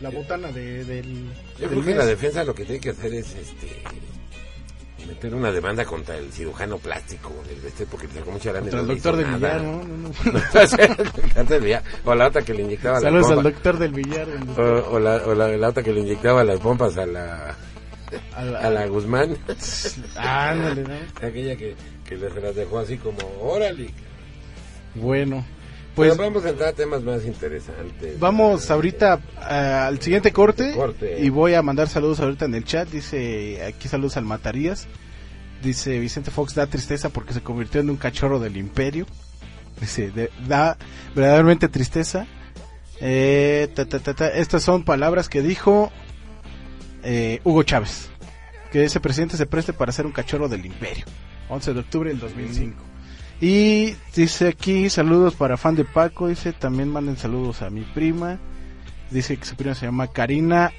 la 0.00 0.08
botana 0.08 0.52
de, 0.52 0.84
del, 0.84 1.24
Yo 1.58 1.68
del 1.68 1.70
creo 1.70 1.84
que 1.84 1.94
la 1.96 2.06
defensa 2.06 2.44
lo 2.44 2.54
que 2.54 2.64
tiene 2.64 2.80
que 2.80 2.90
hacer 2.90 3.12
es 3.12 3.34
este 3.34 3.82
meter 5.06 5.34
una 5.34 5.50
demanda 5.52 5.84
contra 5.84 6.16
el 6.16 6.30
cirujano 6.32 6.78
plástico 6.78 7.32
del 7.48 7.64
este 7.64 7.86
porque 7.86 8.06
le 8.08 8.14
sacó 8.14 8.30
mucha 8.32 8.52
Contra 8.52 8.80
el 8.80 8.86
doctor 8.86 9.16
del 9.16 9.30
nada. 9.30 9.58
Villar, 9.58 9.62
¿no? 9.62 9.84
No, 9.84 9.96
no. 9.96 10.08
O 10.08 10.66
el 12.04 12.14
la 12.14 12.26
otra 12.28 12.42
que 12.42 12.54
le 12.54 12.62
inyectaba 12.62 13.00
Saludos 13.00 13.30
al 13.30 13.42
doctor 13.42 13.78
del 13.78 13.92
donde 14.28 14.60
o, 14.62 14.90
o 14.92 14.98
la, 14.98 15.16
o 15.26 15.34
la, 15.34 15.48
la 15.48 15.68
otra 15.68 15.82
que 15.82 15.92
le 15.92 16.00
inyectaba 16.00 16.42
las 16.44 16.58
pompas 16.60 16.96
a 16.98 17.06
la 17.06 17.54
A 18.34 18.42
la- 18.44 18.58
a 18.60 18.70
la 18.70 18.86
Guzmán 18.86 19.36
Ándale, 20.16 20.82
¿no? 20.82 20.94
aquella 21.26 21.56
que, 21.56 21.74
que 22.06 22.16
le- 22.16 22.30
se 22.30 22.40
las 22.40 22.54
dejó 22.56 22.78
así 22.78 22.96
como 22.98 23.18
órale 23.40 23.90
Bueno, 24.94 25.44
Pues 25.98 26.16
vamos 26.16 26.44
a 26.44 26.50
entrar 26.50 26.68
a 26.70 26.72
temas 26.72 27.02
más 27.02 27.24
interesantes. 27.24 28.18
vamos 28.18 28.70
ahorita 28.70 29.20
eh, 29.50 29.54
al 29.54 30.00
siguiente 30.00 30.32
corte, 30.32 30.72
Corte. 30.74 31.18
y 31.20 31.28
voy 31.28 31.54
a 31.54 31.62
mandar 31.62 31.88
saludos 31.88 32.20
ahorita 32.20 32.44
en 32.46 32.54
el 32.54 32.64
chat. 32.64 32.88
Dice 32.88 33.62
aquí 33.66 33.88
saludos 33.88 34.16
al 34.16 34.24
Matarías. 34.24 34.86
Dice 35.62 35.98
Vicente 35.98 36.30
Fox 36.30 36.54
da 36.54 36.66
tristeza 36.68 37.08
porque 37.08 37.34
se 37.34 37.40
convirtió 37.40 37.80
en 37.80 37.90
un 37.90 37.96
cachorro 37.96 38.38
del 38.38 38.56
imperio. 38.56 39.06
Dice, 39.80 40.10
de- 40.10 40.30
da 40.46 40.76
verdaderamente 41.14 41.68
tristeza. 41.68 42.26
Eh, 43.00 43.68
ta, 43.74 43.84
ta, 43.84 43.98
ta, 44.00 44.14
ta. 44.14 44.28
Estas 44.28 44.62
son 44.62 44.84
palabras 44.84 45.28
que 45.28 45.42
dijo 45.42 45.90
eh, 47.02 47.40
Hugo 47.44 47.62
Chávez. 47.64 48.10
Que 48.72 48.84
ese 48.84 49.00
presidente 49.00 49.36
se 49.36 49.46
preste 49.46 49.72
para 49.72 49.92
ser 49.92 50.04
un 50.06 50.12
cachorro 50.12 50.48
del 50.48 50.64
imperio. 50.66 51.04
11 51.48 51.74
de 51.74 51.80
octubre 51.80 52.10
del 52.10 52.20
2005. 52.20 52.76
Y 53.40 53.94
dice 54.14 54.48
aquí 54.48 54.90
saludos 54.90 55.34
para 55.34 55.56
fan 55.56 55.76
de 55.76 55.84
Paco. 55.84 56.28
Dice 56.28 56.52
también 56.52 56.90
manden 56.90 57.16
saludos 57.16 57.62
a 57.62 57.70
mi 57.70 57.82
prima. 57.82 58.38
Dice 59.10 59.36
que 59.36 59.44
su 59.44 59.54
prima 59.54 59.74
se 59.74 59.86
llama 59.86 60.08
Karina. 60.08 60.72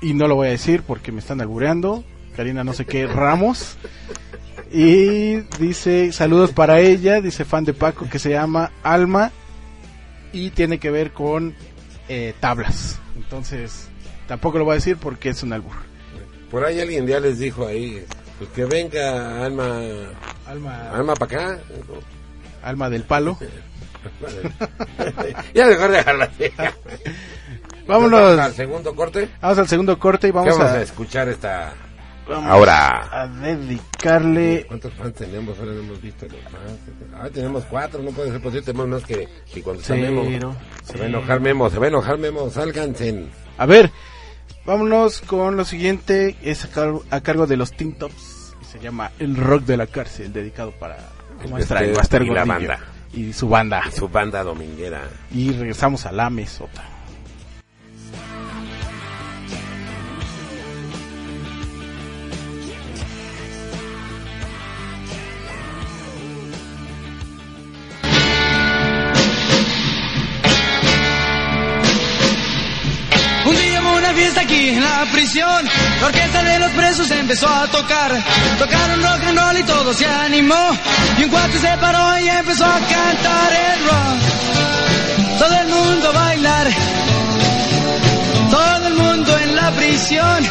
Y 0.00 0.14
no 0.14 0.28
lo 0.28 0.36
voy 0.36 0.48
a 0.48 0.50
decir 0.50 0.82
porque 0.82 1.12
me 1.12 1.20
están 1.20 1.40
albureando. 1.40 2.04
Karina 2.36 2.64
no 2.64 2.72
sé 2.72 2.86
qué 2.86 3.06
Ramos. 3.06 3.76
Y 4.72 5.36
dice 5.58 6.10
saludos 6.12 6.52
para 6.52 6.80
ella. 6.80 7.20
Dice 7.20 7.44
fan 7.44 7.64
de 7.64 7.74
Paco 7.74 8.08
que 8.08 8.18
se 8.18 8.30
llama 8.30 8.72
Alma. 8.82 9.30
Y 10.32 10.50
tiene 10.50 10.78
que 10.78 10.90
ver 10.90 11.12
con 11.12 11.54
eh, 12.08 12.34
tablas. 12.40 12.98
Entonces 13.16 13.88
tampoco 14.26 14.58
lo 14.58 14.64
voy 14.64 14.72
a 14.72 14.76
decir 14.76 14.96
porque 14.96 15.30
es 15.30 15.42
un 15.42 15.52
albur. 15.52 15.74
Por 16.50 16.64
ahí 16.64 16.80
alguien 16.80 17.06
ya 17.06 17.20
les 17.20 17.38
dijo 17.38 17.66
ahí, 17.66 18.04
pues 18.38 18.50
que 18.50 18.64
venga 18.64 19.44
Alma, 19.44 19.80
Alma, 20.46 20.90
Alma 20.90 21.14
para 21.14 21.52
acá. 21.54 21.58
alma 22.62 22.90
del 22.90 23.04
palo. 23.04 23.38
ya 25.54 25.66
mejor 25.66 25.90
dejarla. 25.90 26.30
Vámonos. 27.86 28.38
al 28.38 28.54
segundo 28.54 28.94
corte. 28.94 29.28
Vamos 29.40 29.58
al 29.58 29.68
segundo 29.68 29.98
corte 29.98 30.28
y 30.28 30.30
¿Qué 30.30 30.36
vamos, 30.36 30.58
vamos 30.58 30.72
a, 30.72 30.78
a, 30.78 30.82
escuchar 30.82 31.28
esta... 31.28 31.72
vamos 32.28 32.50
Ahora. 32.50 33.22
a 33.22 33.26
dedicarle 33.28 34.64
¿Cuántos 34.66 34.92
fans 34.94 35.14
tenemos? 35.14 35.58
Ahora 35.58 35.72
no 35.72 35.80
hemos 35.80 36.02
visto 36.02 36.26
los 36.26 36.40
fans. 36.42 37.20
Ah, 37.20 37.28
tenemos 37.32 37.64
cuatro, 37.64 38.02
no 38.02 38.10
puede 38.10 38.30
ser 38.32 38.42
posible. 38.42 38.64
Tenemos 38.64 38.88
más 38.88 39.04
que, 39.04 39.28
que 39.52 39.62
cuando 39.62 39.82
está 39.82 39.94
Memo. 39.94 40.24
Cero, 40.26 40.56
Se 40.84 40.98
va 40.98 41.04
a 41.04 41.08
enojar 41.08 41.40
Memo, 41.40 41.70
se 41.70 41.78
va 41.78 41.84
a 41.86 41.88
enojar 41.88 42.18
Memo. 42.18 42.50
Sálganse. 42.50 43.24
A 43.58 43.66
ver, 43.66 43.90
vámonos 44.66 45.20
con 45.22 45.56
lo 45.56 45.64
siguiente. 45.64 46.36
Es 46.42 46.64
a, 46.64 46.68
car- 46.70 46.94
a 47.10 47.20
cargo 47.20 47.46
de 47.46 47.56
los 47.56 47.72
Teen 47.72 47.92
Tops. 47.94 48.54
y 48.60 48.64
Se 48.64 48.78
llama 48.80 49.12
El 49.18 49.36
Rock 49.36 49.62
de 49.64 49.76
la 49.76 49.86
Cárcel, 49.86 50.32
dedicado 50.32 50.72
para 50.72 50.96
Bester 51.54 51.94
Bester 51.96 52.22
y 52.22 52.30
la 52.30 52.44
banda. 52.44 52.78
Y 53.12 53.32
su 53.32 53.48
banda. 53.48 53.82
Y 53.88 53.92
su 53.96 54.08
banda 54.08 54.42
dominguera. 54.42 55.02
Y 55.32 55.52
regresamos 55.52 56.04
a 56.06 56.12
la 56.12 56.28
mesota. 56.28 56.82
Fiesta 74.26 74.40
aquí 74.40 74.70
en 74.70 74.82
la 74.82 75.06
prisión. 75.12 75.68
La 76.00 76.06
orquesta 76.06 76.42
de 76.42 76.58
los 76.58 76.70
presos 76.72 77.10
empezó 77.10 77.48
a 77.48 77.66
tocar. 77.68 78.10
Tocaron 78.58 79.02
rock 79.02 79.22
and 79.28 79.38
roll 79.38 79.58
y 79.58 79.62
todo 79.62 79.94
se 79.94 80.06
animó. 80.06 80.76
Y 81.18 81.24
un 81.24 81.30
cuate 81.30 81.58
se 81.58 81.76
paró 81.78 82.18
y 82.18 82.28
empezó 82.28 82.64
a 82.64 82.78
cantar 82.80 83.52
el 83.52 83.84
rock. 83.84 85.38
Todo 85.38 85.54
el 85.60 85.68
mundo 85.68 86.08
a 86.08 86.12
bailar. 86.12 86.68
Todo 88.50 88.86
el 88.88 88.94
mundo 88.94 89.38
en 89.38 89.56
la 89.56 89.70
prisión. 89.72 90.48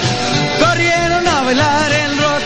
Corrieron 0.59 1.27
a 1.27 1.41
bailar 1.41 1.91
el 1.91 2.17
rock. 2.17 2.43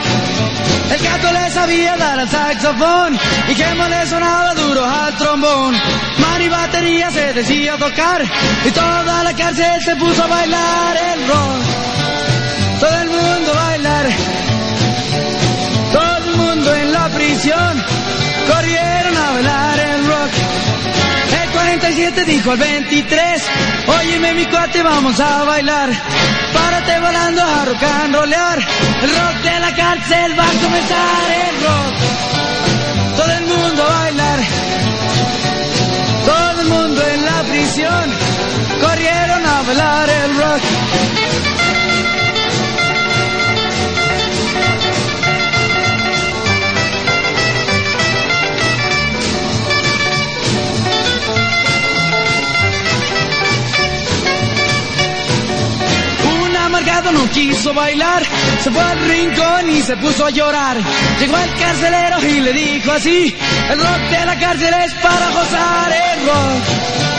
El 0.91 0.99
gato 0.99 1.32
le 1.32 1.51
sabía 1.51 1.95
dar 1.97 2.19
al 2.19 2.30
saxofón 2.30 3.19
y 3.49 3.53
Gemo 3.53 3.88
le 3.88 4.07
sonaba 4.07 4.55
duro 4.55 4.84
al 4.84 5.15
trombón. 5.17 5.73
Man 6.17 6.41
batería 6.90 7.12
se 7.12 7.34
decía 7.34 7.78
tocar 7.78 8.26
y 8.66 8.72
toda 8.72 9.24
la 9.24 9.36
cárcel 9.36 9.82
se 9.82 9.96
puso 9.96 10.24
a 10.24 10.28
bailar 10.28 10.98
el 10.98 11.28
rock. 11.28 11.62
Todo 12.80 13.02
el 13.02 13.10
mundo 13.10 13.54
bailar. 13.54 14.10
Todo 15.92 16.18
el 16.18 16.36
mundo 16.36 16.76
en 16.76 16.92
la 16.92 17.10
prisión 17.10 17.86
corrieron 18.48 19.18
a 19.18 19.32
bailar 19.32 19.80
el 19.80 20.08
rock. 20.08 20.32
El 21.44 21.50
47 21.52 22.26
dijo 22.26 22.52
al 22.52 22.58
23, 22.58 23.44
óyeme 24.00 24.34
mi 24.34 24.46
cuate, 24.48 24.82
vamos 24.82 25.20
a 25.20 25.44
bailar. 25.44 25.90
Párate 26.54 27.00
volando 27.00 27.44
a 27.44 27.66
rock 27.66 27.84
and 27.84 28.16
rollear. 28.16 28.60
El 29.04 29.10
rock 29.10 29.36
de 29.44 29.60
la 29.60 29.76
cárcel 29.76 30.40
va 30.40 30.44
a 30.44 30.54
comenzar 30.64 31.32
el 31.50 31.56
rock. 31.66 33.16
Todo 33.16 33.32
el 33.32 33.46
mundo 33.46 33.84
bailar. 33.84 34.28
Corrieron 38.82 39.45
a 39.45 39.61
bailar 39.61 40.09
el 40.09 40.38
rock. 40.38 40.61
Un 56.41 56.55
amargado 56.55 57.11
no 57.11 57.30
quiso 57.30 57.74
bailar, 57.76 58.24
se 58.63 58.72
fue 58.72 58.82
al 58.82 58.99
rincón 59.07 59.70
y 59.70 59.82
se 59.84 59.95
puso 59.97 60.26
a 60.26 60.32
llorar. 60.32 60.78
Llegó 61.20 61.38
el 61.38 61.53
carcelero 61.53 62.20
y 62.28 62.39
le 62.39 62.53
dijo 62.53 62.91
así, 62.91 63.36
el 63.70 63.78
rock 63.80 64.09
de 64.09 64.26
la 64.26 64.39
cárcel 64.39 64.74
es 64.86 64.93
para 64.95 65.30
gozar 65.30 65.91
el 65.91 66.26
rock. 66.26 67.18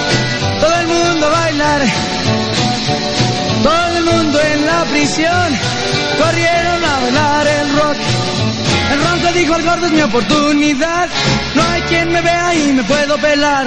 Mundo 1.20 1.36
bailar, 1.36 1.82
todo 3.62 3.96
el 3.98 4.04
mundo 4.06 4.40
en 4.40 4.64
la 4.64 4.84
prisión, 4.86 5.58
corrieron 6.18 6.82
a 6.82 7.00
bailar 7.00 7.46
el 7.46 7.76
rock. 7.76 7.96
El 8.92 9.04
ronco 9.04 9.32
dijo 9.34 9.54
al 9.54 9.62
gordo 9.62 9.86
es 9.86 9.92
mi 9.92 10.00
oportunidad, 10.00 11.10
no 11.54 11.62
hay 11.62 11.82
quien 11.82 12.10
me 12.10 12.22
vea 12.22 12.54
y 12.54 12.72
me 12.72 12.84
puedo 12.84 13.18
pelar. 13.18 13.66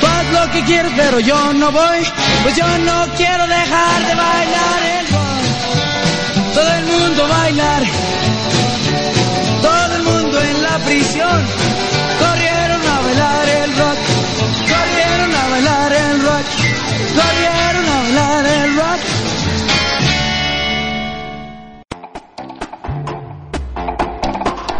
Tú 0.00 0.06
haz 0.06 0.32
lo 0.32 0.50
que 0.52 0.64
quieres 0.64 0.92
pero 0.96 1.20
yo 1.20 1.52
no 1.52 1.70
voy, 1.72 1.98
pues 2.42 2.56
yo 2.56 2.66
no 2.78 3.06
quiero 3.18 3.46
dejar 3.48 4.06
de 4.06 4.14
bailar 4.14 4.82
el 4.96 5.06
rock. 5.08 6.54
Todo 6.54 6.72
el 6.72 6.84
mundo 6.86 7.24
a 7.26 7.28
bailar, 7.28 7.82
todo 9.60 9.96
el 9.96 10.02
mundo 10.04 10.40
en 10.40 10.62
la 10.62 10.78
prisión, 10.78 11.46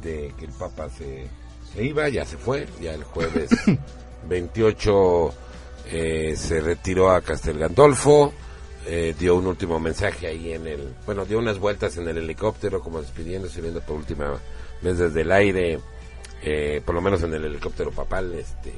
de 0.02 0.34
que 0.38 0.46
el 0.46 0.52
Papa 0.52 0.90
se, 0.90 1.28
se 1.74 1.84
iba, 1.84 2.08
ya 2.10 2.26
se 2.26 2.38
fue, 2.38 2.68
ya 2.82 2.94
el 2.94 3.04
jueves 3.04 3.50
28 4.30 5.34
eh, 5.92 6.36
se 6.36 6.62
retiró 6.62 7.12
a 7.12 7.22
Castel 7.22 7.58
Gandolfo, 7.58 8.34
eh, 8.86 9.16
dio 9.18 9.36
un 9.36 9.48
último 9.48 9.80
mensaje 9.80 10.28
ahí 10.28 10.54
en 10.54 10.68
el, 10.68 10.94
bueno, 11.06 11.26
dio 11.26 11.40
unas 11.40 11.60
vueltas 11.60 11.98
en 11.98 12.08
el 12.08 12.18
helicóptero 12.18 12.82
como 12.82 13.02
despidiéndose, 13.02 13.62
viendo 13.62 13.82
por 13.82 13.98
última 13.98 14.40
vez 14.82 14.98
desde 14.98 15.22
el 15.22 15.32
aire, 15.32 15.80
eh, 16.44 16.82
por 16.86 16.96
lo 16.96 17.02
menos 17.02 17.24
en 17.24 17.34
el 17.34 17.46
helicóptero 17.46 17.92
papal, 17.92 18.34
este, 18.34 18.74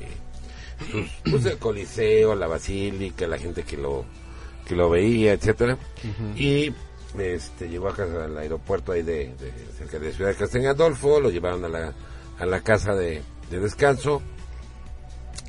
pues, 0.92 1.12
pues, 1.30 1.46
el 1.46 1.58
Coliseo, 1.58 2.36
la 2.36 2.48
Basílica, 2.48 3.28
la 3.28 3.38
gente 3.38 3.64
que 3.64 3.78
lo, 3.78 4.06
que 4.66 4.76
lo 4.76 4.90
veía, 4.90 5.34
etcétera, 5.34 5.78
y 6.36 6.74
este 7.18 7.68
llegó 7.70 7.90
a 7.90 7.96
casa 7.96 8.26
al 8.26 8.38
aeropuerto 8.38 8.92
ahí 8.92 9.02
de, 9.02 9.34
de- 9.36 9.54
cerca 9.78 9.98
de 10.00 10.10
la 10.10 10.16
ciudad 10.16 10.30
de 10.32 10.36
Castel 10.38 10.62
Gandolfo, 10.64 11.20
lo 11.20 11.30
llevaron 11.32 11.66
a 11.66 11.70
la, 11.70 11.94
a 12.38 12.46
la 12.46 12.62
casa 12.62 12.94
de, 12.96 13.22
de 13.50 13.60
descanso, 13.60 14.22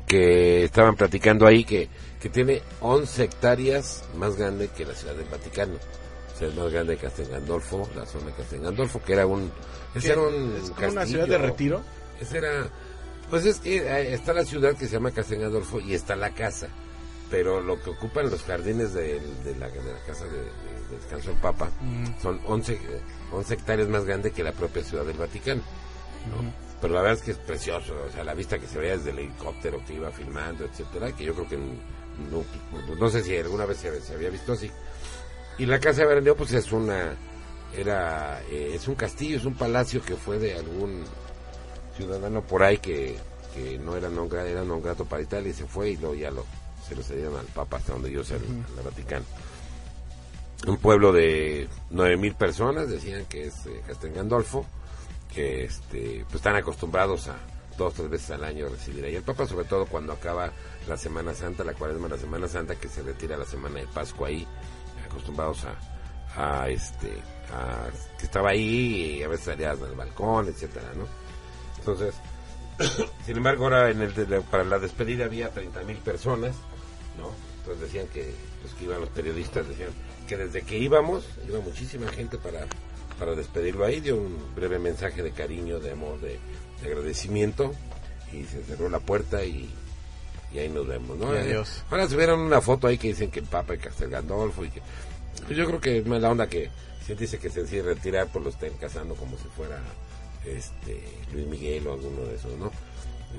que 0.07 0.63
estaban 0.65 0.95
platicando 0.95 1.47
ahí 1.47 1.63
que, 1.63 1.87
que 2.19 2.29
tiene 2.29 2.61
11 2.81 3.23
hectáreas 3.23 4.03
más 4.17 4.35
grande 4.35 4.67
que 4.69 4.85
la 4.85 4.93
ciudad 4.93 5.15
del 5.15 5.27
Vaticano. 5.29 5.73
O 5.75 6.37
sea, 6.37 6.47
es 6.49 6.55
más 6.55 6.71
grande 6.71 6.95
que 6.97 7.03
Castel 7.03 7.27
Gandolfo, 7.29 7.87
la 7.95 8.05
zona 8.05 8.25
de 8.27 8.33
Castel 8.33 8.61
Gandolfo, 8.61 9.01
que 9.03 9.13
era 9.13 9.25
un... 9.25 9.51
ese 9.95 10.11
era 10.11 10.21
un 10.21 10.55
¿Es 10.61 10.69
como 10.71 10.87
una 10.91 11.05
ciudad 11.05 11.27
de 11.27 11.37
retiro? 11.37 11.81
Ese 12.19 12.37
era... 12.39 12.67
Pues 13.31 13.45
es 13.45 13.59
que 13.59 13.77
eh, 13.77 14.13
está 14.13 14.33
la 14.33 14.45
ciudad 14.45 14.75
que 14.75 14.85
se 14.85 14.93
llama 14.93 15.09
Castel 15.11 15.39
Gandolfo 15.41 15.79
y 15.79 15.93
está 15.95 16.15
la 16.15 16.29
casa. 16.35 16.67
Pero 17.31 17.61
lo 17.61 17.81
que 17.81 17.89
ocupan 17.91 18.29
los 18.29 18.43
jardines 18.43 18.93
de, 18.93 19.19
de 19.43 19.55
la, 19.57 19.69
de 19.69 19.93
la 19.93 19.99
casa 20.05 20.25
de, 20.25 20.31
de- 20.37 20.45
de 20.91 20.97
descanso 20.97 21.29
del 21.29 21.39
Papa 21.39 21.71
Mm. 21.81 22.21
son 22.21 22.41
11, 22.45 22.73
eh, 22.73 22.79
11 23.31 23.53
hectáreas 23.53 23.87
más 23.87 24.03
grande 24.05 24.31
que 24.31 24.43
la 24.43 24.51
propia 24.51 24.83
ciudad 24.83 25.05
del 25.05 25.17
Vaticano. 25.17 25.61
¿no? 26.29 26.53
Pero 26.81 26.93
la 26.93 27.01
verdad 27.01 27.17
es 27.19 27.23
que 27.23 27.31
es 27.31 27.37
precioso, 27.37 27.95
o 28.07 28.11
sea, 28.11 28.23
la 28.23 28.33
vista 28.33 28.59
que 28.59 28.67
se 28.67 28.77
veía 28.77 28.97
desde 28.97 29.11
el 29.11 29.19
helicóptero 29.19 29.81
que 29.87 29.93
iba 29.93 30.11
filmando, 30.11 30.65
etcétera, 30.65 31.15
que 31.15 31.23
yo 31.23 31.33
creo 31.33 31.47
que 31.47 31.57
no, 31.57 32.43
no 32.99 33.09
sé 33.09 33.23
si 33.23 33.37
alguna 33.37 33.65
vez 33.65 33.77
se, 33.77 34.01
se 34.01 34.13
había 34.13 34.29
visto 34.29 34.53
así. 34.53 34.69
Y 35.57 35.65
la 35.67 35.79
casa 35.79 36.01
de 36.01 36.07
Berendeo, 36.07 36.35
pues 36.35 36.51
es 36.53 36.71
una, 36.71 37.15
era, 37.77 38.41
eh, 38.49 38.71
es 38.75 38.87
un 38.87 38.95
castillo, 38.95 39.37
es 39.37 39.45
un 39.45 39.53
palacio 39.55 40.01
que 40.03 40.15
fue 40.15 40.37
de 40.39 40.55
algún 40.55 41.03
ciudadano 42.01 42.41
por 42.41 42.63
ahí 42.63 42.77
que, 42.77 43.17
que 43.53 43.77
no 43.79 43.95
era 43.95 44.09
non, 44.09 44.29
gra- 44.29 44.45
era 44.47 44.63
non 44.63 44.81
grato 44.81 45.05
para 45.05 45.21
Italia 45.21 45.49
y 45.51 45.53
se 45.53 45.65
fue 45.65 45.91
y 45.91 45.97
luego 45.97 46.15
ya 46.15 46.31
lo, 46.31 46.45
se 46.87 46.95
lo 46.95 47.03
cedieron 47.03 47.37
al 47.37 47.45
Papa 47.47 47.77
hasta 47.77 47.93
donde 47.93 48.11
yo 48.11 48.23
sé, 48.23 48.35
al, 48.35 48.41
al 48.77 48.83
Vaticano. 48.83 49.25
Un 50.67 50.77
pueblo 50.77 51.11
de 51.11 51.67
9.000 51.91 52.35
personas, 52.35 52.87
decían 52.89 53.25
que 53.25 53.47
es 53.47 53.65
eh, 53.65 53.81
Castel 53.87 54.13
Gandolfo, 54.13 54.65
que 55.33 55.63
este, 55.65 56.23
pues 56.25 56.35
están 56.35 56.55
acostumbrados 56.55 57.27
a 57.29 57.37
dos 57.77 57.93
tres 57.95 58.09
veces 58.09 58.31
al 58.31 58.43
año 58.43 58.67
recibir 58.69 59.03
ahí 59.05 59.15
el 59.15 59.23
Papa, 59.23 59.47
sobre 59.47 59.65
todo 59.65 59.85
cuando 59.87 60.13
acaba 60.13 60.51
la 60.87 60.97
Semana 60.97 61.33
Santa, 61.33 61.63
la 61.63 61.73
cuaresma, 61.73 62.07
la 62.09 62.17
Semana 62.17 62.47
Santa, 62.47 62.75
que 62.75 62.87
se 62.89 63.01
retira 63.01 63.37
la 63.37 63.45
Semana 63.45 63.79
de 63.79 63.87
Pascua 63.87 64.27
ahí, 64.27 64.45
acostumbrados 65.09 65.63
a, 65.65 66.61
a 66.61 66.69
este, 66.69 67.09
a, 67.51 67.87
que 68.19 68.25
estaba 68.25 68.49
ahí 68.51 69.17
y 69.19 69.23
a 69.23 69.29
veces 69.29 69.45
salías 69.45 69.81
al 69.81 69.95
balcón, 69.95 70.47
etcétera, 70.47 70.91
¿no? 70.95 71.05
Entonces, 71.81 72.15
sin 73.25 73.37
embargo, 73.37 73.65
ahora 73.65 73.89
en 73.89 74.01
el 74.01 74.13
de 74.13 74.41
para 74.41 74.63
la 74.63 74.79
despedida 74.79 75.25
había 75.25 75.49
30 75.49 75.83
mil 75.83 75.97
personas, 75.97 76.55
¿no? 77.17 77.31
Entonces 77.59 77.81
decían 77.81 78.07
que 78.07 78.33
los 78.63 78.73
que 78.75 78.85
iban 78.85 79.01
los 79.01 79.09
periodistas 79.09 79.67
decían 79.67 79.89
que 80.27 80.37
desde 80.37 80.61
que 80.61 80.77
íbamos, 80.77 81.25
iba 81.47 81.59
muchísima 81.59 82.07
gente 82.11 82.37
para, 82.37 82.65
para 83.19 83.35
despedirlo 83.35 83.85
ahí, 83.85 83.99
dio 83.99 84.15
un 84.15 84.37
breve 84.55 84.79
mensaje 84.79 85.21
de 85.23 85.31
cariño, 85.31 85.79
de 85.79 85.91
amor, 85.91 86.19
de, 86.21 86.39
de 86.81 86.87
agradecimiento 86.87 87.73
y 88.31 88.43
se 88.45 88.63
cerró 88.63 88.89
la 88.89 88.99
puerta 88.99 89.43
y, 89.43 89.69
y 90.53 90.59
ahí 90.59 90.69
nos 90.69 90.87
vemos, 90.87 91.17
¿no? 91.17 91.33
Y 91.33 91.37
Eh, 91.37 91.41
adiós. 91.41 91.83
Ahora 91.89 92.07
subieron 92.07 92.39
una 92.39 92.61
foto 92.61 92.87
ahí 92.87 92.97
que 92.97 93.09
dicen 93.09 93.29
que 93.31 93.39
el 93.41 93.45
Papa 93.47 93.75
y 93.75 93.79
Castel 93.79 94.09
Gandolfo 94.09 94.63
y 94.63 94.69
que 94.69 94.81
pues 95.45 95.57
yo 95.57 95.65
creo 95.65 95.81
que 95.81 95.97
es 95.97 96.05
más 96.05 96.21
la 96.21 96.29
onda 96.29 96.47
que 96.47 96.69
si 97.05 97.11
él 97.13 97.17
dice 97.17 97.39
que 97.39 97.49
se 97.49 97.61
decide 97.63 97.81
retirar 97.83 98.27
pues 98.31 98.43
lo 98.43 98.51
estén 98.51 98.73
casando 98.73 99.15
como 99.15 99.37
si 99.37 99.47
fuera 99.55 99.77
este 100.45 101.03
Luis 101.33 101.47
Miguel 101.47 101.87
o 101.87 101.93
alguno 101.93 102.21
de 102.23 102.35
esos, 102.35 102.57
¿no? 102.57 102.71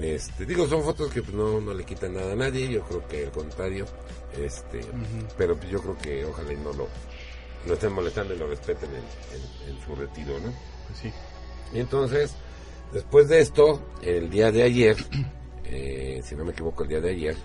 Este, 0.00 0.46
digo, 0.46 0.66
son 0.66 0.82
fotos 0.82 1.10
que 1.12 1.20
pues, 1.22 1.34
no, 1.34 1.60
no 1.60 1.74
le 1.74 1.84
quitan 1.84 2.14
nada 2.14 2.32
a 2.32 2.36
nadie, 2.36 2.68
yo 2.68 2.82
creo 2.82 3.06
que 3.08 3.26
al 3.26 3.30
contrario, 3.32 3.84
este, 4.38 4.80
pero 5.36 5.56
pues, 5.56 5.70
yo 5.70 5.80
creo 5.82 5.98
que 5.98 6.24
ojalá 6.24 6.52
y 6.52 6.56
no 6.56 6.72
lo, 6.72 6.88
lo 7.66 7.74
estén 7.74 7.92
molestando 7.92 8.34
y 8.34 8.38
lo 8.38 8.46
respeten 8.46 8.88
en, 8.90 9.68
en- 9.68 9.76
en 9.76 9.84
su 9.84 9.94
retiro, 9.94 10.32
¿no? 10.40 10.52
Pues 10.86 10.98
sí. 11.02 11.12
Y 11.74 11.80
entonces, 11.80 12.34
después 12.92 13.28
de 13.28 13.40
esto, 13.40 13.82
el 14.02 14.30
día 14.30 14.50
de 14.50 14.62
ayer, 14.62 14.96
eh, 15.66 16.22
si 16.24 16.34
no 16.36 16.44
me 16.46 16.52
equivoco, 16.52 16.84
el 16.84 16.88
día 16.88 17.00
de 17.02 17.10
ayer, 17.10 17.36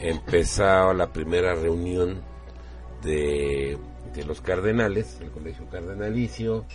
empezó 0.00 0.92
la 0.92 1.12
primera 1.12 1.54
reunión 1.54 2.22
de, 3.02 3.78
de 4.14 4.24
los 4.24 4.40
cardenales, 4.42 5.18
el 5.20 5.30
colegio 5.30 5.66
cardenalicio, 5.70 6.66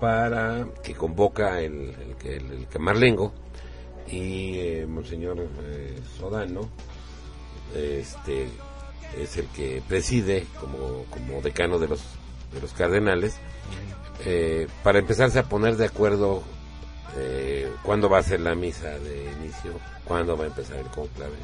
para 0.00 0.66
que 0.82 0.94
convoca 0.94 1.60
el, 1.60 1.94
el, 2.24 2.66
Camarlengo 2.68 3.32
y 4.08 4.58
eh, 4.58 4.86
Monseñor 4.88 5.38
eh, 5.62 6.00
Sodano, 6.18 6.68
este 7.76 8.48
es 9.16 9.36
el 9.36 9.46
que 9.48 9.82
preside 9.86 10.46
como, 10.58 11.04
como 11.10 11.42
decano 11.42 11.78
de 11.78 11.88
los, 11.88 12.00
de 12.52 12.60
los 12.60 12.72
cardenales, 12.72 13.36
eh, 14.24 14.66
para 14.82 14.98
empezarse 14.98 15.38
a 15.38 15.44
poner 15.44 15.76
de 15.76 15.86
acuerdo 15.86 16.42
cuándo 17.82 18.08
va 18.08 18.18
a 18.18 18.22
ser 18.22 18.40
la 18.40 18.54
misa 18.54 18.88
de 19.00 19.32
inicio, 19.40 19.72
cuándo 20.04 20.36
va 20.36 20.44
a 20.44 20.46
empezar 20.46 20.76
el 20.78 20.86
conclave, 20.86 21.34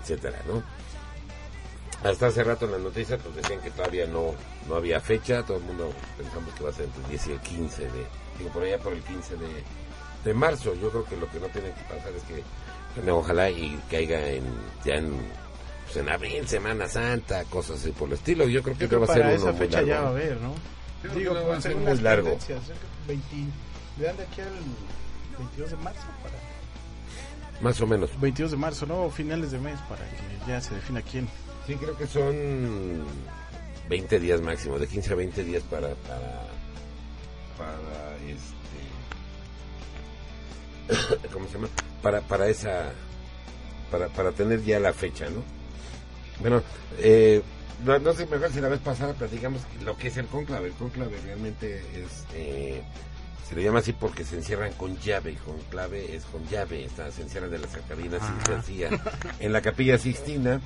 etcétera, 0.00 0.38
¿no? 0.48 0.62
Hasta 2.02 2.28
hace 2.28 2.42
rato 2.44 2.64
en 2.64 2.72
las 2.72 2.80
noticias 2.80 3.20
pues 3.22 3.36
decían 3.36 3.60
que 3.60 3.70
todavía 3.70 4.06
no, 4.06 4.34
no 4.68 4.74
había 4.76 5.00
fecha, 5.00 5.42
todo 5.42 5.58
el 5.58 5.64
mundo 5.64 5.92
pensamos 6.16 6.52
que 6.54 6.64
va 6.64 6.70
a 6.70 6.72
ser 6.72 6.86
entre 6.86 7.02
el 7.02 7.08
10 7.10 7.26
y 7.26 7.32
el 7.32 7.40
15 7.40 7.82
de, 7.82 7.90
digo 8.38 8.50
por 8.52 8.62
allá 8.62 8.78
por 8.78 8.92
el 8.94 9.02
15 9.02 9.36
de, 9.36 9.48
de 10.24 10.34
marzo, 10.34 10.74
yo 10.74 10.88
creo 10.90 11.04
que 11.04 11.16
lo 11.16 11.30
que 11.30 11.38
no 11.40 11.46
tiene 11.48 11.68
que 11.72 11.82
pasar 11.82 12.12
es 12.16 12.22
que 12.22 12.42
bueno, 12.96 13.18
ojalá 13.18 13.50
y 13.50 13.78
caiga 13.90 14.26
en, 14.28 14.44
ya 14.84 14.94
en, 14.94 15.14
pues 15.84 15.96
en 15.98 16.08
abril, 16.08 16.48
Semana 16.48 16.88
Santa, 16.88 17.44
cosas 17.44 17.80
así 17.80 17.92
por 17.92 18.08
el 18.08 18.14
estilo, 18.14 18.48
yo 18.48 18.62
creo 18.62 18.76
que 18.76 18.82
Yo 18.84 18.88
creo 18.88 19.00
va 19.00 19.06
a 19.06 19.14
ser 19.14 19.26
uno 19.26 19.34
esa 19.34 19.52
muy 19.52 19.58
fecha 19.58 19.76
largo, 19.82 19.88
ya 19.90 20.00
va 20.00 20.06
a 20.06 20.10
haber, 20.10 20.40
¿no? 20.40 20.54
Yo 21.04 21.10
Digo, 21.14 21.34
que 21.34 21.40
va 21.40 21.56
a 21.56 21.60
ser 21.60 21.76
muy 21.76 21.98
largo. 21.98 22.28
tendencias, 22.30 22.60
yo 22.66 22.74
creo 22.74 22.90
que 23.06 23.12
20 23.36 23.52
le 23.98 24.04
dan 24.06 24.16
de 24.16 24.22
aquí 24.22 24.40
al 24.40 24.48
22 25.38 25.70
de 25.70 25.76
marzo 25.76 26.06
para 26.22 27.60
Más 27.60 27.80
o 27.80 27.86
menos. 27.86 28.10
22 28.20 28.50
de 28.52 28.56
marzo, 28.56 28.86
¿no? 28.86 29.04
O 29.04 29.10
finales 29.10 29.50
de 29.50 29.58
mes 29.58 29.78
para 29.88 30.02
que 30.04 30.48
ya 30.50 30.60
se 30.62 30.74
defina 30.74 31.02
quién. 31.02 31.28
Sí, 31.66 31.74
creo 31.76 31.96
que 31.96 32.06
son 32.06 33.04
20 33.88 34.20
días 34.20 34.40
máximo, 34.40 34.78
de 34.78 34.86
15 34.86 35.12
a 35.12 35.16
20 35.16 35.44
días 35.44 35.62
para, 35.64 35.94
para, 35.94 36.46
este, 38.26 38.58
¿cómo 41.32 41.46
se 41.46 41.54
llama? 41.54 41.68
Para, 42.02 42.20
para 42.22 42.48
esa, 42.48 42.92
para, 43.90 44.08
para 44.08 44.32
tener 44.32 44.64
ya 44.64 44.80
la 44.80 44.92
fecha, 44.92 45.28
¿no? 45.28 45.42
Bueno, 46.40 46.62
eh, 46.98 47.42
no, 47.84 47.98
no 47.98 48.12
sé, 48.12 48.26
mejor 48.26 48.50
si 48.50 48.60
la 48.60 48.68
vez 48.68 48.80
pasada 48.80 49.14
platicamos 49.14 49.62
lo 49.84 49.96
que 49.96 50.08
es 50.08 50.16
el 50.16 50.26
conclave. 50.26 50.68
El 50.68 50.74
conclave 50.74 51.16
realmente 51.24 51.78
es, 51.78 52.24
eh, 52.34 52.82
se 53.48 53.54
le 53.54 53.62
llama 53.62 53.80
así 53.80 53.92
porque 53.92 54.24
se 54.24 54.36
encierran 54.36 54.72
con 54.72 54.96
llave, 54.98 55.36
con 55.44 55.58
clave 55.70 56.14
es 56.14 56.24
con 56.26 56.46
llave, 56.48 56.84
está, 56.84 57.10
se 57.10 57.22
encierran 57.22 57.50
de 57.50 57.58
y 57.58 58.46
se 58.46 58.54
hacía 58.54 58.90
en 59.40 59.52
la 59.52 59.60
capilla 59.60 59.98
Sixtina, 59.98 60.60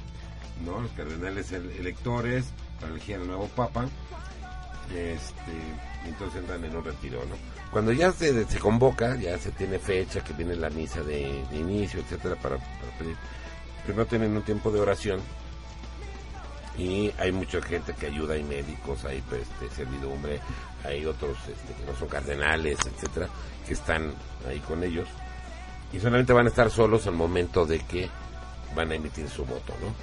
¿no? 0.64 0.80
Los 0.80 0.90
cardenales 0.92 1.52
el- 1.52 1.70
electores 1.72 2.44
para 2.80 2.92
elegir 2.92 3.16
al 3.16 3.26
nuevo 3.26 3.48
papa, 3.48 3.86
este, 4.90 5.52
entonces 6.06 6.40
entran 6.40 6.64
en 6.64 6.76
un 6.76 6.84
retiro, 6.84 7.20
¿no? 7.26 7.36
Cuando 7.70 7.92
ya 7.92 8.12
se, 8.12 8.44
convoca, 8.60 9.16
ya 9.16 9.36
se 9.38 9.50
tiene 9.50 9.78
fecha, 9.78 10.22
que 10.22 10.32
viene 10.32 10.54
la 10.54 10.70
misa 10.70 11.02
de, 11.02 11.44
de 11.50 11.56
inicio, 11.56 12.00
etcétera, 12.00 12.36
para, 12.36 12.56
para 12.58 12.98
pedir. 12.98 13.16
Primero 13.84 14.06
tienen 14.06 14.36
un 14.36 14.42
tiempo 14.42 14.70
de 14.70 14.80
oración 14.80 15.20
y 16.78 17.12
hay 17.18 17.32
mucha 17.32 17.60
gente 17.62 17.94
que 17.94 18.06
ayuda, 18.06 18.34
hay 18.34 18.42
médicos, 18.44 19.04
hay 19.04 19.22
pues, 19.28 19.42
este, 19.42 19.74
servidumbre, 19.74 20.40
hay 20.84 21.04
otros 21.06 21.36
este, 21.48 21.72
que 21.74 21.90
no 21.90 21.96
son 21.98 22.08
cardenales, 22.08 22.78
etcétera, 22.84 23.28
que 23.66 23.74
están 23.74 24.12
ahí 24.48 24.58
con 24.60 24.82
ellos 24.84 25.08
y 25.92 26.00
solamente 26.00 26.32
van 26.32 26.46
a 26.46 26.48
estar 26.50 26.70
solos 26.70 27.06
al 27.06 27.14
momento 27.14 27.64
de 27.66 27.78
que 27.80 28.08
van 28.74 28.90
a 28.90 28.94
emitir 28.96 29.28
su 29.28 29.44
voto, 29.44 29.72
¿no? 29.80 29.94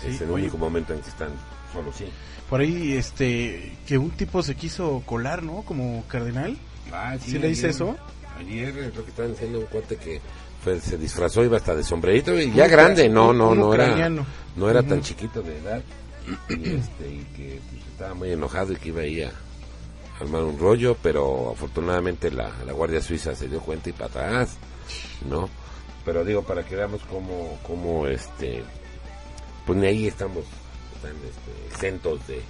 Sí, 0.00 0.08
es 0.08 0.20
el 0.20 0.30
oye. 0.30 0.42
único 0.44 0.58
momento 0.58 0.92
en 0.94 1.00
que 1.00 1.08
están 1.08 1.30
solos, 1.72 1.94
sí. 1.96 2.06
Por 2.48 2.60
ahí, 2.60 2.94
este, 2.94 3.76
que 3.86 3.98
un 3.98 4.10
tipo 4.10 4.42
se 4.42 4.54
quiso 4.54 5.02
colar, 5.06 5.42
¿no? 5.42 5.62
Como 5.62 6.04
cardenal. 6.08 6.56
Ah, 6.92 7.16
¿Sí 7.20 7.38
le 7.38 7.48
dice 7.48 7.68
eso? 7.68 7.96
Ayer 8.38 8.76
es 8.76 8.96
lo 8.96 9.04
que 9.04 9.10
estaban 9.10 9.32
diciendo 9.32 9.60
un 9.60 9.66
cuate 9.66 9.96
que 9.96 10.20
se 10.80 10.98
disfrazó, 10.98 11.44
iba 11.44 11.56
hasta 11.56 11.74
de 11.74 11.82
sombrerito 11.82 12.38
y 12.38 12.52
ya 12.52 12.68
grande, 12.68 13.08
no, 13.08 13.32
no, 13.32 13.54
no 13.54 13.72
era, 13.72 14.08
no 14.56 14.70
era 14.70 14.82
tan 14.82 15.00
chiquito 15.00 15.42
de 15.42 15.58
edad 15.58 15.82
y, 16.48 16.52
este, 16.76 17.08
y 17.08 17.26
que 17.36 17.60
pues, 17.70 17.84
estaba 17.92 18.14
muy 18.14 18.32
enojado 18.32 18.72
y 18.72 18.76
que 18.76 18.88
iba 18.88 19.02
ahí 19.02 19.22
a 19.22 19.30
armar 20.20 20.42
un 20.42 20.58
rollo, 20.58 20.96
pero 21.02 21.52
afortunadamente 21.52 22.30
la, 22.30 22.50
la 22.66 22.72
Guardia 22.72 23.00
Suiza 23.00 23.34
se 23.34 23.48
dio 23.48 23.60
cuenta 23.60 23.88
y 23.88 23.92
para 23.92 24.06
atrás, 24.06 24.56
¿no? 25.28 25.48
Pero 26.04 26.24
digo, 26.24 26.42
para 26.42 26.64
que 26.64 26.76
veamos 26.76 27.00
cómo, 27.10 27.58
cómo 27.66 28.06
este, 28.06 28.62
pues 29.70 29.78
ni 29.78 29.86
ahí 29.86 30.06
estamos 30.08 30.44
este, 30.96 31.66
exentos 31.72 32.26
de, 32.26 32.42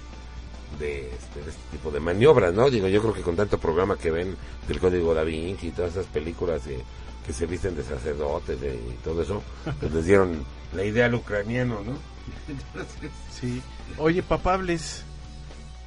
de 0.79 1.09
este, 1.13 1.41
de 1.43 1.49
este 1.51 1.61
tipo 1.71 1.91
de 1.91 1.99
maniobras, 1.99 2.51
¿no? 2.53 2.69
Digo, 2.69 2.87
yo 2.87 2.99
creo 3.01 3.13
que 3.13 3.21
con 3.21 3.35
tanto 3.35 3.59
programa 3.59 3.95
que 3.95 4.09
ven 4.09 4.35
del 4.67 4.79
Código 4.79 5.13
Da 5.13 5.23
Vinci 5.23 5.67
y 5.67 5.71
todas 5.71 5.91
esas 5.91 6.07
películas 6.07 6.65
de- 6.65 6.83
que 7.25 7.33
se 7.33 7.45
visten 7.45 7.75
de 7.75 7.83
sacerdotes 7.83 8.59
de- 8.59 8.73
y 8.75 8.97
todo 9.03 9.21
eso, 9.21 9.43
pues 9.79 9.91
les 9.93 10.05
dieron 10.05 10.43
la 10.73 10.83
idea 10.83 11.05
al 11.05 11.13
ucraniano, 11.13 11.81
¿no? 11.83 11.93
Entonces, 12.47 13.11
Sí. 13.31 13.61
Oye, 13.97 14.23
papables, 14.23 15.03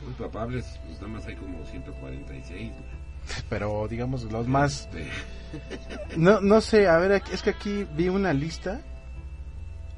muy 0.05 0.15
papables, 0.15 0.65
pues 0.87 1.01
nada 1.01 1.09
más 1.09 1.27
hay 1.27 1.35
como 1.35 1.65
146. 1.67 2.71
pero 3.49 3.89
digamos 3.89 4.23
los 4.31 4.47
más... 4.47 4.83
Este, 4.93 5.09
No, 6.17 6.41
no 6.41 6.61
sé, 6.61 6.87
a 6.87 6.99
ver, 6.99 7.21
es 7.33 7.43
que 7.43 7.51
aquí 7.51 7.87
vi 7.97 8.09
una 8.09 8.33
lista 8.33 8.81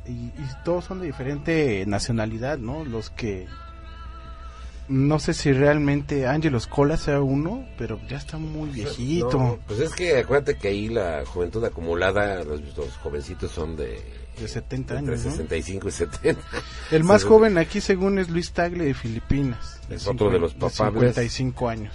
y, 0.08 0.12
y 0.12 0.48
todos 0.64 0.84
son 0.84 1.00
de 1.00 1.06
diferente 1.06 1.84
nacionalidad, 1.86 2.58
¿no? 2.58 2.84
Los 2.84 3.10
que... 3.10 3.46
No 4.88 5.18
sé 5.18 5.34
si 5.34 5.52
realmente 5.52 6.28
Ángelos 6.28 6.68
Cola 6.68 6.96
sea 6.96 7.20
uno, 7.20 7.66
pero 7.76 7.98
ya 8.08 8.18
está 8.18 8.38
muy 8.38 8.70
viejito. 8.70 9.36
no, 9.36 9.58
pues 9.66 9.80
es 9.80 9.92
que 9.92 10.16
acuérdate 10.18 10.56
que 10.56 10.68
ahí 10.68 10.88
la 10.88 11.24
juventud 11.26 11.64
acumulada, 11.64 12.44
los, 12.44 12.60
los 12.76 12.96
jovencitos 12.98 13.50
son 13.50 13.76
de... 13.76 14.00
De 14.38 14.46
70 14.46 14.98
entre 14.98 15.14
años, 15.14 15.24
¿no? 15.24 15.30
65 15.32 15.88
y 15.88 15.90
70. 15.90 16.42
El 16.92 17.04
más 17.04 17.24
joven 17.24 17.56
aquí, 17.56 17.80
según 17.80 18.18
es 18.18 18.28
Luis 18.28 18.52
Tagle 18.52 18.84
de 18.84 18.94
Filipinas. 18.94 19.80
Es 19.88 20.06
otro 20.06 20.30
de 20.30 20.38
los 20.38 20.52
papables. 20.52 21.14
55 21.14 21.68
años. 21.68 21.94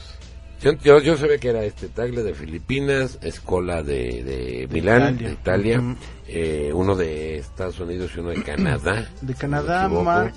Yo, 0.62 0.74
yo, 0.74 1.00
yo 1.00 1.18
sabía 1.18 1.40
que 1.40 1.50
era 1.50 1.64
este 1.64 1.88
Tagle 1.88 2.22
de 2.22 2.36
Filipinas, 2.36 3.18
Escola 3.24 3.82
de, 3.82 4.24
de 4.24 4.68
Milán, 4.72 5.16
Italia. 5.16 5.28
de 5.28 5.34
Italia, 5.34 5.96
eh, 6.28 6.72
uno 6.74 6.96
de 6.96 7.38
Estados 7.38 7.80
Unidos 7.80 8.12
y 8.16 8.20
uno 8.20 8.30
de 8.30 8.44
Canadá. 8.44 9.10
De 9.22 9.34
si 9.34 9.40
Canadá, 9.40 9.88
no. 9.88 10.04
Mark 10.04 10.36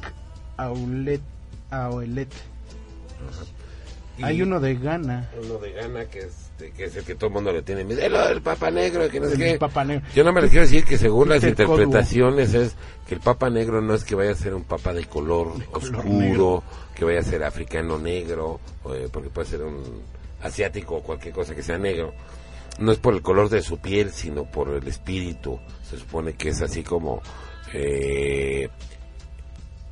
Aulet, 0.57 1.20
Auelet. 1.70 2.33
Y 4.16 4.25
Hay 4.25 4.41
uno 4.41 4.61
de 4.61 4.77
Ghana. 4.77 5.29
Uno 5.43 5.59
de 5.59 5.72
Ghana 5.72 6.07
que 6.07 6.20
es, 6.20 6.43
de- 6.59 6.70
que 6.72 6.84
es 6.84 6.96
el 6.96 7.05
que 7.05 7.14
todo 7.14 7.28
el 7.28 7.32
mundo 7.34 7.52
le 7.52 7.62
tiene 7.62 7.84
miedo. 7.84 8.00
El, 8.00 8.14
el 8.14 8.42
Papa 8.42 8.70
Negro, 8.70 9.09
que 9.09 9.20
no 9.20 9.26
sé 9.28 9.32
El 9.34 9.38
qué. 9.38 9.59
Papa 9.59 9.84
Negro. 9.84 10.07
Yo 10.14 10.24
no 10.24 10.32
me 10.32 10.40
les 10.42 10.50
quiero 10.50 10.64
decir 10.66 10.84
que 10.84 10.98
según 10.98 11.28
las 11.30 11.42
interpretaciones 11.44 12.55
es 12.55 12.74
que 13.09 13.14
el 13.14 13.20
Papa 13.20 13.50
Negro 13.50 13.80
no 13.80 13.94
es 13.94 14.05
que 14.05 14.14
vaya 14.14 14.30
a 14.32 14.34
ser 14.36 14.55
un 14.55 14.64
Papa 14.64 14.92
de 14.92 15.05
color 15.07 15.52
oscuro, 15.72 16.62
que 16.94 17.05
vaya 17.05 17.20
a 17.20 17.24
ser 17.24 17.42
africano 17.44 17.98
negro, 17.98 18.61
o, 18.84 18.94
eh, 18.94 19.09
porque 19.12 19.28
puede 19.30 19.48
ser 19.48 19.62
un 19.62 20.02
asiático 20.42 20.96
o 20.96 21.02
cualquier 21.02 21.34
cosa 21.34 21.55
que 21.55 21.62
sea 21.62 21.78
negro. 21.78 22.12
No 22.78 22.90
es 22.92 22.98
por 22.98 23.14
el 23.14 23.22
color 23.22 23.48
de 23.50 23.62
su 23.62 23.78
piel, 23.78 24.11
sino 24.12 24.44
por 24.44 24.68
el 24.70 24.86
espíritu. 24.88 25.59
Se 25.88 25.96
supone 25.96 26.34
que 26.34 26.48
es 26.50 26.61
así 26.62 26.82
como 26.82 27.22
eh, 27.72 28.68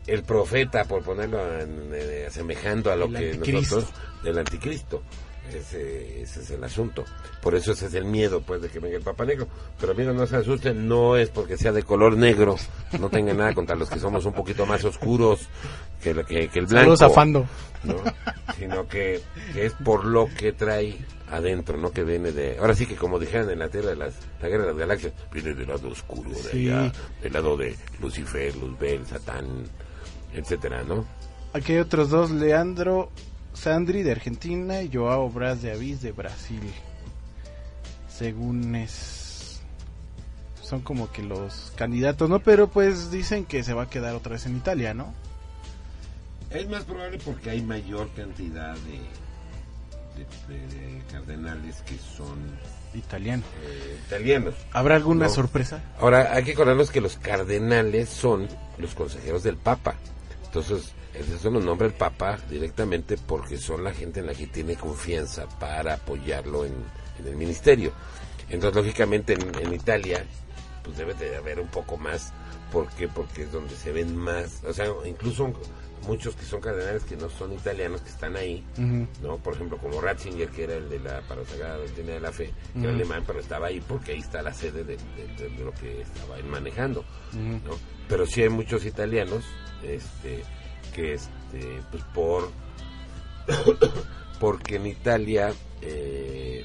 el 0.07 0.23
profeta, 0.25 0.85
por 0.85 1.03
ponerlo 1.03 1.61
en- 1.61 1.91
eh, 1.95 2.25
asemejando 2.29 2.91
a 2.91 2.97
lo 2.97 3.07
El 3.07 3.41
que 3.41 3.53
nosotros, 3.53 3.89
del 4.25 4.39
anticristo. 4.39 5.03
Ese, 5.53 6.23
ese 6.23 6.41
es 6.41 6.51
el 6.51 6.65
asunto. 6.65 7.05
Por 7.43 7.55
eso 7.55 7.73
ese 7.73 7.87
es 7.87 7.95
el 7.95 8.05
miedo, 8.05 8.41
pues, 8.43 8.63
de 8.63 8.69
que 8.69 8.79
venga 8.79 8.97
el 8.97 9.03
Papa 9.03 9.25
Negro. 9.25 9.47
Pero 9.81 9.93
amigos, 9.93 10.15
no 10.15 10.27
se 10.27 10.37
asusten, 10.37 10.89
no 10.89 11.17
es 11.17 11.29
porque 11.31 11.57
sea 11.57 11.73
de 11.73 11.83
color 11.83 12.17
negro. 12.17 12.57
No 12.99 13.09
tengan 13.11 13.37
nada 13.39 13.55
contra 13.55 13.77
los 13.77 13.89
que 13.91 13.99
somos 13.99 14.25
un 14.25 14.33
poquito 14.33 14.67
más 14.67 14.85
oscuros 14.85 15.49
que, 16.03 16.15
que, 16.25 16.49
que 16.49 16.59
el 16.59 16.67
blanco. 16.67 16.97
Saludos 16.97 17.03
a 17.03 17.11
Fando. 17.11 17.47
¿no? 17.85 17.97
Sino 18.59 18.87
que, 18.87 19.21
que 19.53 19.67
es 19.67 19.73
por 19.73 20.05
lo 20.05 20.29
que 20.39 20.53
trae 20.53 20.97
adentro, 21.31 21.77
¿no? 21.79 21.91
Que 21.91 22.05
viene 22.05 22.31
de... 22.31 22.59
Ahora 22.59 22.75
sí 22.75 22.87
que 22.87 22.95
como 22.95 23.19
dijeron 23.19 23.51
en 23.51 23.59
la 23.59 23.69
Tierra 23.69 23.91
de 23.91 23.97
las, 23.97 24.15
la 24.41 24.49
Guerra 24.49 24.63
de 24.65 24.69
las 24.71 24.79
Galaxias, 24.79 25.13
viene 25.33 25.55
del 25.55 25.67
lado 25.69 25.89
oscuro 25.89 26.31
de 26.31 26.37
Sí. 26.37 26.71
allá, 26.71 26.93
del 27.23 27.33
lado 27.33 27.57
de 27.57 27.77
Lucifer, 28.01 28.55
Luzbel, 28.57 29.05
Satán, 29.07 29.47
etcétera, 30.35 30.83
¿no? 30.85 31.05
Aquí 31.55 31.73
hay 31.73 31.81
otros 31.81 32.11
dos, 32.11 32.31
Leandro 32.31 33.11
Sandri 33.55 34.03
de 34.03 34.13
Argentina 34.13 34.83
y 34.83 34.91
Joao 34.93 35.29
Braz 35.31 35.63
de 35.63 35.73
Avis 35.73 36.03
de 36.03 36.13
Brasil. 36.13 36.61
Según 38.09 38.75
es... 38.77 39.61
Son 40.63 40.81
como 40.81 41.11
que 41.13 41.23
los 41.23 41.73
candidatos, 41.77 42.31
¿no? 42.31 42.41
Pero 42.41 42.69
pues 42.69 43.11
dicen 43.11 43.45
que 43.45 43.63
se 43.63 43.75
va 43.75 43.83
a 43.85 43.91
quedar 43.91 44.15
otra 44.15 44.33
vez 44.33 44.47
en 44.47 44.57
Italia, 44.57 44.95
¿no? 44.95 45.13
Es 46.51 46.69
más 46.69 46.85
probable 46.85 47.19
porque 47.25 47.51
hay 47.51 47.63
mayor 47.63 48.09
cantidad 48.15 48.75
de, 48.75 50.55
de- 50.55 50.67
de 50.75 51.03
cardenales 51.11 51.83
que 51.83 51.97
son 52.17 52.39
Italiano. 52.95 53.43
eh, 53.65 53.99
italianos. 54.07 54.55
¿Habrá 54.73 54.97
alguna 54.97 55.27
No. 55.27 55.33
sorpresa? 55.33 55.83
Ahora, 55.99 56.33
hay 56.35 56.45
que 56.45 56.53
acordarnos 56.53 56.91
que 56.91 57.01
los 57.01 57.17
cardenales 57.17 58.09
son 58.09 58.49
los 58.79 58.95
consejeros 58.95 59.43
del 59.43 59.57
Papa. 59.57 59.95
Entonces, 60.47 60.93
eso 61.15 61.51
lo 61.51 61.61
nombra 61.61 61.87
el 61.87 61.93
Papa 61.95 62.39
directamente 62.49 63.17
porque 63.19 63.59
son 63.59 63.85
la 63.85 63.93
gente 63.93 64.21
en 64.21 64.27
la 64.27 64.35
que 64.35 64.47
tiene 64.47 64.77
confianza 64.77 65.49
para 65.59 65.95
apoyarlo 65.95 66.65
en, 66.65 66.75
en 67.21 67.27
el 67.27 67.37
ministerio. 67.37 67.93
Entonces, 68.49 68.83
lógicamente, 68.83 69.35
en, 69.35 69.55
en 69.61 69.73
Italia, 69.75 70.25
pues 70.83 70.97
debe 70.97 71.15
de 71.15 71.37
haber 71.37 71.61
un 71.61 71.69
poco 71.69 71.97
más. 71.97 72.33
¿Por 72.73 72.89
qué? 72.91 73.09
Porque 73.09 73.43
es 73.43 73.53
donde 73.53 73.75
se 73.77 73.93
ven 73.93 74.17
más. 74.17 74.63
O 74.65 74.73
sea, 74.73 74.87
incluso 75.05 75.53
muchos 76.07 76.35
que 76.35 76.45
son 76.45 76.61
cardenales 76.61 77.05
que 77.05 77.17
no 77.17 77.29
son 77.31 77.53
italianos, 77.53 78.01
que 78.01 78.09
están 78.09 78.35
ahí. 78.37 78.65
¿no? 79.23 79.37
Por 79.39 79.55
ejemplo, 79.55 79.77
como 79.79 80.01
Ratzinger, 80.01 80.49
que 80.49 80.65
era 80.65 80.75
el 80.75 80.89
de 80.89 80.99
la 80.99 81.21
Parasagrada 81.29 81.77
Doctrina 81.77 82.13
de 82.15 82.21
la 82.21 82.33
Fe, 82.33 82.53
que 82.73 82.81
era 82.81 82.89
Ujú. 82.89 82.97
alemán, 82.97 83.25
pero 83.27 83.39
estaba 83.41 83.67
ahí 83.69 83.81
porque 83.87 84.13
ahí 84.13 84.19
está 84.21 84.41
la 84.43 84.53
sede 84.55 84.83
de, 84.85 84.97
de- 84.97 85.27
de- 85.39 85.49
de 85.51 85.65
lo 85.65 85.73
que 85.73 86.01
estaba 86.01 86.39
él 86.39 86.45
manejando. 86.47 87.05
¿no? 87.35 87.77
Pero 88.09 88.27
sí 88.27 88.43
hay 88.43 88.49
muchos 88.49 88.85
italianos, 88.85 89.45
este, 89.83 90.43
que, 90.95 91.15
este, 91.15 91.83
pues 91.91 92.03
por, 92.15 92.51
porque 94.41 94.77
en 94.77 94.87
Italia, 94.87 95.53
eh, 95.81 96.65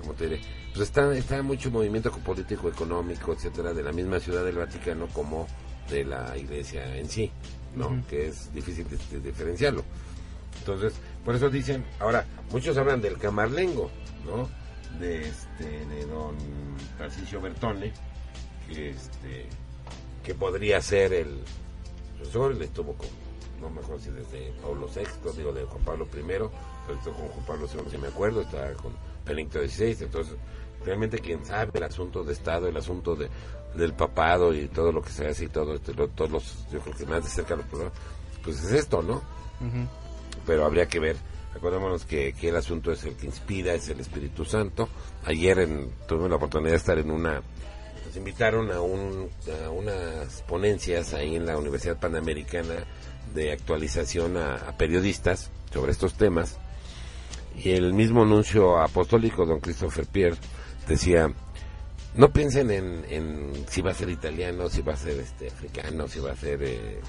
¿cómo 0.00 0.14
te 0.14 0.28
diré? 0.28 0.40
Pues 0.74 0.88
está, 0.88 1.14
está 1.14 1.42
mucho 1.42 1.70
movimiento 1.70 2.10
político, 2.12 2.68
económico, 2.68 3.32
etcétera, 3.32 3.72
de 3.72 3.82
la 3.82 3.92
misma 3.92 4.20
ciudad 4.20 4.44
del 4.44 4.56
Vaticano 4.56 5.08
como 5.08 5.46
de 5.88 6.04
la 6.04 6.36
iglesia 6.36 6.96
en 6.96 7.08
sí, 7.08 7.30
¿no? 7.74 8.04
Que 8.08 8.28
es 8.28 8.52
difícil 8.54 8.86
de, 8.88 9.18
de 9.18 9.28
diferenciarlo. 9.30 9.84
Entonces, 10.60 10.92
por 11.24 11.34
eso 11.34 11.50
dicen, 11.50 11.84
ahora, 11.98 12.24
muchos 12.50 12.76
hablan 12.76 13.00
del 13.00 13.18
camarlengo, 13.18 13.90
¿no? 14.24 14.48
De 14.98 15.28
este, 15.28 15.86
de 15.86 16.06
don 16.06 16.36
Tarcisio 16.98 17.40
Bertone, 17.40 17.92
que 18.68 18.90
este, 18.90 19.46
que 20.24 20.34
podría 20.34 20.80
ser 20.80 21.12
el 21.12 21.38
sucesor, 22.18 22.52
él 22.52 22.62
estuvo 22.62 22.94
con 22.94 23.08
no 23.60 23.70
me 23.70 23.80
acuerdo 23.80 24.02
si 24.02 24.10
desde 24.10 24.52
Pablo 24.62 24.88
VI, 24.94 25.36
digo 25.36 25.52
de 25.52 25.64
Juan 25.64 25.84
Pablo 25.84 26.06
I, 26.06 26.22
pero 26.26 26.50
con 26.86 27.14
Juan 27.14 27.46
Pablo 27.46 27.68
II 27.72 27.90
si 27.90 27.98
me 27.98 28.08
acuerdo, 28.08 28.40
está 28.42 28.72
con 28.74 28.92
Benedicto 29.24 29.60
XVI, 29.60 30.04
entonces 30.04 30.34
realmente 30.84 31.18
quien 31.18 31.44
sabe 31.44 31.70
el 31.74 31.84
asunto 31.84 32.24
de 32.24 32.32
Estado, 32.32 32.68
el 32.68 32.76
asunto 32.76 33.14
de, 33.14 33.28
del 33.74 33.92
papado 33.92 34.54
y 34.54 34.68
todo 34.68 34.92
lo 34.92 35.02
que 35.02 35.10
se 35.10 35.26
hace 35.26 35.44
y 35.44 35.48
todo, 35.48 35.78
todos 35.78 36.30
los, 36.30 36.66
yo 36.70 36.80
creo 36.80 36.96
que 36.96 37.06
más 37.06 37.22
de 37.22 37.30
cerca 37.30 37.56
los 37.56 37.66
programas, 37.66 37.94
pues 38.42 38.64
es 38.64 38.72
esto, 38.72 39.02
¿no? 39.02 39.22
Pero 40.46 40.64
habría 40.64 40.86
que 40.86 40.98
ver, 40.98 41.16
acordémonos 41.54 42.04
que, 42.04 42.32
que 42.32 42.48
el 42.48 42.56
asunto 42.56 42.92
es 42.92 43.04
el 43.04 43.14
que 43.16 43.26
inspira, 43.26 43.74
es 43.74 43.88
el 43.88 44.00
Espíritu 44.00 44.44
Santo. 44.44 44.88
Ayer 45.24 45.58
en, 45.60 45.92
tuve 46.08 46.28
la 46.28 46.36
oportunidad 46.36 46.70
de 46.70 46.76
estar 46.76 46.98
en 46.98 47.10
una, 47.10 47.42
nos 48.06 48.16
invitaron 48.16 48.70
a, 48.72 48.80
un, 48.80 49.28
a 49.64 49.70
unas 49.70 50.42
ponencias 50.42 51.12
ahí 51.12 51.36
en 51.36 51.44
la 51.44 51.58
Universidad 51.58 51.98
Panamericana 52.00 52.86
de 53.34 53.52
actualización 53.52 54.36
a, 54.36 54.76
periodistas 54.76 55.50
sobre 55.72 55.92
estos 55.92 56.14
temas. 56.14 56.58
Y 57.56 57.70
el 57.70 57.92
mismo 57.92 58.22
anuncio 58.22 58.78
apostólico, 58.80 59.44
don 59.44 59.60
Christopher 59.60 60.06
Pierre, 60.06 60.36
decía, 60.88 61.32
no 62.14 62.32
piensen 62.32 62.70
en, 62.70 63.04
en 63.08 63.66
si 63.68 63.82
va 63.82 63.90
a 63.90 63.94
ser 63.94 64.08
italiano, 64.08 64.68
si 64.68 64.82
va 64.82 64.94
a 64.94 64.96
ser 64.96 65.18
este 65.18 65.48
africano, 65.48 66.08
si 66.08 66.20
va 66.20 66.32
a 66.32 66.36
ser... 66.36 66.62
eh, 66.62 67.00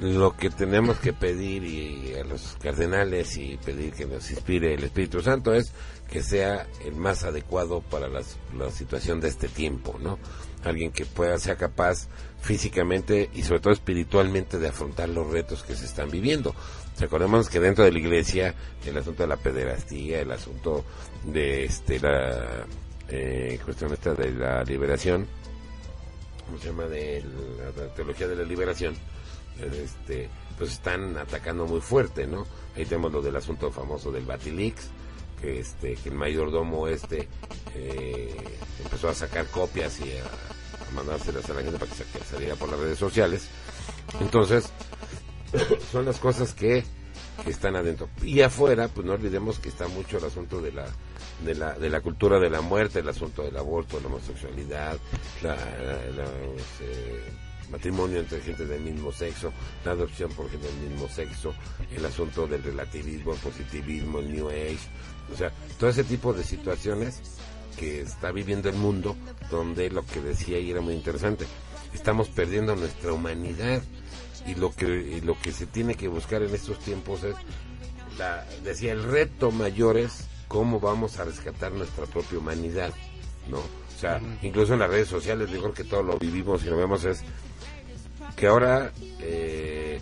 lo 0.00 0.36
que- 0.36 0.50
tenemos 0.50 0.98
que 0.98 1.12
pedir 1.12 1.64
y 1.64 2.14
a 2.14 2.24
los 2.24 2.56
cardenales 2.62 3.36
y 3.36 3.56
pedir 3.58 3.92
que 3.92 4.06
nos 4.06 4.30
inspire 4.30 4.74
el 4.74 4.84
Espíritu 4.84 5.20
Santo 5.20 5.52
es 5.54 5.72
que 6.10 6.22
sea 6.22 6.66
el 6.84 6.94
más 6.96 7.22
adecuado 7.24 7.82
para 7.82 8.08
la 8.08 8.22
situación 8.70 9.20
de 9.20 9.28
este 9.28 9.48
tiempo, 9.48 9.96
¿no? 10.00 10.18
Alguien 10.64 10.90
que 10.90 11.06
pueda 11.06 11.38
ser 11.38 11.56
capaz 11.56 12.08
físicamente 12.40 13.30
y 13.34 13.42
sobre 13.42 13.60
todo 13.60 13.72
espiritualmente 13.72 14.58
de 14.58 14.68
afrontar 14.68 15.08
los 15.08 15.30
retos 15.30 15.62
que 15.62 15.76
se 15.76 15.84
están 15.84 16.10
viviendo. 16.10 16.54
Recordemos 16.98 17.48
que 17.48 17.60
dentro 17.60 17.84
de 17.84 17.92
la 17.92 17.98
iglesia 17.98 18.54
el 18.84 18.96
asunto 18.98 19.22
de 19.22 19.28
la 19.28 19.36
pederastía, 19.36 20.20
el 20.20 20.32
asunto 20.32 20.84
de 21.24 21.64
este 21.64 22.00
la 22.00 22.66
eh, 23.08 23.58
cuestión 23.64 23.92
esta 23.92 24.14
de 24.14 24.32
la 24.32 24.62
liberación, 24.64 25.26
¿cómo 26.46 26.58
se 26.58 26.66
llama? 26.68 26.84
De 26.84 27.22
la 27.76 27.94
teología 27.94 28.28
de 28.28 28.36
la 28.36 28.44
liberación, 28.44 28.94
este, 29.64 30.28
pues 30.58 30.72
están 30.72 31.16
atacando 31.18 31.66
muy 31.66 31.80
fuerte, 31.80 32.26
¿no? 32.26 32.46
Ahí 32.76 32.84
tenemos 32.84 33.12
lo 33.12 33.22
del 33.22 33.36
asunto 33.36 33.70
famoso 33.70 34.10
del 34.12 34.24
Batilix, 34.24 34.88
que 35.40 35.60
este, 35.60 35.94
que 35.94 36.08
el 36.10 36.14
mayordomo 36.14 36.86
este 36.88 37.28
eh, 37.74 38.36
empezó 38.84 39.08
a 39.08 39.14
sacar 39.14 39.46
copias 39.46 39.98
y 40.00 40.12
a, 40.12 40.24
a 40.24 40.90
mandárselas 40.94 41.48
a 41.48 41.54
la 41.54 41.62
gente 41.62 41.78
para 41.78 41.90
que 41.92 42.04
saliera 42.30 42.56
por 42.56 42.68
las 42.70 42.78
redes 42.80 42.98
sociales. 42.98 43.48
Entonces, 44.20 44.68
son 45.92 46.04
las 46.04 46.18
cosas 46.18 46.52
que, 46.52 46.84
que 47.44 47.50
están 47.50 47.76
adentro. 47.76 48.08
Y 48.22 48.40
afuera, 48.42 48.88
pues 48.88 49.06
no 49.06 49.12
olvidemos 49.14 49.58
que 49.58 49.68
está 49.70 49.88
mucho 49.88 50.18
el 50.18 50.24
asunto 50.24 50.60
de 50.60 50.72
la, 50.72 50.86
de 51.44 51.54
la, 51.54 51.72
de 51.78 51.88
la 51.88 52.00
cultura 52.02 52.38
de 52.38 52.50
la 52.50 52.60
muerte, 52.60 52.98
el 53.00 53.08
asunto 53.08 53.42
del 53.42 53.56
aborto, 53.56 53.98
la 54.00 54.06
homosexualidad, 54.08 54.98
la, 55.42 55.56
la- 55.56 56.10
la, 56.16 56.24
este, 56.56 57.22
matrimonio 57.70 58.20
entre 58.20 58.40
gente 58.40 58.66
del 58.66 58.82
mismo 58.82 59.12
sexo, 59.12 59.52
la 59.84 59.92
adopción 59.92 60.30
por 60.32 60.50
gente 60.50 60.66
del 60.66 60.90
mismo 60.90 61.08
sexo, 61.08 61.54
el 61.94 62.04
asunto 62.04 62.46
del 62.46 62.62
relativismo, 62.62 63.32
el 63.32 63.38
positivismo, 63.38 64.18
el 64.18 64.32
New 64.32 64.48
Age, 64.48 64.78
o 65.32 65.36
sea, 65.36 65.52
todo 65.78 65.90
ese 65.90 66.04
tipo 66.04 66.32
de 66.32 66.44
situaciones 66.44 67.20
que 67.76 68.02
está 68.02 68.32
viviendo 68.32 68.68
el 68.68 68.76
mundo, 68.76 69.16
donde 69.50 69.90
lo 69.90 70.04
que 70.04 70.20
decía 70.20 70.58
y 70.58 70.70
era 70.70 70.80
muy 70.80 70.94
interesante, 70.94 71.46
estamos 71.94 72.28
perdiendo 72.28 72.76
nuestra 72.76 73.12
humanidad 73.12 73.82
y 74.46 74.54
lo 74.54 74.74
que 74.74 74.86
y 74.86 75.20
lo 75.20 75.38
que 75.40 75.52
se 75.52 75.66
tiene 75.66 75.94
que 75.94 76.08
buscar 76.08 76.42
en 76.42 76.54
estos 76.54 76.78
tiempos 76.80 77.24
es 77.24 77.34
la, 78.18 78.44
decía 78.64 78.92
el 78.92 79.02
reto 79.02 79.50
mayor 79.50 79.96
es 79.96 80.26
cómo 80.48 80.80
vamos 80.80 81.18
a 81.18 81.24
rescatar 81.24 81.72
nuestra 81.72 82.06
propia 82.06 82.38
humanidad 82.38 82.92
no 83.48 83.58
o 83.58 83.98
sea 84.00 84.20
incluso 84.42 84.74
en 84.74 84.80
las 84.80 84.90
redes 84.90 85.08
sociales 85.08 85.52
digo 85.52 85.72
que 85.72 85.84
todo 85.84 86.02
lo 86.02 86.18
vivimos 86.18 86.64
y 86.64 86.70
lo 86.70 86.76
vemos 86.76 87.04
es 87.04 87.22
que 88.40 88.46
ahora 88.46 88.90
eh, 89.20 90.00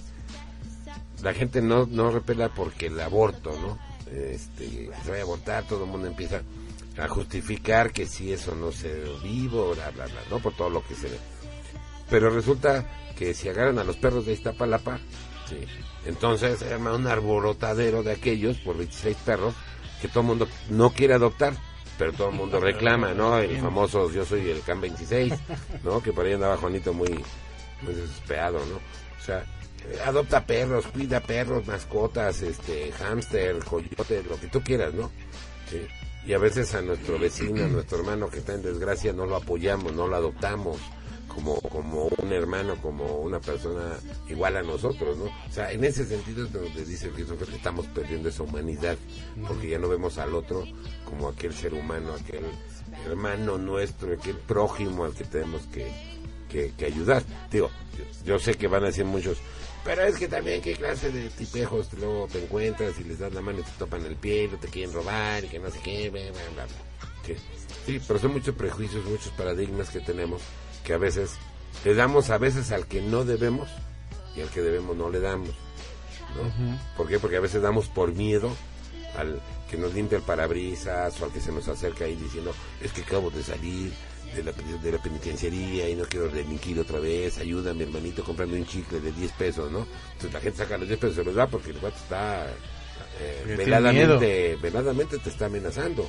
la 1.22 1.34
gente 1.34 1.60
no 1.60 1.86
no 1.86 2.10
repela 2.10 2.48
porque 2.48 2.86
el 2.86 2.98
aborto 3.00 3.52
no 3.60 3.78
este 4.10 4.90
se 5.02 5.10
vaya 5.10 5.22
a 5.22 5.24
abortar 5.24 5.64
todo 5.64 5.84
el 5.84 5.90
mundo 5.90 6.06
empieza 6.06 6.40
a 6.96 7.08
justificar 7.08 7.92
que 7.92 8.06
si 8.06 8.32
eso 8.32 8.54
no 8.54 8.72
se 8.72 9.04
vivo 9.22 9.74
bla 9.74 9.90
bla 9.90 10.06
bla 10.06 10.20
no 10.30 10.38
por 10.38 10.54
todo 10.54 10.70
lo 10.70 10.82
que 10.86 10.94
se 10.94 11.08
ve 11.08 11.18
pero 12.08 12.30
resulta 12.30 12.86
que 13.18 13.34
si 13.34 13.48
agarran 13.48 13.78
a 13.78 13.84
los 13.84 13.96
perros 13.96 14.24
de 14.26 14.32
Iztapalapa, 14.32 14.98
sí, 15.48 15.58
entonces 16.06 16.60
se 16.60 16.72
arma 16.72 16.94
un 16.94 17.06
arborotadero 17.06 18.02
de 18.02 18.12
aquellos 18.12 18.58
por 18.58 18.78
26 18.78 19.16
perros 19.18 19.54
que 20.00 20.08
todo 20.08 20.20
el 20.20 20.26
mundo 20.26 20.48
no 20.70 20.90
quiere 20.90 21.14
adoptar, 21.14 21.54
pero 21.98 22.12
todo 22.12 22.28
el 22.28 22.36
mundo 22.36 22.60
reclama, 22.60 23.12
¿no? 23.12 23.38
El 23.38 23.58
famoso 23.58 24.10
yo 24.12 24.24
soy 24.24 24.48
el 24.48 24.62
CAN 24.62 24.80
26, 24.80 25.34
¿no? 25.82 26.00
Que 26.00 26.12
por 26.12 26.24
ahí 26.24 26.34
andaba 26.34 26.56
Juanito 26.56 26.94
muy, 26.94 27.08
muy 27.82 27.94
desesperado, 27.94 28.58
¿no? 28.66 28.76
O 28.76 29.24
sea, 29.24 29.44
adopta 30.04 30.44
perros, 30.44 30.86
cuida 30.86 31.20
perros, 31.20 31.66
mascotas, 31.66 32.42
este, 32.42 32.92
hámster, 32.92 33.58
coyote, 33.64 34.22
lo 34.22 34.38
que 34.38 34.48
tú 34.48 34.62
quieras, 34.62 34.94
¿no? 34.94 35.10
Y 36.26 36.32
a 36.32 36.38
veces 36.38 36.74
a 36.74 36.82
nuestro 36.82 37.18
vecino, 37.18 37.64
a 37.64 37.68
nuestro 37.68 37.98
hermano 37.98 38.28
que 38.28 38.38
está 38.38 38.54
en 38.54 38.62
desgracia, 38.62 39.12
no 39.12 39.26
lo 39.26 39.36
apoyamos, 39.36 39.92
no 39.92 40.06
lo 40.06 40.16
adoptamos 40.16 40.78
como, 41.28 41.60
como 41.60 42.06
un 42.06 42.32
hermano, 42.32 42.76
como 42.82 43.20
una 43.20 43.40
persona 43.40 43.96
igual 44.28 44.56
a 44.56 44.62
nosotros, 44.62 45.16
¿no? 45.16 45.24
O 45.24 45.52
sea, 45.52 45.70
en 45.70 45.84
ese 45.84 46.04
sentido 46.04 46.46
es 46.46 46.52
donde 46.52 46.84
dice 46.84 47.10
que 47.10 47.22
estamos 47.22 47.86
perdiendo 47.88 48.28
esa 48.28 48.42
humanidad, 48.42 48.96
porque 49.46 49.68
ya 49.68 49.78
no 49.78 49.88
vemos 49.88 50.18
al 50.18 50.34
otro 50.34 50.64
como 51.04 51.28
aquel 51.28 51.54
ser 51.54 51.74
humano, 51.74 52.14
aquel 52.14 52.44
hermano 53.06 53.56
nuestro, 53.56 54.12
aquel 54.14 54.36
prójimo 54.36 55.04
al 55.04 55.14
que 55.14 55.24
tenemos 55.24 55.62
que, 55.72 55.90
que, 56.48 56.72
que 56.76 56.86
ayudar. 56.86 57.22
Digo, 57.50 57.70
yo, 57.96 58.04
yo 58.24 58.38
sé 58.38 58.54
que 58.54 58.68
van 58.68 58.84
a 58.84 58.86
decir 58.86 59.04
muchos, 59.04 59.38
pero 59.84 60.02
es 60.02 60.16
que 60.16 60.28
también 60.28 60.60
qué 60.60 60.74
clase 60.74 61.10
de 61.10 61.30
tipejos 61.30 61.88
luego 61.94 62.28
te 62.30 62.42
encuentras 62.42 62.98
y 63.00 63.04
les 63.04 63.18
das 63.18 63.32
la 63.32 63.40
mano 63.40 63.60
y 63.60 63.62
te 63.62 63.70
topan 63.78 64.04
el 64.04 64.16
pie 64.16 64.44
y 64.44 64.48
no 64.48 64.58
te 64.58 64.68
quieren 64.68 64.92
robar 64.92 65.44
y 65.44 65.48
que 65.48 65.58
no 65.58 65.70
sé 65.70 65.78
qué, 65.82 66.10
bla, 66.10 66.20
bla, 66.20 66.30
bla, 66.54 66.64
bla. 66.66 66.74
Sí, 67.24 67.34
sí, 67.86 68.00
pero 68.06 68.18
son 68.18 68.32
muchos 68.32 68.54
prejuicios, 68.54 69.04
muchos 69.04 69.32
paradigmas 69.32 69.90
que 69.90 70.00
tenemos 70.00 70.42
que 70.84 70.94
a 70.94 70.98
veces 70.98 71.32
le 71.84 71.94
damos 71.94 72.30
a 72.30 72.38
veces 72.38 72.72
al 72.72 72.86
que 72.86 73.00
no 73.00 73.24
debemos 73.24 73.68
y 74.36 74.40
al 74.40 74.50
que 74.50 74.62
debemos 74.62 74.96
no 74.96 75.10
le 75.10 75.20
damos. 75.20 75.50
¿no? 76.34 76.42
Ujú. 76.42 76.78
¿Por 76.96 77.08
qué? 77.08 77.18
Porque 77.18 77.36
a 77.36 77.40
veces 77.40 77.62
damos 77.62 77.88
por 77.88 78.12
miedo 78.12 78.50
al 79.16 79.40
que 79.70 79.76
nos 79.76 79.94
limpia 79.94 80.18
el 80.18 80.24
parabrisas 80.24 81.20
o 81.20 81.24
al 81.24 81.32
que 81.32 81.40
se 81.40 81.52
nos 81.52 81.68
acerca 81.68 82.04
ahí 82.04 82.16
diciendo 82.16 82.54
es 82.82 82.92
que 82.92 83.02
acabo 83.02 83.30
de 83.30 83.42
salir 83.42 83.92
de 84.34 84.42
la, 84.42 84.52
de 84.52 84.92
la 84.92 84.98
penitenciaría 84.98 85.88
y 85.88 85.94
no 85.94 86.04
quiero 86.04 86.28
delinquir 86.28 86.78
otra 86.78 86.98
vez, 86.98 87.38
ayúdame 87.38 87.84
hermanito, 87.84 88.22
comprando 88.24 88.56
un 88.56 88.66
chicle 88.66 89.00
de 89.00 89.12
10 89.12 89.32
pesos, 89.32 89.70
¿no? 89.70 89.86
Entonces 90.12 90.32
la 90.32 90.40
gente 90.40 90.58
saca 90.58 90.78
los 90.78 90.88
10 90.88 91.00
pesos 91.00 91.16
y 91.16 91.18
se 91.20 91.24
los 91.24 91.34
da 91.34 91.46
porque 91.46 91.70
el 91.70 91.76
cuate 91.76 91.96
está 91.96 92.46
eh, 93.20 93.54
veladamente, 93.56 94.56
veladamente 94.56 95.18
te 95.18 95.30
está 95.30 95.46
amenazando, 95.46 96.08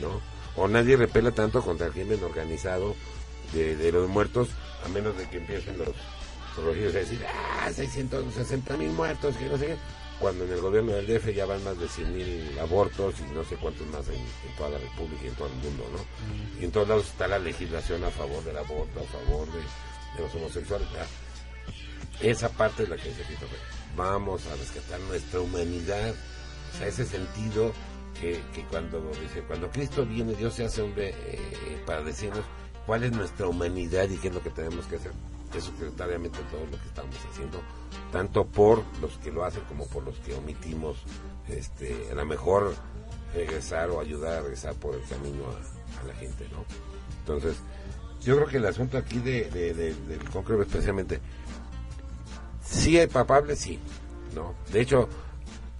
¿no? 0.00 0.20
O 0.56 0.68
nadie 0.68 0.96
repela 0.96 1.30
tanto 1.30 1.62
contra 1.62 1.86
el 1.86 1.92
crimen 1.92 2.22
organizado 2.22 2.94
de, 3.52 3.76
de 3.76 3.92
los 3.92 4.08
muertos, 4.08 4.48
a 4.84 4.88
menos 4.88 5.16
de 5.16 5.28
que 5.28 5.38
empiecen 5.38 5.78
los 5.78 5.88
corregidos 6.54 6.94
a 6.94 6.98
decir, 6.98 7.24
ah, 7.26 7.70
660 7.72 8.76
mil 8.76 8.90
muertos, 8.90 9.36
que 9.36 9.46
no 9.46 9.56
sé 9.56 9.66
qué. 9.66 9.76
Cuando 10.20 10.44
en 10.44 10.52
el 10.52 10.60
gobierno 10.60 10.92
del 10.92 11.06
DF 11.06 11.34
ya 11.34 11.46
van 11.46 11.64
más 11.64 11.78
de 11.78 11.88
100 11.88 12.14
mil 12.14 12.58
abortos 12.60 13.14
y 13.20 13.34
no 13.34 13.42
sé 13.42 13.56
cuántos 13.56 13.86
más 13.86 14.06
en, 14.08 14.16
en 14.16 14.56
toda 14.56 14.68
la 14.70 14.78
República 14.78 15.24
y 15.24 15.28
en 15.28 15.34
todo 15.34 15.48
el 15.48 15.54
mundo, 15.54 15.84
¿no? 15.92 16.60
Y 16.60 16.64
en 16.64 16.70
todos 16.70 16.88
lados 16.88 17.06
está 17.06 17.26
la 17.26 17.38
legislación 17.38 18.04
a 18.04 18.10
favor 18.10 18.44
del 18.44 18.58
aborto, 18.58 19.00
a 19.00 19.04
favor 19.04 19.50
de, 19.50 19.60
de 19.60 20.22
los 20.22 20.34
homosexuales. 20.34 20.86
Ah, 20.98 21.06
esa 22.20 22.50
parte 22.50 22.82
es 22.82 22.88
la 22.90 22.96
que 22.96 23.08
dice 23.08 23.22
Christopher. 23.22 23.58
Vamos 23.96 24.46
a 24.46 24.56
rescatar 24.56 25.00
nuestra 25.00 25.40
humanidad, 25.40 26.14
o 26.74 26.78
sea, 26.78 26.86
ese 26.86 27.06
sentido 27.06 27.72
que, 28.20 28.40
que 28.54 28.64
cuando 28.64 29.00
dice, 29.20 29.40
cuando 29.46 29.70
Cristo 29.70 30.04
viene, 30.04 30.34
Dios 30.34 30.54
se 30.54 30.66
hace 30.66 30.82
hombre 30.82 31.14
eh, 31.16 31.82
para 31.86 32.02
decirnos 32.02 32.44
cuál 32.86 33.04
es 33.04 33.12
nuestra 33.12 33.46
humanidad 33.46 34.08
y 34.10 34.18
qué 34.18 34.28
es 34.28 34.34
lo 34.34 34.42
que 34.42 34.50
tenemos 34.50 34.84
que 34.86 34.96
hacer. 34.96 35.12
Secretariamente 35.58 36.38
todo 36.50 36.60
lo 36.66 36.70
que 36.80 36.86
estamos 36.88 37.16
haciendo, 37.32 37.60
tanto 38.12 38.44
por 38.46 38.82
los 39.00 39.16
que 39.18 39.32
lo 39.32 39.44
hacen 39.44 39.62
como 39.64 39.86
por 39.88 40.04
los 40.04 40.16
que 40.20 40.34
omitimos, 40.34 40.98
este, 41.48 42.08
a 42.12 42.14
lo 42.14 42.26
mejor 42.26 42.74
regresar 43.34 43.90
o 43.90 44.00
ayudar 44.00 44.38
a 44.38 44.40
regresar 44.42 44.74
por 44.74 44.94
el 44.94 45.02
camino 45.04 45.44
a, 45.46 46.00
a 46.00 46.04
la 46.06 46.14
gente, 46.14 46.46
¿no? 46.52 46.64
Entonces, 47.20 47.56
yo 48.22 48.36
creo 48.36 48.48
que 48.48 48.56
el 48.58 48.66
asunto 48.66 48.98
aquí 48.98 49.18
de, 49.18 49.44
de- 49.50 49.74
de- 49.74 49.94
del 49.94 50.30
concreto 50.30 50.62
especialmente, 50.62 51.20
sí 52.64 52.98
hay 52.98 53.06
papables, 53.06 53.58
sí, 53.58 53.78
¿no? 54.34 54.54
De 54.72 54.80
hecho, 54.82 55.08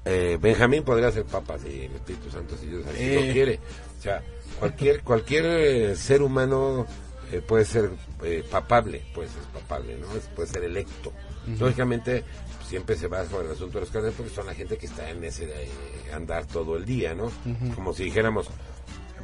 eh, 0.04 0.38
Benjamín 0.40 0.82
podría 0.82 1.12
ser 1.12 1.24
papa 1.24 1.58
si 1.58 1.82
el 1.84 1.92
Espíritu 1.94 2.30
Santo, 2.30 2.56
si 2.56 2.66
Dios 2.66 2.84
así 2.86 3.02
Eh. 3.02 3.26
lo 3.26 3.32
quiere. 3.32 3.60
O 3.98 4.02
sea, 4.02 4.22
cualquier, 4.58 5.02
cualquier 5.02 5.44
eh, 5.46 5.96
ser 5.96 6.22
humano 6.22 6.86
eh, 7.32 7.40
puede 7.46 7.64
ser 7.64 7.90
eh, 8.24 8.44
papable, 8.50 9.02
pues 9.14 9.30
es 9.30 9.46
papable, 9.60 9.96
¿no? 9.98 10.14
Es- 10.16 10.26
puede 10.34 10.48
ser 10.48 10.64
electo. 10.64 11.12
Ujú. 11.52 11.64
Lógicamente, 11.64 12.24
pues, 12.56 12.68
siempre 12.68 12.96
se 12.96 13.08
va 13.08 13.24
sobre 13.26 13.46
el 13.46 13.52
asunto 13.52 13.78
de 13.78 13.80
los 13.84 13.90
cardenales 13.90 14.16
porque 14.16 14.34
son 14.34 14.46
la 14.46 14.54
gente 14.54 14.76
que 14.76 14.86
está 14.86 15.08
en 15.10 15.22
ese 15.24 15.44
eh, 15.44 15.68
andar 16.12 16.46
todo 16.46 16.76
el 16.76 16.84
día, 16.84 17.14
¿no? 17.14 17.30
Como 17.74 17.92
si 17.92 18.04
dijéramos, 18.04 18.48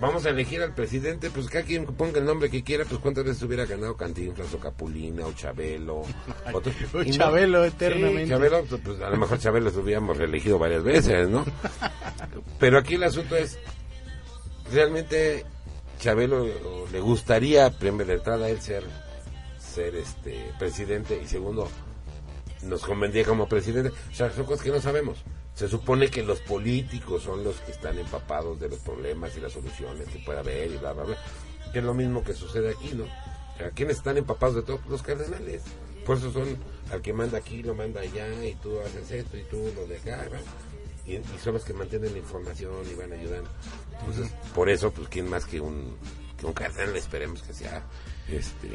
vamos 0.01 0.27
a 0.27 0.31
elegir 0.31 0.63
al 0.63 0.75
presidente, 0.75 1.31
pues 1.31 1.47
cada 1.49 1.65
quien 1.65 1.87
ponga 1.87 2.19
el 2.19 2.25
nombre 2.27 2.51
que 2.51 2.63
quiera, 2.63 2.85
pues 2.85 3.01
cuántas 3.01 3.25
veces 3.25 3.43
hubiera 3.43 3.65
ganado 3.67 3.97
Cantinflas 3.97 4.53
o 4.55 4.59
Capulina 4.59 5.27
o 5.27 5.33
Chabelo. 5.33 6.03
otros- 6.53 6.75
O 6.95 7.03
y 7.03 7.07
no- 7.11 7.13
Chabelo 7.17 7.63
Sí, 7.65 7.69
eternamente. 7.69 8.29
Chabelo, 8.29 8.65
pues, 8.65 8.81
pues, 8.85 9.01
a 9.01 9.11
lo 9.11 9.17
mejor 9.17 9.39
Chabelo 9.39 9.71
lo 9.71 9.81
hubiéramos 9.81 10.17
reelegido 10.17 10.59
varias 10.59 10.83
veces, 10.83 11.29
¿no? 11.29 11.45
Pero 12.59 12.79
aquí 12.79 12.95
el 12.95 13.05
asunto 13.05 13.37
es, 13.37 13.59
realmente 14.73 15.45
Chabelo 15.99 16.47
le 16.91 17.01
gustaría, 17.01 17.71
primero 17.71 18.09
de 18.09 18.17
entrada, 18.17 18.49
él 18.49 18.61
ser, 18.61 18.85
ser 19.59 19.95
este 19.97 20.53
presidente 20.59 21.21
y 21.23 21.27
segundo, 21.27 21.69
nos 22.63 22.83
convendría 22.83 23.25
como 23.25 23.49
presidente. 23.49 23.91
O 24.11 24.15
sea, 24.15 24.31
son 24.31 24.45
cosas 24.45 24.65
que 24.65 24.71
no 24.71 24.81
sabemos. 24.81 25.19
Se 25.55 25.69
supone 25.69 26.09
que 26.09 26.23
los 26.23 26.41
políticos 26.41 27.23
son 27.23 27.43
los 27.43 27.57
que 27.61 27.73
están 27.73 27.99
empapados 27.99 28.61
de 28.61 28.69
los 28.69 28.79
problemas 28.81 29.37
y 29.37 29.41
las 29.41 29.53
soluciones 29.53 30.07
que 30.09 30.19
pueda 30.19 30.41
haber 30.41 30.71
y 30.71 30.77
bla, 30.77 30.93
bla, 30.93 31.05
bla. 31.05 31.17
Que 31.73 31.79
es 31.79 31.85
lo 31.85 31.95
mismo 31.95 32.23
que 32.23 32.35
sucede 32.35 32.71
aquí, 32.71 32.93
¿no? 32.95 33.05
O 33.05 33.59
sea, 33.59 33.71
¿quiénes 33.71 33.97
están 33.97 34.19
empapados 34.19 34.57
de 34.57 34.63
todo? 34.63 34.81
Los 34.89 35.03
cardenales. 35.03 35.63
Por 36.05 36.19
eso 36.19 36.31
son 36.31 36.59
al 36.93 37.01
que 37.01 37.13
manda 37.13 37.39
aquí, 37.39 37.63
lo 37.63 37.75
manda 37.75 38.03
allá, 38.03 38.45
y 38.45 38.55
tú 38.57 38.79
haces 38.81 39.11
esto, 39.11 39.37
y 39.37 39.43
tú 39.45 39.73
lo 39.75 39.87
de 39.87 39.97
acá, 39.97 40.19
¿verdad? 40.19 40.41
Y, 41.07 41.15
y 41.15 41.25
son 41.43 41.55
los 41.55 41.65
que 41.65 41.73
mantienen 41.73 42.13
la 42.13 42.19
información 42.19 42.73
y 42.91 42.95
van 42.95 43.13
ayudando. 43.13 43.49
Entonces, 44.01 44.33
por 44.55 44.69
eso, 44.69 44.91
pues, 44.91 45.09
¿quién 45.09 45.29
más 45.29 45.45
que 45.47 45.61
un, 45.61 45.97
que 46.39 46.47
un 46.47 46.53
cardenal? 46.53 46.97
Esperemos 46.97 47.43
que 47.43 47.53
sea. 47.53 47.85
Este, 48.29 48.69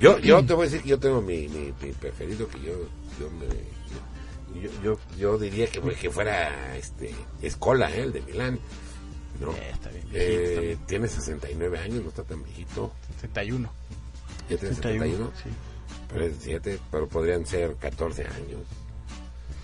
yo, 0.00 0.18
yo 0.18 0.44
te 0.44 0.52
voy 0.52 0.66
a 0.66 0.70
decir 0.70 0.82
que 0.82 0.90
yo 0.90 0.98
tengo 0.98 1.22
mi, 1.22 1.48
mi, 1.48 1.72
mi 1.80 1.92
preferido, 1.92 2.46
que 2.48 2.60
yo, 2.60 2.72
yo 3.18 3.30
me, 3.30 4.60
yo, 4.60 4.70
yo, 4.82 4.98
yo 5.18 5.38
diría 5.38 5.66
que, 5.66 5.80
que 5.80 6.10
fuera 6.10 6.76
este 6.76 7.14
Escola, 7.40 7.90
¿eh? 7.90 8.02
el 8.02 8.12
de 8.12 8.20
Milán. 8.22 8.58
¿no? 9.40 9.54
Eh, 10.12 10.76
tiene 10.86 11.08
69 11.08 11.78
años, 11.78 12.02
no 12.02 12.08
está 12.10 12.22
tan 12.22 12.42
viejito. 12.42 12.92
71. 13.20 13.72
Ya 14.48 14.56
tiene 14.56 14.74
71, 14.74 15.04
71. 15.04 15.32
sí. 15.42 15.50
Pero, 16.08 16.24
es 16.26 16.34
siete, 16.40 16.78
pero 16.90 17.08
podrían 17.08 17.46
ser 17.46 17.74
14 17.76 18.26
años. 18.26 18.60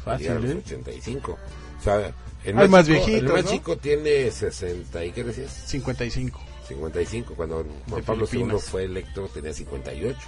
Fácil, 0.05 0.29
¿eh? 0.29 0.63
85. 0.65 1.39
O 1.79 1.83
sea, 1.83 2.13
el 2.45 2.59
Hay 2.59 2.69
más 2.69 2.87
chico- 2.87 3.05
viejitos, 3.07 3.29
El 3.31 3.33
más 3.37 3.45
¿no? 3.45 3.51
chico 3.51 3.77
tiene 3.77 4.31
60, 4.31 5.05
¿y 5.05 5.13
qué 5.13 5.25
decías? 5.25 5.51
55. 5.67 6.41
55. 6.69 7.35
Cuando 7.35 7.65
Juan 7.89 8.01
De 8.01 8.07
Pablo 8.07 8.25
II 8.25 8.31
Filipinas. 8.31 8.65
fue 8.65 8.85
electo 8.85 9.29
tenía 9.33 9.53
58. 9.53 10.19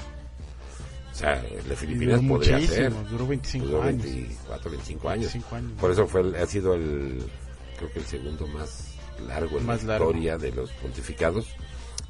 O 1.12 1.14
sea, 1.14 1.44
el 1.44 1.68
de 1.68 1.76
Filipinas 1.76 2.20
duró 2.22 2.34
podría 2.34 2.61
ser. 2.66 2.92
duró 3.11 3.26
25 3.26 3.66
Duró 3.66 3.82
años. 3.82 4.03
24, 4.05 4.70
25 4.70 5.09
años. 5.09 5.20
25 5.32 5.57
años. 5.57 5.72
Por 5.80 5.90
eso 5.90 6.07
fue 6.07 6.40
ha 6.40 6.46
sido 6.46 6.74
el, 6.74 7.22
creo 7.76 7.92
que 7.92 7.98
el 7.98 8.05
segundo 8.07 8.46
más 8.46 8.94
largo 9.26 9.59
en 9.59 9.66
Más 9.66 9.82
la 9.82 9.94
largo. 9.94 10.11
historia 10.11 10.38
de 10.38 10.53
los 10.53 10.70
pontificados. 10.72 11.46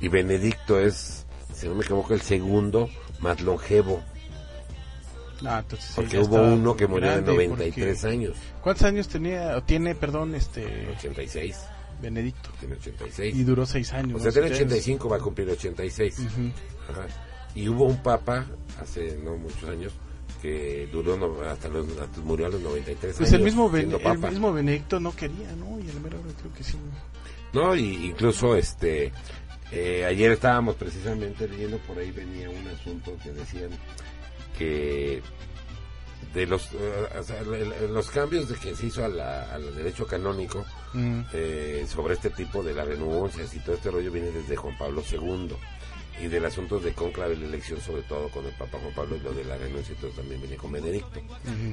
Y 0.01 0.09
Benedicto 0.09 0.79
es, 0.79 1.27
si 1.55 1.67
no 1.67 1.75
me 1.75 1.83
equivoco, 1.83 2.15
el 2.15 2.21
segundo 2.23 2.89
más 3.21 3.41
longevo. 3.41 4.03
Ah, 5.47 5.61
entonces 5.61 5.87
sí, 5.89 5.93
Porque 5.97 6.13
ya 6.17 6.23
hubo 6.23 6.37
uno 6.43 6.77
que 6.77 6.87
murió 6.87 7.09
de 7.09 7.15
grande, 7.23 7.33
93 7.49 7.97
porque- 8.01 8.13
años. 8.15 8.37
¿Cuántos 8.63 8.85
años 8.85 9.09
tenía, 9.09 9.57
o 9.57 9.63
tiene, 9.63 9.95
perdón, 9.95 10.35
este... 10.35 10.89
86. 10.99 11.57
Benedicto. 12.03 12.51
Tiene 12.59 12.75
86. 12.77 13.35
Y 13.37 13.45
duró 13.45 13.67
6 13.67 13.93
años. 13.93 14.21
O 14.21 14.23
sea, 14.23 14.33
tiene 14.33 14.49
Siete 14.49 14.63
años. 14.65 14.73
85, 14.73 15.09
va 15.09 15.17
a 15.17 15.21
cumplir 15.21 15.51
86. 15.51 16.19
Ujú. 16.19 16.51
Ajá. 16.91 17.07
Y 17.55 17.69
hubo 17.69 17.85
un 17.85 18.03
papa, 18.03 18.47
hace 18.81 19.19
no 19.23 19.37
muchos 19.37 19.69
años, 19.69 19.93
que 20.41 20.89
duró 20.91 21.17
no- 21.19 21.43
hasta 21.43 21.69
los, 21.69 21.87
hasta 21.99 22.21
murió 22.23 22.47
a 22.47 22.49
los 22.49 22.61
93 22.61 23.17
Pues 23.17 23.29
años. 23.29 23.33
el 23.39 23.45
mismo, 23.45 23.69
Ben- 23.71 23.93
el 23.93 24.19
mismo 24.19 24.53
Benedicto 24.53 24.99
no 25.01 25.15
quería, 25.15 25.53
¿no? 25.57 25.79
Y 25.79 25.89
el 25.91 26.01
mero 26.01 26.19
creo 26.41 26.53
que 26.55 26.65
sí. 26.65 26.77
No, 27.53 27.75
y 27.75 28.07
incluso 28.07 28.55
este 28.57 29.13
eh, 29.73 30.05
ayer 30.05 30.33
estábamos 30.33 30.77
precisamente 30.77 31.47
leyendo 31.49 31.79
por 31.79 31.99
ahí 31.99 32.11
venía 32.13 32.49
un 32.49 32.67
asunto 32.69 33.17
que 33.23 33.31
decían 33.33 33.71
que 34.59 35.23
de 36.35 36.47
los 36.47 36.69
eh, 36.75 37.09
o 37.19 37.23
sea, 37.25 37.43
los 37.43 38.09
cambios 38.11 38.49
de 38.49 38.55
que 38.57 38.75
se 38.77 38.87
hizo 38.87 39.05
a 39.05 39.09
la- 39.09 39.53
al 39.55 39.75
derecho 39.75 40.07
canónico 40.07 40.65
Mm. 40.95 41.21
eh, 41.33 41.87
sobre 41.89 42.15
este 42.15 42.31
tipo 42.31 42.63
de 42.63 42.75
las 42.75 42.87
renuncias 42.87 43.53
y 43.55 43.59
todo 43.61 43.75
este 43.77 43.91
rollo 43.91 44.11
viene 44.13 44.31
desde 44.31 44.57
Juan 44.57 44.77
Pablo 44.79 45.03
II 45.11 45.55
y 46.23 46.27
del 46.29 46.45
asunto 46.45 46.79
de 46.79 46.93
conclave 46.93 47.37
la 47.37 47.47
elección 47.47 47.81
sobre 47.81 48.03
todo 48.03 48.29
con 48.29 48.45
el 48.45 48.53
Papa 48.53 48.79
Juan 48.81 48.95
Pablo 48.95 49.17
y 49.17 49.21
lo 49.21 49.33
de 49.33 49.45
la 49.45 49.57
renuncia 49.57 49.95
todo 50.01 50.11
también 50.11 50.41
viene 50.41 50.57
con 50.57 50.71
Benedicto 50.73 51.21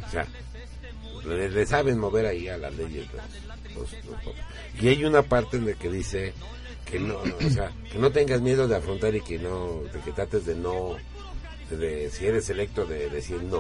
o 0.06 0.10
sea 0.10 0.26
le, 1.26 1.50
le 1.50 1.66
saben 1.66 2.00
mover 2.00 2.26
ahí 2.28 2.48
a 2.48 2.58
las 2.58 2.74
leyes 2.76 3.06
los- 3.76 3.92
los- 3.92 4.82
y 4.84 4.88
hay 4.88 5.04
una 5.06 5.22
parte 5.24 5.58
en 5.58 5.66
la 5.68 5.74
que 5.74 5.90
dice 5.90 6.34
que 6.86 7.00
no, 7.00 7.24
no, 7.26 7.36
o 7.46 7.50
sea 7.50 7.72
que 7.92 8.00
no 8.00 8.12
tengas 8.12 8.40
miedo 8.42 8.68
de 8.68 8.76
afrontar 8.78 9.14
y 9.16 9.22
que 9.22 9.38
no 9.40 9.82
de 9.94 10.00
que 10.00 10.12
trates 10.14 10.46
de 10.46 10.56
no 10.56 10.96
de, 11.76 12.10
si 12.10 12.26
eres 12.28 12.50
electo 12.50 12.86
de 12.86 13.10
decir 13.10 13.42
no 13.44 13.60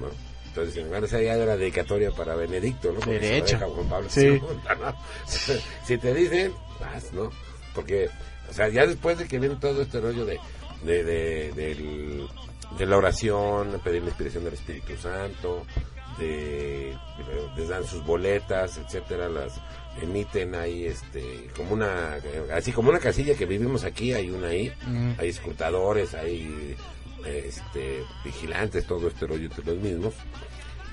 ¿no? 0.00 0.08
entonces 0.46 0.76
en 0.76 0.86
lugar 0.86 1.06
de 1.06 1.24
ya 1.24 1.36
de 1.36 1.46
la 1.46 1.56
dedicatoria 1.56 2.10
para 2.12 2.34
Benedicto 2.36 2.88
no 2.92 3.00
Porque 3.00 3.10
se 3.10 3.14
lo 3.14 3.20
Derecha. 3.20 3.58
deja 3.58 3.68
Juan 3.70 3.88
Pablo 3.88 4.08
Sí. 4.10 4.20
II, 4.26 4.40
¿no? 4.80 4.96
si 5.86 5.98
te 5.98 6.14
dicen 6.14 6.52
vas 6.80 7.12
no 7.12 7.30
porque 7.74 8.08
o 8.48 8.52
sea 8.52 8.68
ya 8.68 8.86
después 8.86 9.18
de 9.18 9.26
que 9.26 9.38
viene 9.38 9.56
todo 9.56 9.82
este 9.82 10.00
rollo 10.00 10.24
de 10.24 10.38
de, 10.84 11.02
de, 11.04 11.52
del- 11.52 12.28
de 12.78 12.86
la 12.86 12.96
oración 12.96 13.80
pedir 13.84 14.02
la 14.02 14.08
inspiración 14.08 14.44
del 14.44 14.54
Espíritu 14.54 14.96
Santo 14.96 15.64
de, 16.18 16.96
les 17.56 17.68
dan 17.68 17.84
sus 17.84 18.04
boletas 18.04 18.78
etcétera 18.78 19.28
las 19.28 19.54
emiten 20.02 20.54
ahí 20.54 20.86
este 20.86 21.48
como 21.56 21.74
una 21.74 22.18
así 22.52 22.72
como 22.72 22.90
una 22.90 22.98
casilla 22.98 23.34
que 23.34 23.46
vivimos 23.46 23.84
aquí 23.84 24.12
hay 24.12 24.30
una 24.30 24.48
ahí 24.48 24.72
hay 25.18 25.28
escrutadores 25.28 26.14
hay 26.14 26.76
este 27.26 28.04
vigilantes 28.24 28.86
todo 28.86 29.08
este 29.08 29.26
rollo 29.26 29.46
entre 29.46 29.64
los 29.64 29.76
mismos 29.76 30.14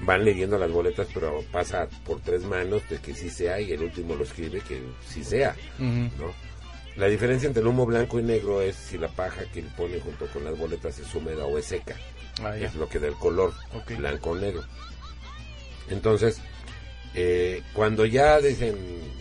van 0.01 0.25
leyendo 0.25 0.57
las 0.57 0.71
boletas 0.71 1.07
pero 1.13 1.43
pasa 1.51 1.87
por 2.05 2.19
tres 2.21 2.43
manos 2.43 2.81
de 2.89 2.97
que 2.97 3.13
sí 3.13 3.29
sea 3.29 3.59
y 3.59 3.71
el 3.71 3.83
último 3.83 4.15
lo 4.15 4.23
escribe 4.23 4.61
que 4.61 4.81
sí 5.07 5.23
sea. 5.23 5.55
¿no? 5.79 6.33
La 6.97 7.07
diferencia 7.07 7.47
entre 7.47 7.61
el 7.61 7.67
humo 7.67 7.85
blanco 7.85 8.19
y 8.19 8.23
negro 8.23 8.61
es 8.61 8.75
si 8.75 8.97
la 8.97 9.07
paja 9.07 9.45
que 9.53 9.61
le 9.61 9.69
pone 9.69 9.99
junto 9.99 10.27
con 10.27 10.43
las 10.43 10.57
boletas 10.57 10.99
es 10.99 11.13
húmeda 11.15 11.45
o 11.45 11.57
es 11.57 11.65
seca. 11.65 11.95
Ah, 12.43 12.57
es 12.57 12.75
lo 12.75 12.89
que 12.89 12.99
da 12.99 13.07
el 13.07 13.15
color 13.15 13.53
blanco 13.97 14.31
o 14.31 14.35
negro. 14.35 14.63
Entonces, 15.89 16.39
eh, 17.13 17.61
cuando 17.73 18.05
ya 18.05 18.39
dicen 18.39 18.75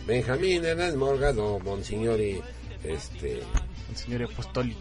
Benjamín 0.05 0.65
Hernández 0.65 0.95
Morgado, 0.95 1.59
Monsignori, 1.59 2.41
este, 2.83 3.41
El 3.89 3.95
señor 3.95 4.23
apostólico. 4.23 4.79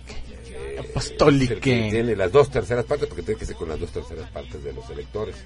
Eh, 0.60 1.58
que 1.60 1.88
tiene 1.90 2.16
las 2.16 2.30
dos 2.32 2.50
terceras 2.50 2.84
partes, 2.84 3.08
porque 3.08 3.22
tiene 3.22 3.38
que 3.38 3.46
ser 3.46 3.56
con 3.56 3.68
las 3.68 3.80
dos 3.80 3.90
terceras 3.90 4.30
partes 4.30 4.62
de 4.62 4.72
los 4.72 4.88
electores. 4.90 5.36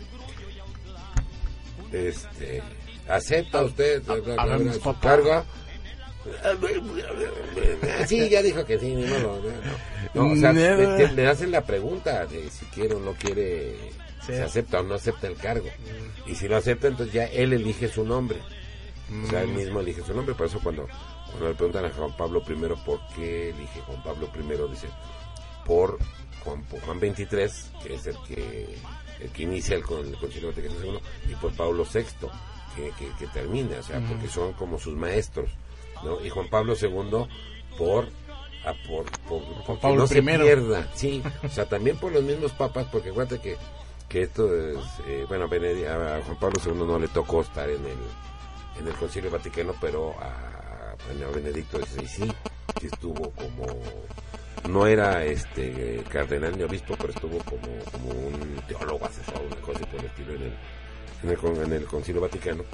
Este, 1.93 2.63
¿acepta 3.09 3.63
usted 3.63 4.03
bla, 4.03 4.17
bla, 4.17 4.57
bla, 4.57 4.73
su 4.73 4.81
papá. 4.81 5.01
cargo? 5.01 5.45
Sí, 8.07 8.29
ya 8.29 8.43
dijo 8.43 8.65
que 8.65 8.79
sí, 8.79 8.95
ni 8.95 9.05
modo. 9.07 9.41
No, 10.15 10.25
No, 10.27 10.33
o 10.33 10.37
sea, 10.37 10.53
le, 10.53 11.13
le 11.13 11.27
hacen 11.29 11.51
la 11.51 11.63
pregunta 11.65 12.27
de 12.27 12.49
si 12.51 12.65
quiere 12.67 12.95
o 12.95 13.01
no 13.01 13.13
quiere, 13.15 13.77
Sí. 14.27 14.33
si 14.35 14.41
acepta 14.41 14.81
o 14.81 14.83
no 14.83 14.95
acepta 14.95 15.27
el 15.27 15.37
cargo. 15.37 15.69
Y 16.27 16.35
si 16.35 16.49
lo 16.49 16.57
acepta, 16.57 16.89
entonces 16.89 17.13
ya 17.15 17.27
él 17.27 17.53
elige 17.53 17.89
su 17.89 18.05
nombre. 18.05 18.39
O 19.25 19.29
sea, 19.29 19.43
él 19.43 19.49
Mm. 19.51 19.57
mismo 19.57 19.81
elige 19.81 20.01
su 20.03 20.15
nombre. 20.15 20.35
Por 20.35 20.47
eso 20.47 20.61
cuando, 20.63 20.89
cuando 21.35 21.49
le 21.49 21.55
preguntan 21.57 21.85
a 21.85 21.91
Juan 21.91 22.13
Pablo 22.17 22.45
I 22.49 22.85
por 22.85 23.01
qué 23.09 23.51
elige 23.51 23.81
Juan 23.81 24.01
Pablo 24.05 24.29
I, 24.33 24.71
dice, 24.71 24.89
por 25.67 25.99
Juan, 26.45 26.63
por 26.63 26.81
Juan 26.83 27.01
23, 27.01 27.73
que 27.83 27.95
es 27.95 28.07
el 28.07 28.17
que, 28.29 28.79
el 29.21 29.31
que 29.31 29.43
inicia 29.43 29.75
el, 29.75 29.83
con 29.83 30.07
el 30.07 30.17
Concilio 30.17 30.51
Vaticano 30.51 30.77
II, 30.81 30.99
y 31.33 31.35
por 31.35 31.53
Pablo 31.55 31.85
VI, 31.93 32.05
que, 32.77 32.91
que, 32.93 33.11
que 33.19 33.27
termina, 33.33 33.81
o 33.81 33.83
sea, 33.83 33.99
Ujú. 33.99 34.11
porque 34.11 34.29
son 34.29 34.53
como 34.53 34.79
sus 34.79 34.95
maestros, 34.95 35.51
¿no? 36.05 36.25
Y 36.25 36.31
Juan 36.31 36.49
Pablo 36.49 36.75
II 36.81 37.27
por... 37.77 38.05
a 38.65 38.73
por, 38.87 39.05
por, 39.29 39.43
porque 39.67 39.83
Pablo 39.83 40.03
no 40.03 40.07
se 40.07 40.23
pierda, 40.23 40.89
sí, 40.95 41.21
o 41.43 41.49
sea, 41.49 41.69
también 41.69 41.97
por 41.97 42.13
los 42.13 42.23
mismos 42.23 42.53
papas, 42.53 42.87
porque 42.93 43.11
acuérdate 43.11 43.41
que, 43.41 43.57
que 44.09 44.23
esto 44.23 44.55
es, 44.55 44.79
eh, 45.09 45.25
bueno, 45.27 45.47
a 45.47 46.23
Juan 46.25 46.39
Pablo 46.39 46.61
II 46.65 46.87
no 46.87 46.97
le 46.97 47.09
tocó 47.09 47.41
estar 47.41 47.69
en 47.69 47.85
el, 47.85 47.99
en 48.79 48.87
el 48.87 48.95
Concilio 48.95 49.33
Vaticano, 49.33 49.75
pero 49.81 50.15
a, 50.21 50.54
Benedicto 51.35 51.79
XVI 51.79 52.07
sí, 52.09 52.33
sí 52.81 52.87
estuvo 52.87 53.31
como 53.33 53.67
no 54.69 54.87
era 54.87 55.25
este 55.25 56.03
cardenal 56.11 56.57
ni 56.57 56.63
obispo, 56.63 56.95
pero 56.99 57.13
estuvo 57.13 57.39
como, 57.41 57.67
como 57.93 58.09
un 58.11 58.57
teólogo 58.67 59.05
asesor, 59.07 59.43
una 59.47 59.57
cosa 59.57 59.81
por 59.87 60.01
el 60.01 60.07
estilo 60.07 60.33
en 60.35 60.43
el, 60.43 60.53
en 61.23 61.31
el, 61.31 61.37
con- 61.37 61.63
en 61.63 61.73
el 61.73 61.85
Concilio 61.85 62.21
Vaticano. 62.23 62.65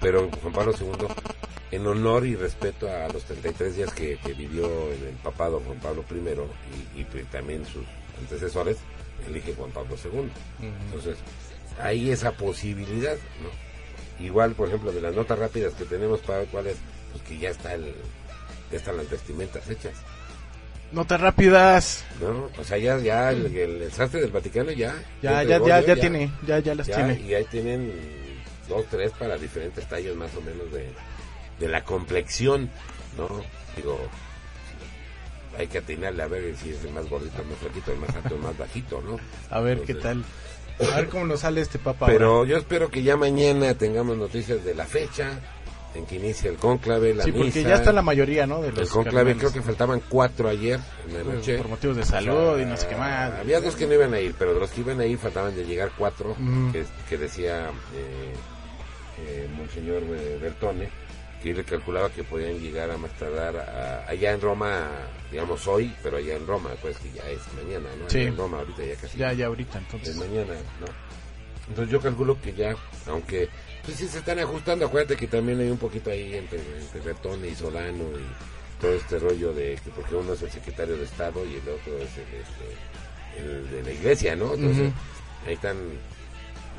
Pero 0.00 0.28
Juan 0.42 0.52
Pablo 0.52 0.72
II 0.78 1.06
en 1.72 1.86
honor 1.86 2.26
y 2.26 2.34
respeto 2.36 2.88
a 2.88 3.08
los 3.12 3.22
33 3.24 3.76
días 3.76 3.94
que, 3.94 4.16
que 4.18 4.32
vivió 4.32 4.66
en 4.92 5.06
el 5.08 5.14
papado 5.22 5.60
Juan 5.64 5.78
Pablo 5.78 6.04
I 6.10 6.98
y, 6.98 7.00
y 7.02 7.04
también 7.24 7.64
sus 7.64 7.84
antecesores, 8.18 8.76
elige 9.26 9.54
Juan 9.54 9.70
Pablo 9.70 9.94
II. 10.02 10.30
Entonces, 10.86 11.16
hay 11.80 12.10
esa 12.10 12.32
posibilidad, 12.32 13.14
¿no? 13.42 13.69
Igual, 14.18 14.52
por 14.52 14.68
ejemplo, 14.68 14.92
de 14.92 15.00
las 15.00 15.14
notas 15.14 15.38
rápidas 15.38 15.74
que 15.74 15.84
tenemos 15.84 16.20
para 16.20 16.44
cuál 16.44 16.66
es, 16.66 16.76
pues 17.12 17.24
que 17.24 17.38
ya 17.38 17.50
está 17.50 17.74
el, 17.74 17.94
ya 18.70 18.78
están 18.78 18.96
las 18.96 19.08
vestimentas 19.10 19.68
hechas. 19.68 19.94
Notas 20.92 21.20
rápidas. 21.20 22.04
¿no? 22.20 22.50
O 22.58 22.64
sea, 22.64 22.76
ya, 22.76 22.98
ya 22.98 23.30
el, 23.30 23.46
el, 23.46 23.82
el 23.82 23.92
sastre 23.92 24.20
del 24.20 24.30
Vaticano 24.30 24.72
ya. 24.72 24.94
Ya, 25.22 25.42
ya, 25.42 25.64
ya, 25.64 25.80
ya 25.80 25.96
tiene, 25.96 26.30
ya, 26.46 26.58
ya 26.58 26.74
las 26.74 26.86
ya, 26.86 26.96
tiene. 26.96 27.20
Y 27.20 27.34
ahí 27.34 27.44
tienen 27.44 27.92
dos, 28.68 28.84
tres 28.90 29.12
para 29.12 29.36
diferentes 29.36 29.88
tallos 29.88 30.16
más 30.16 30.34
o 30.36 30.40
menos 30.40 30.70
de, 30.72 30.90
de 31.60 31.68
la 31.68 31.84
complexión, 31.84 32.70
¿no? 33.16 33.28
Digo, 33.76 34.00
hay 35.56 35.66
que 35.68 35.78
atinarle 35.78 36.22
a 36.22 36.26
ver 36.26 36.56
si 36.56 36.70
es 36.70 36.84
el 36.84 36.92
más 36.92 37.08
gordito, 37.08 37.40
el 37.42 37.48
más 37.48 37.58
flaquito, 37.58 37.92
el 37.92 37.98
más 37.98 38.16
alto, 38.16 38.34
el 38.34 38.40
más 38.40 38.58
bajito, 38.58 39.00
¿no? 39.02 39.18
A 39.50 39.60
ver 39.60 39.82
qué 39.82 39.94
tal. 39.94 40.24
A 40.92 40.96
ver 40.96 41.08
cómo 41.08 41.26
nos 41.26 41.40
sale 41.40 41.60
este 41.60 41.78
papa 41.78 42.06
Pero 42.06 42.36
ahora. 42.38 42.50
yo 42.50 42.56
espero 42.56 42.88
que 42.90 43.02
ya 43.02 43.16
mañana 43.16 43.74
tengamos 43.74 44.16
noticias 44.16 44.64
de 44.64 44.74
la 44.74 44.86
fecha 44.86 45.38
en 45.94 46.06
que 46.06 46.16
inicia 46.16 46.48
el 46.50 46.56
conclave, 46.56 47.14
la 47.14 47.24
Sí, 47.24 47.32
porque 47.32 47.46
misa. 47.46 47.60
ya 47.68 47.74
está 47.74 47.92
la 47.92 48.02
mayoría, 48.02 48.46
¿no? 48.46 48.62
De 48.62 48.68
El 48.68 48.74
los 48.76 48.90
conclave, 48.90 49.32
cardenales. 49.32 49.38
creo 49.40 49.52
que 49.52 49.60
faltaban 49.66 50.00
cuatro 50.08 50.48
ayer 50.48 50.78
en 51.08 51.14
la 51.14 51.34
noche. 51.34 51.58
por 51.58 51.68
motivos 51.68 51.96
de 51.96 52.02
O 52.02 52.06
salud 52.06 52.54
sea, 52.54 52.62
y 52.62 52.66
no 52.66 52.76
sé 52.76 52.86
qué 52.86 52.94
más. 52.96 53.32
Había 53.40 53.60
dos 53.60 53.74
que 53.74 53.86
no 53.88 53.94
iban 53.94 54.14
a 54.14 54.20
ir, 54.20 54.34
pero 54.38 54.54
de 54.54 54.60
los 54.60 54.70
que 54.70 54.80
iban 54.82 55.00
a 55.00 55.04
ir 55.06 55.18
faltaban 55.18 55.54
de 55.56 55.64
llegar 55.64 55.90
cuatro, 55.98 56.36
que, 56.72 56.84
que 57.08 57.18
decía 57.18 57.66
eh, 57.94 58.32
eh, 59.26 59.48
Monseñor 59.56 60.02
eh, 60.04 60.38
Bertone, 60.40 60.88
que 61.42 61.50
él 61.50 61.56
le 61.56 61.64
calculaba 61.64 62.10
que 62.10 62.22
podían 62.24 62.58
llegar 62.58 62.90
a 62.90 62.96
más 62.98 63.10
tardar 63.18 63.56
a- 63.56 64.08
allá 64.08 64.32
en 64.32 64.40
Roma, 64.40 64.88
digamos 65.30 65.66
hoy, 65.66 65.94
pero 66.02 66.18
allá 66.18 66.36
en 66.36 66.46
Roma, 66.46 66.70
pues 66.82 66.96
que 66.98 67.10
ya 67.12 67.28
es 67.30 67.40
mañana, 67.54 67.88
¿no? 67.98 68.08
Sí. 68.10 68.20
en 68.20 68.36
Roma 68.36 68.58
ahorita 68.58 68.84
ya 68.84 68.94
casi. 68.96 69.18
Ya, 69.18 69.32
ya 69.32 69.46
ahorita, 69.46 69.78
entonces. 69.78 70.08
Es 70.10 70.16
mañana, 70.16 70.54
¿no? 70.80 70.86
Entonces 71.68 71.92
yo 71.92 72.00
calculo 72.00 72.40
que 72.40 72.52
ya, 72.52 72.74
aunque 73.06 73.48
pues 73.84 73.96
sí 73.96 74.08
se 74.08 74.18
están 74.18 74.38
ajustando, 74.40 74.84
acuérdate 74.86 75.16
que 75.16 75.26
también 75.28 75.60
hay 75.60 75.70
un 75.70 75.78
poquito 75.78 76.10
ahí 76.10 76.34
entre, 76.34 76.58
entre 76.58 77.00
Bertone 77.00 77.48
y 77.48 77.54
Solano 77.54 78.04
y 78.18 78.80
todo 78.80 78.92
este 78.94 79.18
rollo 79.18 79.52
de 79.52 79.78
que 79.82 79.90
porque 79.90 80.14
uno 80.16 80.32
es 80.34 80.42
el 80.42 80.50
secretario 80.50 80.96
de 80.96 81.04
Estado 81.04 81.44
y 81.46 81.54
el 81.54 81.60
otro 81.68 81.96
es 81.98 82.10
el, 82.18 82.40
este, 82.40 83.40
el 83.40 83.70
de 83.70 83.82
la 83.84 83.92
iglesia, 83.92 84.34
¿no? 84.36 84.52
Entonces 84.54 84.92
ahí 85.46 85.54
están 85.54 85.76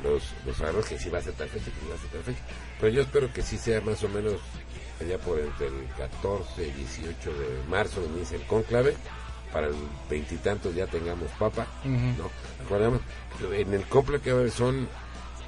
los, 0.02 0.22
los 0.46 0.60
agarros 0.60 0.86
que 0.86 0.98
sí 0.98 1.08
va 1.10 1.18
a 1.18 1.22
ser 1.22 1.34
tal 1.34 1.48
fecha, 1.48 1.66
que 1.66 1.88
va 1.88 1.94
a 1.94 1.98
ser 1.98 2.10
tal 2.10 2.22
fecha. 2.22 2.40
Pero 2.80 2.92
yo 2.92 3.02
espero 3.02 3.32
que 3.32 3.42
sí 3.42 3.58
sea 3.58 3.80
más 3.80 4.02
o 4.02 4.08
menos 4.08 4.34
allá 5.00 5.18
por 5.18 5.38
entre 5.38 5.66
el 5.66 5.88
14 5.96 6.66
y 6.66 6.70
18 6.70 7.32
de 7.32 7.68
marzo 7.68 8.04
inicia 8.14 8.36
el 8.36 8.46
conclave 8.46 8.94
para 9.52 9.66
el 9.66 9.74
veintitantos 10.08 10.74
ya 10.74 10.86
tengamos 10.86 11.30
papa, 11.38 11.66
Ujú. 11.84 12.22
¿no? 12.22 12.30
Acordamos, 12.64 13.00
en 13.52 13.74
el 13.74 13.84
haber 14.30 14.50
son 14.50 14.88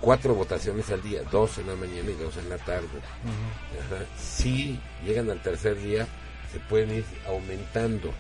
cuatro 0.01 0.35
votaciones 0.35 0.91
al 0.91 1.03
día, 1.03 1.23
dos 1.31 1.57
en 1.59 1.69
la 1.69 1.77
mañana 1.77 2.11
y 2.11 2.15
dos 2.15 2.37
en 2.37 2.51
la 2.51 2.59
tarde. 2.59 2.87
Ajá. 2.93 4.05
Si 4.19 4.79
llegan 5.05 5.31
al 5.31 5.41
tercer 5.41 5.81
día, 5.81 6.07
se 6.53 6.61
pueden 6.61 6.99
ir 6.99 7.05
aumentando. 7.27 8.13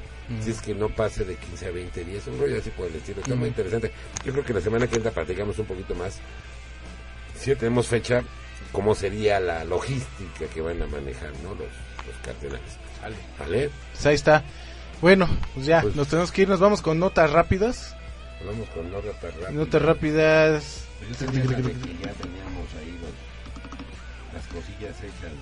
Si 0.42 0.50
es 0.50 0.60
que 0.62 0.74
no 0.74 0.88
pase 0.88 1.24
de 1.24 1.36
15 1.36 1.66
a 1.66 1.70
20 1.70 2.04
días, 2.04 2.26
un 2.26 2.38
rollo 2.38 2.58
así 2.58 2.70
por 2.70 2.86
el 2.86 2.94
estilo. 2.96 3.20
Está 3.20 3.34
muy 3.34 3.48
interesante. 3.48 3.92
Yo 4.24 4.32
creo 4.32 4.44
que 4.44 4.54
la 4.54 4.60
semana 4.62 4.86
que 4.86 4.96
entra 4.96 5.10
platicamos 5.10 5.58
un 5.58 5.66
poquito 5.66 5.94
más. 5.94 6.18
Si 7.38 7.50
ya 7.50 7.56
tenemos 7.56 7.88
fecha, 7.88 8.22
cómo 8.72 8.94
sería 8.94 9.38
la 9.40 9.64
logística 9.64 10.46
que 10.52 10.60
van 10.62 10.80
a 10.80 10.86
manejar 10.86 11.30
¿no? 11.42 11.50
los, 11.50 11.58
los 11.68 12.16
cardenales. 12.24 12.78
¿Vale? 13.38 13.70
Pues 13.92 14.06
ahí 14.06 14.14
está. 14.14 14.42
Bueno, 15.02 15.28
pues 15.52 15.66
ya, 15.66 15.82
nos 15.94 16.08
tenemos 16.08 16.32
que 16.32 16.42
ir, 16.42 16.48
nos 16.48 16.60
vamos 16.60 16.80
con 16.80 16.98
notas 16.98 17.30
rápidas. 17.30 17.94
Vamos 18.46 18.66
con 18.70 18.90
notas 18.90 19.20
rápidas. 19.22 19.52
Notas 19.52 19.82
rápidas. 19.82 20.84
Yo 21.06 21.14
tenía 21.26 21.42
de 21.42 21.48
que 21.56 21.62
ya 22.02 22.12
teníamos 22.12 22.68
ahí 22.78 22.98
los- 23.02 24.34
las 24.34 24.46
cosillas 24.46 24.96
hechas 25.00 25.32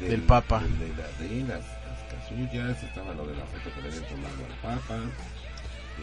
de, 0.00 0.08
Del 0.08 0.22
Papa. 0.22 0.60
del- 0.60 0.78
De, 0.78 0.88
la- 0.88 1.28
de 1.28 1.40
las, 1.48 1.64
casullas, 2.42 2.82
estaba 2.82 3.14
lo 3.14 3.26
de 3.26 3.36
la 3.36 3.44
foto 3.44 3.70
que 3.74 3.82
le 3.82 3.88
habían 3.88 4.04
tomado 4.04 4.34
al 4.46 4.78
Papa. 4.78 4.98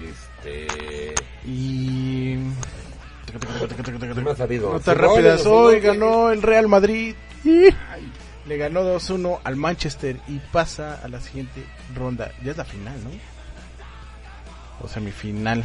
Este. 0.10 1.16
Y. 1.46 2.36
¿Qué 3.26 4.22
más 4.22 4.40
ha 4.40 4.44
habido? 4.44 4.72
Notas 4.74 4.96
Sí, 4.96 5.02
rápidas. 5.02 5.46
Hoy 5.46 5.80
ganó 5.80 6.30
el 6.32 6.42
Real 6.42 6.68
Madrid. 6.68 7.16
Y 7.44 7.70
le 8.48 8.58
ganó 8.58 8.82
2-1 8.84 9.40
al 9.44 9.56
Manchester 9.56 10.18
y 10.28 10.40
pasa 10.52 11.00
a 11.04 11.08
la 11.08 11.20
siguiente 11.22 11.64
ronda. 11.96 12.32
Ya 12.44 12.52
es 12.52 12.58
la 12.58 12.66
final, 12.66 12.96
¿no? 13.04 13.10
O 14.84 14.88
semifinal 14.88 15.64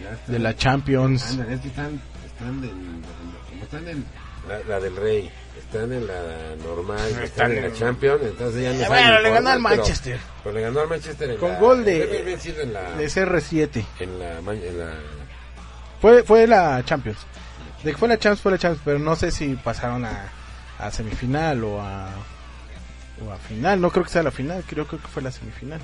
Ya 0.00 0.12
están- 0.12 0.32
de 0.32 0.38
la 0.40 0.56
Champions. 0.56 1.30
Ándale, 1.32 1.54
es 1.54 1.60
que 1.60 1.68
están, 1.68 2.00
están 2.26 2.64
en, 2.64 3.02
como 3.48 3.62
están 3.62 3.88
en 3.88 4.04
la, 4.48 4.58
la 4.68 4.80
del 4.80 4.96
Rey, 4.96 5.30
están 5.58 5.92
en 5.92 6.06
la 6.06 6.56
normal, 6.64 6.98
están, 7.08 7.22
Están 7.24 7.52
en 7.52 7.62
la 7.70 7.72
Champions, 7.74 8.20
entonces 8.22 8.62
ya 8.62 8.72
no 8.72 8.74
Eh, 8.80 8.82
saben 8.86 9.04
bueno, 9.04 9.20
le 9.22 9.30
ganó 9.30 9.48
al 9.50 9.62
pero- 9.62 9.76
Manchester. 9.76 10.20
Pero, 10.42 10.54
le 10.54 10.60
ganó 10.62 10.80
al 10.80 10.88
Manchester 10.88 11.30
en 11.30 11.36
Con 11.38 11.52
la- 11.52 11.58
gol 11.60 11.84
de- 11.84 12.02
en 12.62 12.72
la, 12.72 12.90
De 12.92 13.06
CR7. 13.08 13.84
en 14.00 14.18
la, 14.18 14.38
en 14.38 14.78
la 14.78 14.94
Fue, 16.00 16.22
fue 16.24 16.46
la 16.46 16.82
Champions. 16.84 17.18
De 17.84 17.92
que 17.92 17.96
fue 17.98 18.08
la 18.08 18.18
Champions, 18.18 18.40
fue 18.40 18.52
la 18.52 18.58
Champions, 18.58 18.82
pero 18.84 18.98
no 18.98 19.14
sé 19.16 19.30
si 19.30 19.54
pasaron 19.54 20.04
a, 20.04 20.28
a 20.78 20.90
semifinal 20.90 21.62
o 21.64 21.80
a, 21.80 22.10
o 23.26 23.30
a 23.32 23.36
final. 23.38 23.80
No 23.80 23.90
creo 23.90 24.04
que 24.04 24.10
sea 24.10 24.22
la 24.22 24.30
final, 24.32 24.64
creo, 24.66 24.86
creo 24.86 25.00
que 25.00 25.08
fue 25.08 25.22
la 25.22 25.30
semifinal. 25.32 25.80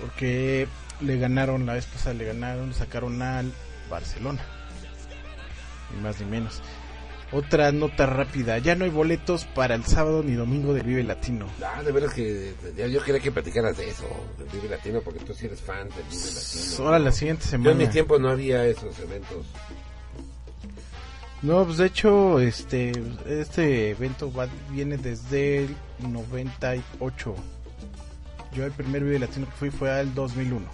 Porque 0.00 0.66
le 1.00 1.18
ganaron, 1.18 1.66
la 1.66 1.74
vez 1.74 1.86
pasada 1.86 2.14
le 2.14 2.24
ganaron, 2.24 2.68
le 2.70 2.74
sacaron 2.74 3.20
al 3.22 3.52
Barcelona. 3.90 4.40
Ni 5.94 6.00
más 6.02 6.18
ni 6.20 6.26
menos. 6.26 6.60
Otra 7.34 7.72
nota 7.72 8.06
rápida, 8.06 8.58
ya 8.58 8.76
no 8.76 8.84
hay 8.84 8.90
boletos 8.92 9.44
para 9.44 9.74
el 9.74 9.84
sábado 9.84 10.22
ni 10.22 10.34
domingo 10.34 10.72
del 10.72 10.84
Vive 10.84 11.02
Latino. 11.02 11.46
Ah, 11.64 11.82
de 11.82 11.90
veras 11.90 12.14
que 12.14 12.54
yo 12.76 13.02
quería 13.02 13.20
que 13.20 13.32
platicaras 13.32 13.76
de 13.76 13.88
eso, 13.88 14.04
del 14.38 14.46
Vive 14.48 14.68
Latino, 14.68 15.00
porque 15.00 15.18
tú 15.18 15.34
sí 15.34 15.46
eres 15.46 15.60
fan 15.60 15.88
del 15.88 16.04
Vive 16.08 16.22
Latino. 16.32 16.84
Ahora 16.84 16.98
la 17.00 17.10
siguiente 17.10 17.42
Yo 17.44 17.50
semana. 17.50 17.70
en 17.72 17.78
mi 17.78 17.86
tiempo 17.88 18.20
no 18.20 18.28
había 18.30 18.64
esos 18.66 18.96
eventos. 19.00 19.46
No, 21.42 21.64
pues 21.64 21.78
de 21.78 21.86
hecho, 21.86 22.38
este, 22.38 22.92
este 23.26 23.90
evento 23.90 24.32
va, 24.32 24.46
viene 24.70 24.96
desde 24.96 25.64
el 25.64 25.76
98. 26.08 27.34
Yo 28.52 28.64
el 28.64 28.70
primer 28.72 29.02
video 29.02 29.18
latino 29.18 29.46
que 29.46 29.52
fui 29.52 29.70
fue 29.70 29.90
al 29.90 30.14
2001. 30.14 30.64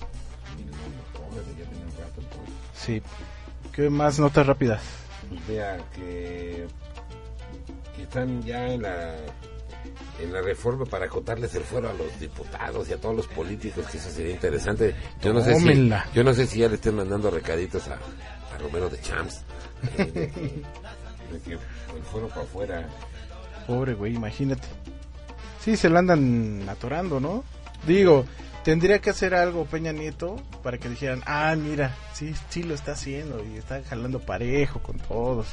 Sí. 2.75 3.03
¿Qué 3.73 3.89
más 3.89 4.19
notas 4.19 4.47
rápidas? 4.47 5.00
Vea 5.49 5.79
que, 5.95 6.67
que 7.97 8.03
están 8.03 8.43
ya 8.43 8.67
en 8.73 8.83
la 8.83 9.15
en 10.21 10.33
la 10.33 10.43
reforma 10.43 10.85
para 10.85 11.07
acotarles 11.07 11.55
el 11.55 11.63
fuero 11.63 11.89
a 11.89 11.93
los 11.95 12.19
diputados 12.21 12.89
y 12.91 12.93
a 12.93 13.01
todos 13.01 13.17
los 13.17 13.27
políticos, 13.29 13.87
que 13.91 13.97
eso 13.97 14.11
sería 14.11 14.33
interesante. 14.33 14.95
Yo 15.23 15.33
no 15.33 15.43
sé 15.43 15.55
si, 15.57 15.91
yo 16.15 16.25
no 16.25 16.35
sé 16.35 16.47
si 16.47 16.59
ya 16.59 16.69
le 16.69 16.75
estén 16.75 16.97
mandando 16.97 17.31
recaditos 17.31 17.89
a, 17.89 17.95
a 17.95 18.59
Romero 18.59 18.91
de 18.91 19.01
Champs. 19.01 19.43
eh, 19.97 20.05
de, 20.05 20.11
que, 20.11 20.21
de 21.33 21.41
que 21.45 21.53
el 21.53 22.03
fuero 22.11 22.29
para 22.29 22.43
afuera. 22.43 22.89
Pobre 23.67 23.95
güey, 23.95 24.15
imagínate. 24.15 24.69
Sí, 25.61 25.77
se 25.77 25.89
lo 25.89 25.99
andan 25.99 26.69
atorando, 26.69 27.21
¿no? 27.21 27.45
Digo, 27.87 28.25
tendría 28.65 28.99
que 29.01 29.11
hacer 29.11 29.35
algo 29.35 29.65
Peña 29.65 29.93
Nieto 29.93 30.37
para 30.63 30.79
que 30.79 30.89
dijeran, 30.89 31.23
ah, 31.27 31.55
mira, 31.57 31.95
sí, 32.13 32.35
sí 32.49 32.63
lo 32.63 32.75
está 32.75 32.93
haciendo 32.93 33.45
y 33.45 33.57
está 33.57 33.83
jalando 33.83 34.21
parejo 34.21 34.81
con 34.81 34.99
todos. 34.99 35.47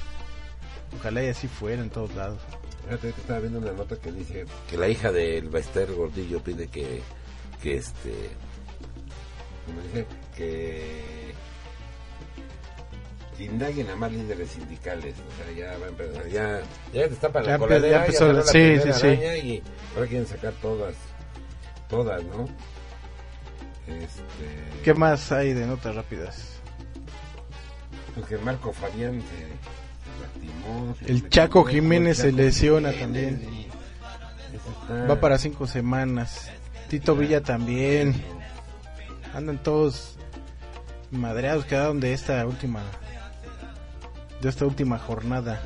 Ojalá 1.00 1.24
y 1.24 1.28
así 1.28 1.48
fuera 1.48 1.82
en 1.82 1.90
todos 1.90 2.14
lados. 2.16 2.40
Fíjate 2.86 3.12
que 3.12 3.22
estaba 3.22 3.40
viendo 3.40 3.60
una 3.60 3.74
nota 3.74 3.98
que 3.98 4.12
dice 4.12 4.46
que 4.70 4.78
la 4.78 4.88
hija 4.88 5.12
del 5.12 5.50
Bester 5.50 5.92
Gordillo 5.92 6.42
pide 6.42 6.68
que, 6.68 7.02
que 7.62 7.76
este, 7.78 8.14
como 9.66 9.82
dice, 9.82 10.06
que, 10.36 11.34
indaguen 13.40 13.90
a 13.90 13.96
más 13.96 14.12
líderes 14.12 14.50
sindicales. 14.50 15.16
O 15.16 15.44
sea, 15.44 15.54
ya 15.56 15.78
va 15.78 15.86
a 15.88 15.90
empezar, 15.90 16.28
ya, 16.30 16.62
ya 16.94 17.02
está 17.02 17.30
para 17.32 17.46
la 17.46 17.58
coladera, 17.60 17.88
ya 17.90 17.98
ya 17.98 18.06
empezó 18.06 18.34
la- 18.34 18.44
sí, 18.44 18.80
sí, 18.82 18.94
sí. 18.94 19.08
y 19.08 19.64
ahora 19.96 20.08
quieren 20.08 20.28
sacar 20.28 20.54
todas, 20.62 20.96
todas, 21.90 22.24
¿no? 22.24 22.48
Este, 23.88 24.82
¿Qué 24.84 24.94
más 24.94 25.32
hay 25.32 25.54
de 25.54 25.66
notas 25.66 25.96
rápidas? 25.96 26.54
porque 28.16 28.38
Marco 28.40 28.74
Fabián 28.74 29.22
se, 31.06 31.12
El 31.12 31.30
Chaco 31.30 31.64
Jiménez 31.64 32.18
se 32.18 32.32
lesiona 32.32 32.92
también. 32.92 33.68
está- 34.82 35.06
Va 35.06 35.20
para 35.20 35.38
cinco 35.38 35.68
semanas. 35.68 36.50
Tito 36.90 37.16
Villa 37.16 37.42
también. 37.42 38.16
Andan 39.36 39.62
todos 39.62 40.18
madreados. 41.12 41.66
Quedaron 41.66 42.00
de 42.00 42.14
esta 42.14 42.44
última. 42.48 42.82
De 44.42 44.50
esta 44.50 44.66
última 44.66 44.98
jornada. 44.98 45.62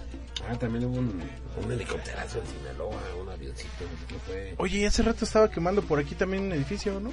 Ah, 0.50 0.56
también 0.58 0.84
hubo 0.86 0.98
un, 0.98 1.22
un 1.64 1.72
helicópterazo 1.72 2.40
en 2.40 2.48
Sinaloa, 2.48 2.98
un 3.22 3.30
avioncito, 3.30 3.86
qué 4.10 4.16
fue. 4.26 4.56
Oye, 4.58 4.86
hace 4.88 5.04
rato 5.04 5.24
estaba 5.24 5.50
quemando 5.50 5.82
por 5.84 6.00
aquí 6.00 6.16
también 6.16 6.44
un 6.44 6.52
edificio, 6.52 7.00
¿no? 7.00 7.12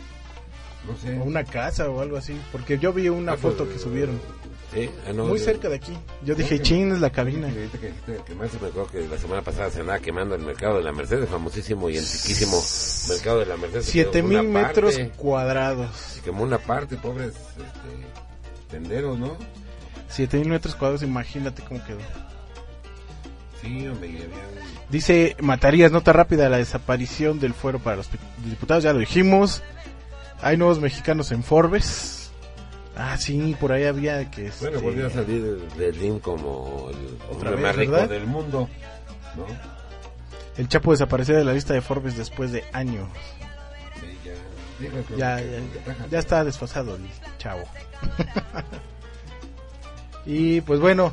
No 0.87 0.97
sé. 0.97 1.19
O 1.19 1.25
una 1.25 1.45
casa 1.45 1.89
o 1.89 2.01
algo 2.01 2.17
así. 2.17 2.39
Porque 2.53 2.79
yo 2.79 2.93
vi 2.93 3.09
una 3.09 3.33
Ah, 3.33 3.37
pues, 3.41 3.55
foto 3.55 3.69
que 3.71 3.79
subieron. 3.79 4.19
Sí, 4.73 4.89
ah, 5.07 5.13
no, 5.15 5.25
Muy 5.25 5.39
yo- 5.39 5.45
cerca 5.47 5.69
de 5.71 5.77
aquí. 5.77 5.97
Yo 6.25 6.35
dije, 6.35 6.57
que- 6.59 6.63
chin, 6.63 6.93
es 6.93 7.01
la 7.01 7.11
cabina. 7.11 7.49
que 7.49 7.57
ahorita 7.59 7.79
que 7.79 7.87
dijiste 7.87 8.21
que 8.27 8.35
más 8.35 8.53
me 8.61 8.69
acuerdo 8.69 8.91
que 8.91 9.09
la 9.09 9.17
semana 9.19 9.43
pasada 9.43 9.71
se 9.71 9.81
andaba 9.81 9.99
quemando 9.99 10.35
el 10.35 10.43
mercado 10.43 10.77
de 10.77 10.83
la 10.85 10.93
Merced, 10.93 11.21
el 11.23 11.27
famosísimo 11.27 11.89
y 11.89 11.97
antiquísimo 11.99 12.63
mercado 13.09 13.39
de 13.41 13.47
la 13.47 13.57
Merced. 13.57 13.81
Siete 13.83 14.23
mil 14.23 14.43
metros 14.45 14.95
parte, 14.97 15.11
cuadrados. 15.17 15.97
Se 15.97 16.21
quemó 16.21 16.43
una 16.43 16.59
parte, 16.59 16.97
pobres 16.97 17.29
este, 17.29 18.71
tenderos, 18.71 19.19
¿no? 19.19 19.37
Siete 20.11 20.37
mil 20.39 20.49
metros 20.51 20.75
cuadrados, 20.75 21.03
imagínate 21.03 21.63
cómo 21.63 21.83
quedó. 21.85 21.99
Sí, 23.63 23.87
hombre, 23.89 24.09
y 24.09 24.17
había 24.17 24.29
Dice 24.91 25.37
Matarías, 25.41 25.93
nota 25.93 26.13
rápida, 26.13 26.49
la 26.49 26.59
desaparición 26.59 27.41
del 27.41 27.53
fuero 27.55 27.79
para 27.79 27.97
los 27.97 28.09
diputados, 28.45 28.85
ya 28.85 28.93
lo 28.93 29.01
dijimos. 29.01 29.63
Hay 30.43 30.57
nuevos 30.57 30.81
mexicanos 30.81 31.33
en 31.33 31.43
Forbes. 31.43 32.31
Ah, 32.97 33.17
sí, 33.17 33.57
por 33.61 33.73
ahí 33.73 33.85
había 33.85 34.31
que... 34.31 34.51
Bueno, 34.61 34.77
este, 34.77 34.79
volvió 34.79 35.07
a 35.07 35.11
salir 35.11 35.43
del, 35.77 35.95
ring 35.95 36.21
como 36.21 36.89
el 36.91 37.17
Otra 37.31 37.33
hombre 37.33 37.51
vez, 37.51 37.61
más 37.63 37.77
rico 37.77 37.93
¿verdad? 37.93 38.09
del 38.09 38.27
mundo, 38.27 38.69
¿no? 39.37 39.47
El 40.57 40.69
Chapo 40.69 40.91
desapareció 40.91 41.37
de 41.37 41.45
la 41.45 41.53
lista 41.53 41.75
de 41.75 41.81
Forbes 41.81 42.17
después 42.17 42.51
de 42.51 42.65
años. 42.73 43.09
Sí, 44.01 44.19
ya, 45.17 45.37
digo, 45.37 45.59
Ya, 46.11 46.19
está 46.19 46.43
desfasado 46.43 46.97
el 46.97 47.03
chavo. 47.39 47.63
y 50.27 50.61
pues 50.63 50.81
bueno, 50.81 51.13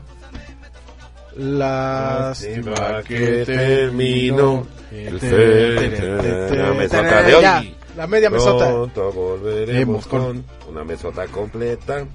lástima 1.38 3.04
que 3.04 3.46
terminó 3.46 4.66
el 4.92 5.20
de 5.20 7.36
hoy. 7.36 7.76
La 7.96 8.08
media 8.08 8.30
mesota. 8.30 8.68
Pronto 8.70 9.12
volveremos 9.12 10.06
con- 10.08 10.44
con 10.44 10.44
una 10.72 10.84
mesota 10.84 11.26
completa. 11.28 12.06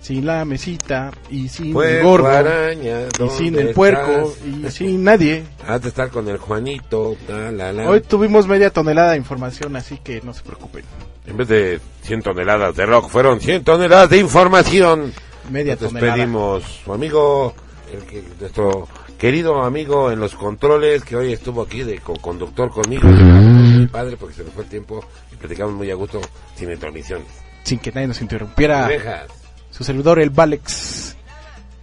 Sin 0.00 0.26
la 0.26 0.44
mesita 0.44 1.10
y 1.30 1.48
sin 1.48 1.72
Puerco 1.72 1.96
el 1.96 2.02
gordo 2.04 2.28
araña, 2.28 3.00
y 3.02 3.18
¿dónde 3.18 3.34
sin 3.36 3.58
el 3.58 3.70
puerco 3.70 4.34
estás? 4.38 4.46
y 4.46 4.70
sin 4.70 5.02
nadie. 5.02 5.44
Has 5.66 5.80
de 5.80 5.88
estar 5.88 6.10
con 6.10 6.28
el 6.28 6.36
Juanito. 6.36 7.16
la, 7.26 7.50
la, 7.50 7.72
la. 7.72 7.88
Hoy 7.88 8.02
tuvimos 8.02 8.46
media 8.46 8.68
tonelada 8.68 9.12
de 9.12 9.16
información, 9.16 9.74
así 9.76 9.96
que 10.04 10.20
no 10.20 10.34
se 10.34 10.42
preocupen. 10.42 10.84
En 11.26 11.38
vez 11.38 11.48
de 11.48 11.80
100 12.02 12.20
toneladas 12.20 12.76
de 12.76 12.84
rock, 12.84 13.08
fueron 13.08 13.40
100 13.40 13.64
toneladas 13.64 14.10
de 14.10 14.18
información. 14.18 15.10
Media 15.50 15.72
Nos 15.72 15.88
tonelada. 15.88 16.06
despedimos. 16.16 16.62
Su 16.84 16.92
amigo, 16.92 17.54
el 17.90 18.02
que, 18.02 18.22
nuestro 18.40 18.86
querido 19.24 19.62
amigo 19.62 20.10
en 20.12 20.20
los 20.20 20.34
controles, 20.34 21.02
que 21.02 21.16
hoy 21.16 21.32
estuvo 21.32 21.62
aquí 21.62 21.82
de 21.82 21.98
co-conductor 21.98 22.68
conmigo. 22.70 23.08
Muy 23.08 23.86
padre 23.86 24.18
porque 24.18 24.34
se 24.34 24.44
nos 24.44 24.52
fue 24.52 24.64
el 24.64 24.68
tiempo 24.68 25.02
y 25.32 25.36
platicamos 25.36 25.74
muy 25.74 25.90
a 25.90 25.94
gusto 25.94 26.20
sin 26.54 26.70
intermisiones. 26.70 27.26
Sin 27.62 27.78
que 27.78 27.90
nadie 27.90 28.06
nos 28.08 28.20
interrumpiera. 28.20 28.84
Orejas. 28.84 29.28
Su 29.70 29.82
servidor, 29.82 30.18
el 30.18 30.28
Valex. 30.28 31.16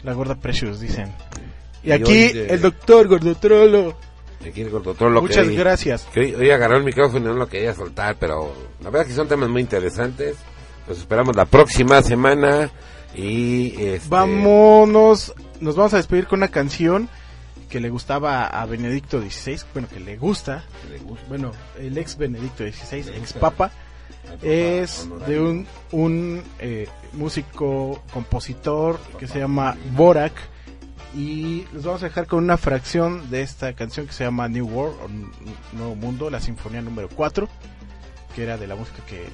La 0.03 0.13
gorda 0.13 0.35
Precious, 0.35 0.79
dicen. 0.79 1.15
Y 1.81 1.89
Y 1.89 1.91
aquí, 1.93 2.11
hoy 2.11 2.45
el 2.47 2.61
doctor 2.61 3.07
Gordotrolo. 3.07 3.97
Aquí 4.47 4.61
el 4.61 4.69
Gordotrolo 4.69 5.19
Muchas 5.19 5.47
que- 5.47 5.55
gracias. 5.55 6.03
Que 6.13 6.19
hoy, 6.19 6.35
hoy 6.35 6.51
agarró 6.51 6.77
el 6.77 6.83
micrófono 6.83 7.25
y 7.25 7.33
no 7.33 7.33
lo 7.39 7.47
quería 7.47 7.73
soltar, 7.73 8.17
pero 8.19 8.53
la 8.83 8.91
verdad 8.91 9.07
que 9.07 9.13
son 9.13 9.27
temas 9.27 9.49
muy 9.49 9.61
interesantes. 9.61 10.35
Los 10.87 10.99
esperamos 10.99 11.35
la 11.35 11.45
próxima 11.45 12.03
semana 12.03 12.69
y 13.15 13.83
este, 13.83 14.09
Vámonos. 14.09 15.33
Nos 15.59 15.75
vamos 15.75 15.95
a 15.95 15.97
despedir 15.97 16.27
con 16.27 16.37
una 16.37 16.49
canción 16.49 17.09
que 17.71 17.79
le 17.79 17.89
gustaba 17.89 18.45
a 18.47 18.65
Benedicto 18.67 19.19
XVI. 19.21 19.61
Bueno, 19.73 19.87
que 19.87 19.99
le 19.99 20.17
gusta. 20.17 20.63
Bueno, 21.29 21.51
el 21.79 21.97
ex 21.97 22.17
Benedicto 22.17 22.63
XVI, 22.63 23.09
ex 23.17 23.33
papa. 23.33 23.71
Es 24.43 25.07
de 25.27 25.39
un, 25.39 25.67
un 25.91 26.43
eh, 26.59 26.87
músico, 27.13 28.03
compositor 28.13 28.99
que 29.17 29.27
se 29.27 29.39
llama 29.39 29.75
Borak. 29.93 30.33
Y 31.15 31.65
les 31.73 31.83
vamos 31.83 32.01
a 32.03 32.05
dejar 32.07 32.25
con 32.27 32.43
una 32.43 32.57
fracción 32.57 33.29
de 33.31 33.41
esta 33.41 33.73
canción 33.73 34.05
que 34.07 34.13
se 34.13 34.23
llama 34.23 34.47
New 34.47 34.65
World, 34.67 34.95
o 35.01 35.75
Nuevo 35.77 35.95
Mundo, 35.95 36.29
la 36.29 36.39
sinfonía 36.39 36.81
número 36.81 37.09
4, 37.09 37.49
que 38.35 38.43
era 38.43 38.57
de 38.57 38.67
la 38.67 38.75
música 38.75 39.03
que, 39.05 39.25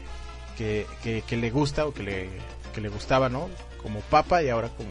que, 0.57 0.87
que- 1.03 1.21
que 1.27 1.37
le 1.37 1.51
gusta 1.51 1.85
o 1.85 1.93
que 1.93 2.01
le, 2.03 2.29
que 2.73 2.81
le 2.81 2.89
gustaba, 2.89 3.29
¿no? 3.29 3.49
Como 3.83 3.99
Papa 4.01 4.41
y 4.41 4.49
ahora 4.49 4.69
como 4.69 4.89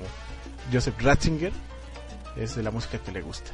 Joseph 0.73 0.95
Ratzinger, 1.01 1.53
es 2.37 2.57
de 2.57 2.63
la 2.63 2.71
música 2.71 2.99
que 2.99 3.13
le 3.13 3.23
gusta. 3.23 3.51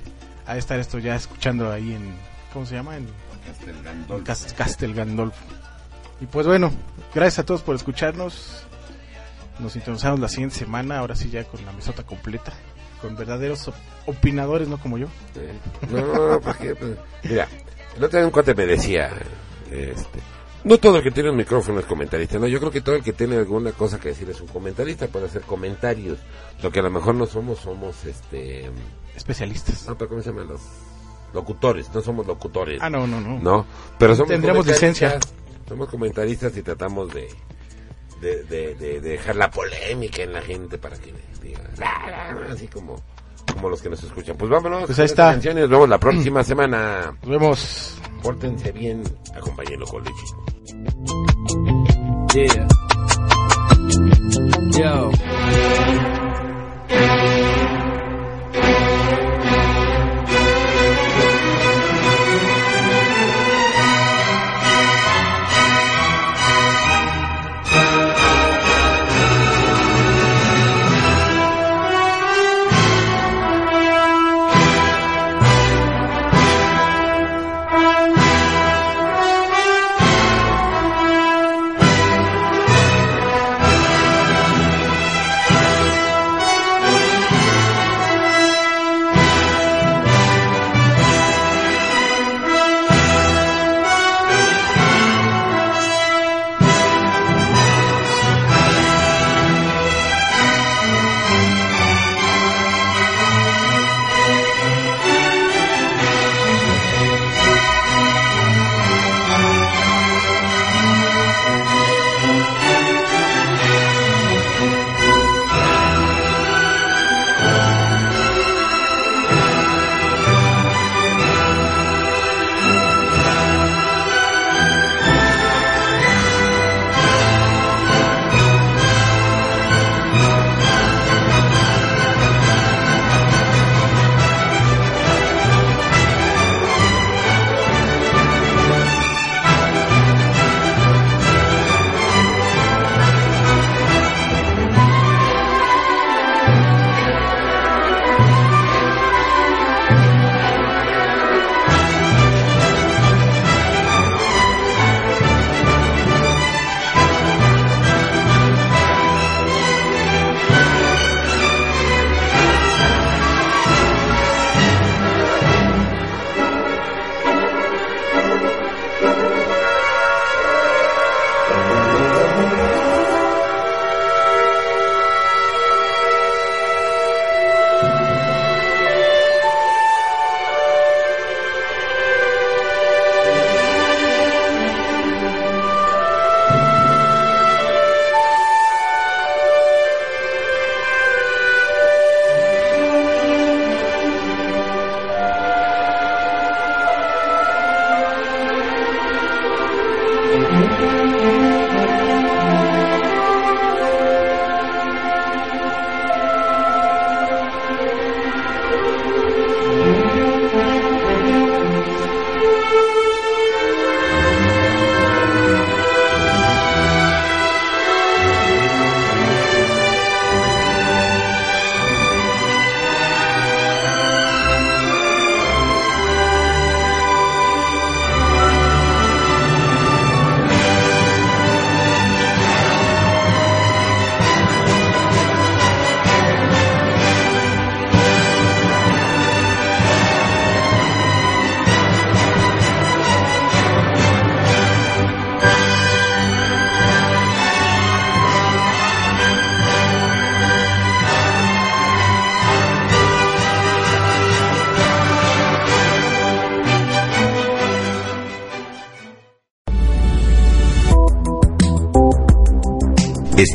A 0.46 0.56
estar 0.56 0.78
esto 0.78 0.98
ya 0.98 1.14
escuchando 1.14 1.70
ahí 1.70 1.92
en, 1.94 2.14
¿cómo 2.52 2.66
se 2.66 2.74
llama? 2.74 2.96
En 2.96 3.06
en 4.18 4.24
Cas- 4.24 4.52
Castel 4.54 4.94
Gandolfo. 4.94 5.44
Y 6.20 6.26
pues 6.26 6.46
bueno, 6.46 6.72
gracias 7.14 7.40
a 7.40 7.44
todos 7.44 7.62
por 7.62 7.74
escucharnos. 7.74 8.64
Nos 9.58 9.72
sintonizamos 9.72 10.18
la 10.20 10.28
siguiente 10.28 10.56
semana, 10.56 10.98
ahora 10.98 11.14
sí 11.14 11.30
ya 11.30 11.44
con 11.44 11.64
la 11.64 11.72
mesota 11.72 12.02
completa, 12.04 12.52
con 13.00 13.16
verdaderos 13.16 13.68
op- 13.68 13.74
opinadores, 14.06 14.66
no 14.68 14.78
como 14.78 14.98
yo. 14.98 15.08
No, 15.90 16.00
no, 16.06 16.28
no, 16.30 16.40
porque, 16.40 16.74
pues, 16.74 16.96
mira, 17.24 17.48
el 17.96 18.04
otro 18.04 18.18
día 18.18 18.26
un 18.26 18.32
cuate 18.32 18.54
me 18.54 18.66
decía, 18.66 19.10
este, 19.70 20.18
no 20.64 20.78
todo 20.78 20.98
el 20.98 21.02
que 21.02 21.10
tiene 21.10 21.30
un 21.30 21.36
micrófono 21.36 21.80
es 21.80 21.86
comentarista, 21.86 22.38
no, 22.38 22.46
yo 22.46 22.58
creo 22.58 22.70
que 22.70 22.80
todo 22.80 22.94
el 22.96 23.02
que 23.02 23.12
tiene 23.12 23.36
alguna 23.36 23.72
cosa 23.72 23.98
que 24.00 24.08
decir 24.10 24.28
es 24.30 24.40
un 24.40 24.48
comentarista, 24.48 25.06
puede 25.08 25.26
hacer 25.26 25.42
comentarios, 25.42 26.18
lo 26.62 26.70
que 26.70 26.80
a 26.80 26.82
lo 26.82 26.90
mejor 26.90 27.14
no 27.14 27.26
somos, 27.26 27.58
somos, 27.58 28.04
este... 28.04 28.70
Especialistas. 29.16 29.86
No, 29.88 29.96
pero 29.98 30.08
¿cómo 30.10 30.22
se 30.22 30.30
llaman 30.30 30.48
los 30.48 30.60
locutores? 31.34 31.88
No 31.94 32.00
somos 32.00 32.26
locutores. 32.26 32.80
Ah, 32.82 32.88
no, 32.90 33.06
no, 33.06 33.20
no. 33.20 33.38
No, 33.40 33.66
pero 33.98 34.14
somos 34.14 34.30
Tendremos 34.30 34.66
licencia. 34.66 35.18
Somos 35.68 35.88
comentaristas 35.88 36.56
y 36.56 36.62
tratamos 36.62 37.12
de, 37.12 37.28
de, 38.20 38.42
de, 38.44 38.74
de- 38.74 39.00
de 39.00 39.10
dejar 39.10 39.36
la 39.36 39.50
polémica 39.50 40.22
en 40.22 40.32
la 40.32 40.42
gente 40.42 40.78
para 40.78 40.96
que 40.98 41.12
diga, 41.42 41.60
"La, 41.78 42.34
la", 42.46 42.52
así 42.52 42.66
como, 42.68 43.00
como 43.52 43.68
los 43.70 43.80
que 43.82 43.88
nos 43.90 44.02
escuchan. 44.02 44.36
Pues 44.36 44.50
vámonos. 44.50 44.84
Pues 44.86 44.98
ahí 44.98 45.04
esta 45.06 45.34
está. 45.34 45.52
nos 45.54 45.68
vemos 45.70 45.88
la 45.88 45.98
próxima 45.98 46.42
semana. 46.44 47.14
Nos 47.22 47.30
vemos. 47.30 47.98
Pórtense 48.22 48.72
bien, 48.72 49.02
acompáñenlo 49.34 49.86
con 49.86 50.04
leche. 50.04 50.24
Yeah. 52.34 52.68
Yo. 54.78 55.12